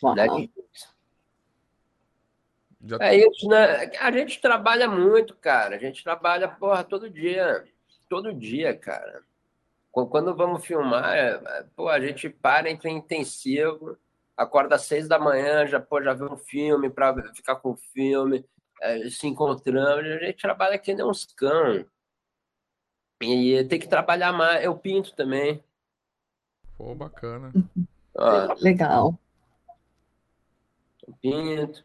[0.03, 0.15] coisa?
[0.15, 0.99] Netflix.
[2.81, 2.97] Já...
[3.01, 3.91] É isso, né?
[3.99, 5.75] A gente trabalha muito, cara.
[5.75, 7.65] A gente trabalha, porra, todo dia.
[8.07, 9.23] Todo dia, cara.
[9.91, 13.97] Quando vamos filmar, é, é, pô, a gente para, entra em intensivo,
[14.37, 17.77] acorda às seis da manhã, já, pô, já vê um filme para ficar com o
[17.93, 18.45] filme,
[18.81, 20.05] é, se encontramos.
[20.05, 21.85] A gente trabalha aqui nem uns cães.
[23.21, 24.63] E tem que trabalhar mais.
[24.63, 25.63] Eu pinto também.
[26.77, 27.51] Pô, bacana.
[28.15, 29.19] Ó, Legal.
[31.05, 31.83] Eu pinto.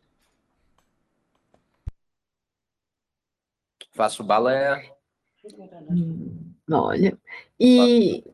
[3.93, 4.93] Faço balé.
[5.91, 7.19] Hum, olha,
[7.61, 8.25] e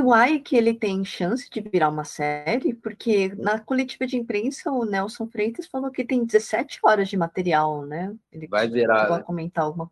[0.00, 4.84] o Ike ele tem chance de virar uma série, porque na coletiva de imprensa o
[4.84, 8.14] Nelson Freitas falou que tem 17 horas de material, né?
[8.30, 9.08] Ele vai virar.
[9.08, 9.90] Vai comentar alguma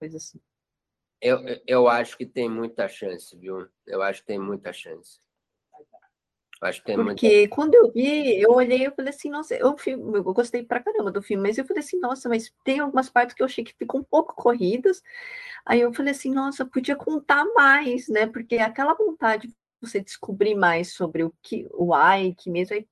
[0.00, 0.40] coisa assim.
[1.20, 3.66] Eu, eu acho que tem muita chance, viu?
[3.86, 5.18] Eu acho que tem muita chance.
[6.60, 7.54] Acho que tem Porque muita...
[7.54, 11.22] quando eu vi, eu olhei e falei assim, nossa, eu, eu gostei pra caramba do
[11.22, 14.00] filme, mas eu falei assim, nossa, mas tem algumas partes que eu achei que ficam
[14.00, 15.02] um pouco corridas.
[15.66, 18.26] Aí eu falei assim, nossa, podia contar mais, né?
[18.26, 22.88] Porque aquela vontade de você descobrir mais sobre o que o Ike mesmo, aí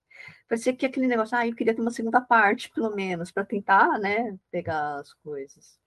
[0.48, 3.98] parecia que aquele negócio, ah, eu queria ter uma segunda parte, pelo menos, para tentar,
[3.98, 5.78] né, pegar as coisas.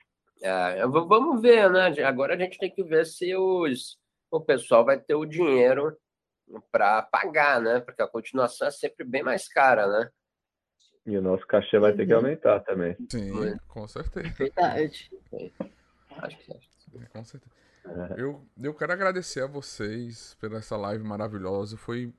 [0.41, 1.87] É, vamos ver, né?
[2.03, 3.97] Agora a gente tem que ver se os,
[4.29, 5.97] o pessoal vai ter o dinheiro
[6.71, 7.79] para pagar, né?
[7.79, 10.09] Porque a continuação é sempre bem mais cara, né?
[11.05, 12.19] E o nosso cachê vai ter que uhum.
[12.19, 12.95] aumentar também.
[13.09, 14.29] Sim, com certeza.
[14.29, 15.11] Verdade.
[16.17, 17.05] Acho que é.
[17.11, 17.55] Com certeza.
[17.85, 18.21] É.
[18.21, 21.77] Eu, eu quero agradecer a vocês pela essa live maravilhosa.
[21.77, 22.11] Foi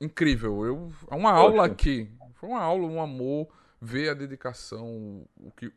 [0.00, 0.64] incrível.
[0.64, 2.10] Eu, é uma aula aqui.
[2.34, 3.48] Foi uma aula, um amor,
[3.80, 5.72] ver a dedicação, o que,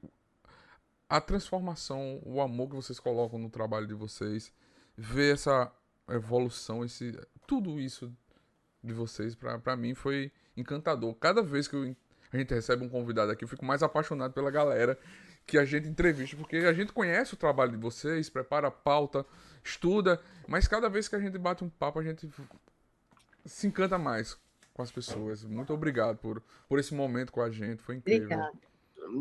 [1.09, 4.53] a transformação, o amor que vocês colocam no trabalho de vocês,
[4.95, 5.71] ver essa
[6.07, 8.15] evolução, esse tudo isso
[8.83, 11.15] de vocês, para mim foi encantador.
[11.15, 11.95] Cada vez que eu,
[12.31, 14.97] a gente recebe um convidado aqui, eu fico mais apaixonado pela galera
[15.47, 19.25] que a gente entrevista, porque a gente conhece o trabalho de vocês, prepara a pauta,
[19.63, 22.29] estuda, mas cada vez que a gente bate um papo, a gente
[23.45, 24.37] se encanta mais
[24.75, 25.43] com as pessoas.
[25.43, 28.25] Muito obrigado por, por esse momento com a gente, foi incrível.
[28.25, 28.68] Obrigado.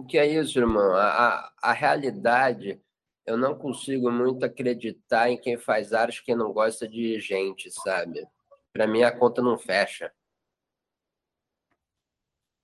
[0.08, 0.94] Que é isso, irmão.
[0.94, 2.80] A, a, a realidade
[3.28, 8.26] eu não consigo muito acreditar em quem faz arte quem não gosta de gente, sabe?
[8.72, 10.12] Para mim a conta não fecha.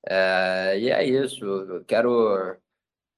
[0.07, 1.45] É, e é isso.
[1.45, 2.57] Eu quero.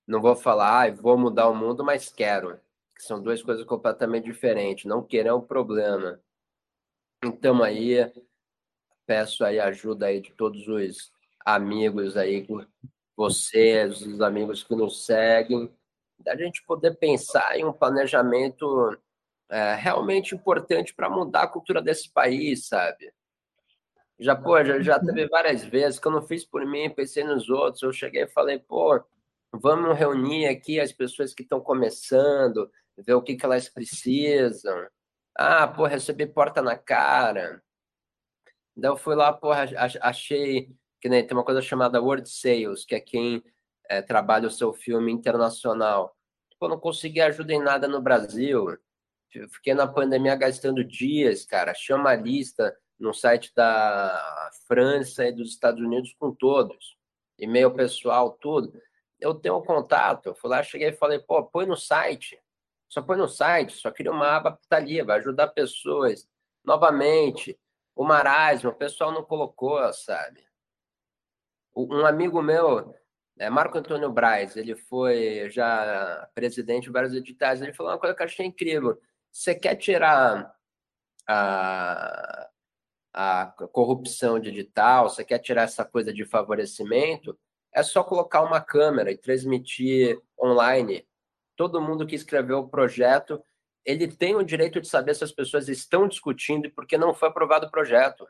[0.07, 2.61] Não vou falar, ah, vou mudar o mundo, mas quero.
[2.95, 4.85] Que são duas coisas completamente diferentes.
[4.85, 6.21] Não querer é um problema.
[7.25, 8.13] Então aí
[9.07, 11.13] peço aí ajuda aí de todos os
[11.45, 12.47] amigos aí,
[13.17, 15.73] vocês, os amigos que nos seguem
[16.19, 18.97] da gente poder pensar em um planejamento
[19.49, 23.13] é, realmente importante para mudar a cultura desse país, sabe?
[24.19, 27.51] Já, pô, já, já teve várias vezes que eu não fiz por mim, pensei nos
[27.51, 27.83] outros.
[27.83, 29.03] Eu cheguei e falei, pô,
[29.53, 34.89] vamos reunir aqui as pessoas que estão começando, ver o que, que elas precisam.
[35.35, 37.63] Ah, pô, recebi porta na cara.
[38.75, 39.67] Daí eu fui lá, porra,
[40.01, 40.75] achei
[41.23, 43.43] que tem uma coisa chamada World Sales, que é quem
[43.89, 46.17] é, trabalha o seu filme internacional.
[46.51, 48.79] Tipo, eu não consegui ajuda em nada no Brasil.
[49.51, 51.75] Fiquei na pandemia gastando dias, cara.
[51.75, 56.97] Chama a lista no site da França e dos Estados Unidos com todos.
[57.39, 58.73] E-mail pessoal, tudo.
[59.21, 60.27] Eu tenho um contato.
[60.27, 62.41] Eu fui lá, cheguei e falei, pô, põe no site.
[62.89, 66.29] Só põe no site, só cria uma aba que tá ali, vai ajudar pessoas.
[66.65, 67.59] Novamente,
[67.95, 70.47] o marasmo, o pessoal não colocou, sabe?
[71.77, 72.95] Um amigo meu,
[73.39, 78.15] é, Marco Antônio Braz, ele foi já presidente de vários editais, ele falou uma coisa
[78.17, 78.99] que eu achei incrível.
[79.31, 80.57] Você quer tirar
[81.29, 82.49] a,
[83.13, 87.39] a corrupção digital, você quer tirar essa coisa de favorecimento,
[87.75, 91.07] é só colocar uma câmera e transmitir online.
[91.57, 93.43] Todo mundo que escreveu o projeto,
[93.85, 97.13] ele tem o direito de saber se as pessoas estão discutindo e por que não
[97.13, 98.27] foi aprovado o projeto.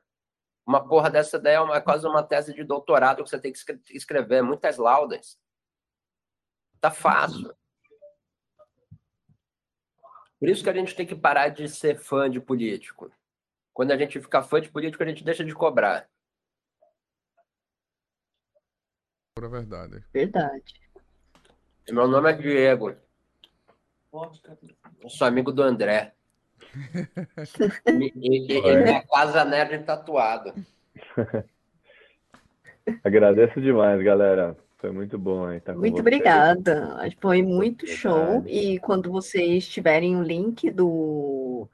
[0.66, 3.60] Uma porra dessa daí é uma, quase uma tese de doutorado que você tem que
[3.90, 5.38] escrever, muitas laudas.
[6.80, 7.56] Tá fácil.
[10.40, 13.10] Por isso que a gente tem que parar de ser fã de político.
[13.72, 16.10] Quando a gente fica fã de político, a gente deixa de cobrar.
[19.34, 20.04] Pura verdade.
[20.12, 20.80] Verdade.
[21.88, 22.96] Meu nome é Diego.
[25.00, 26.15] Eu sou amigo do André.
[27.86, 30.52] e, e, e minha casa nerd tatuado.
[33.02, 34.56] Agradeço demais, galera.
[34.78, 35.60] Foi muito bom aí.
[35.60, 36.98] Tá muito obrigada.
[37.20, 38.44] Foi muito show.
[38.46, 41.68] E quando vocês tiverem o link do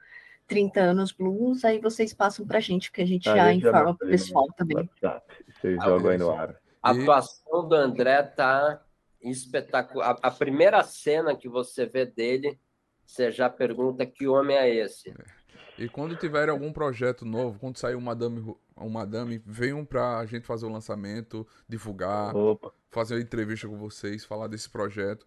[0.47, 4.07] 30 anos blues, aí vocês passam pra gente, que a gente ah, já informa pro
[4.07, 4.77] pessoal também.
[4.77, 5.35] WhatsApp.
[5.47, 6.55] Vocês ah, jogam aí no ar.
[6.81, 8.81] A atuação do André tá
[9.21, 10.17] espetacular.
[10.21, 12.59] A primeira cena que você vê dele,
[13.05, 15.09] você já pergunta que homem é esse.
[15.09, 15.43] É.
[15.77, 20.45] E quando tiver algum projeto novo, quando sair o Madame, o Madame venham pra gente
[20.45, 22.71] fazer o lançamento, divulgar, Opa.
[22.91, 25.25] fazer uma entrevista com vocês, falar desse projeto.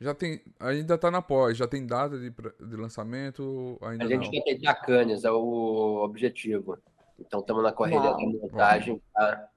[0.00, 3.78] Já tem, ainda tá na pós, já tem data de, de lançamento?
[3.82, 4.30] Ainda a gente não.
[4.30, 6.78] quer ter a Cannes, é o objetivo.
[7.18, 9.48] Então estamos na correria da montagem para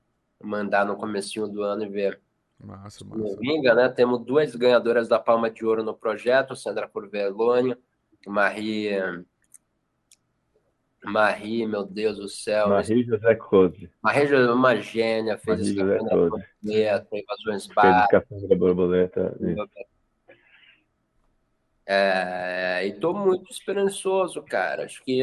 [0.43, 2.21] mandar no comecinho do ano e ver.
[2.63, 3.37] Massa, massa.
[3.39, 3.89] Vinga, né?
[3.89, 7.75] Temos duas ganhadoras da Palma de Ouro no projeto, Sandra Curvelone,
[8.25, 8.97] Marie
[11.05, 12.69] Marie, meu Deus do céu.
[12.69, 13.89] Marie José Cose.
[14.01, 15.97] Marie José, uma gênia, fez Marie José.
[15.99, 18.07] Borboleta, Invasões Bar.
[18.27, 19.37] Fez da Borboleta.
[21.85, 24.85] É, e tô muito esperançoso, cara.
[24.85, 25.21] Acho que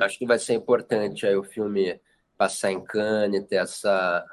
[0.00, 2.00] acho que vai ser importante aí o filme
[2.36, 4.26] passar em Cannes, ter essa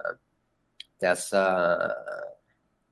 [1.01, 1.95] essa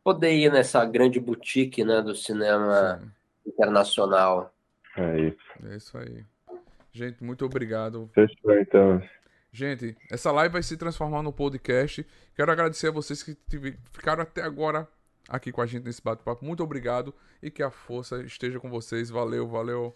[0.04, 3.12] poder ir nessa grande boutique, né, do cinema Sim.
[3.46, 4.54] internacional.
[4.96, 5.38] É isso.
[5.70, 6.26] É isso aí.
[6.94, 8.10] Gente, muito obrigado.
[8.14, 9.02] Fechou, então.
[9.52, 12.06] Gente, essa live vai se transformar no podcast.
[12.36, 13.38] Quero agradecer a vocês que
[13.92, 14.88] ficaram até agora
[15.28, 16.46] aqui com a gente nesse bate-papo.
[16.46, 19.10] Muito obrigado e que a força esteja com vocês.
[19.10, 19.96] Valeu, valeu.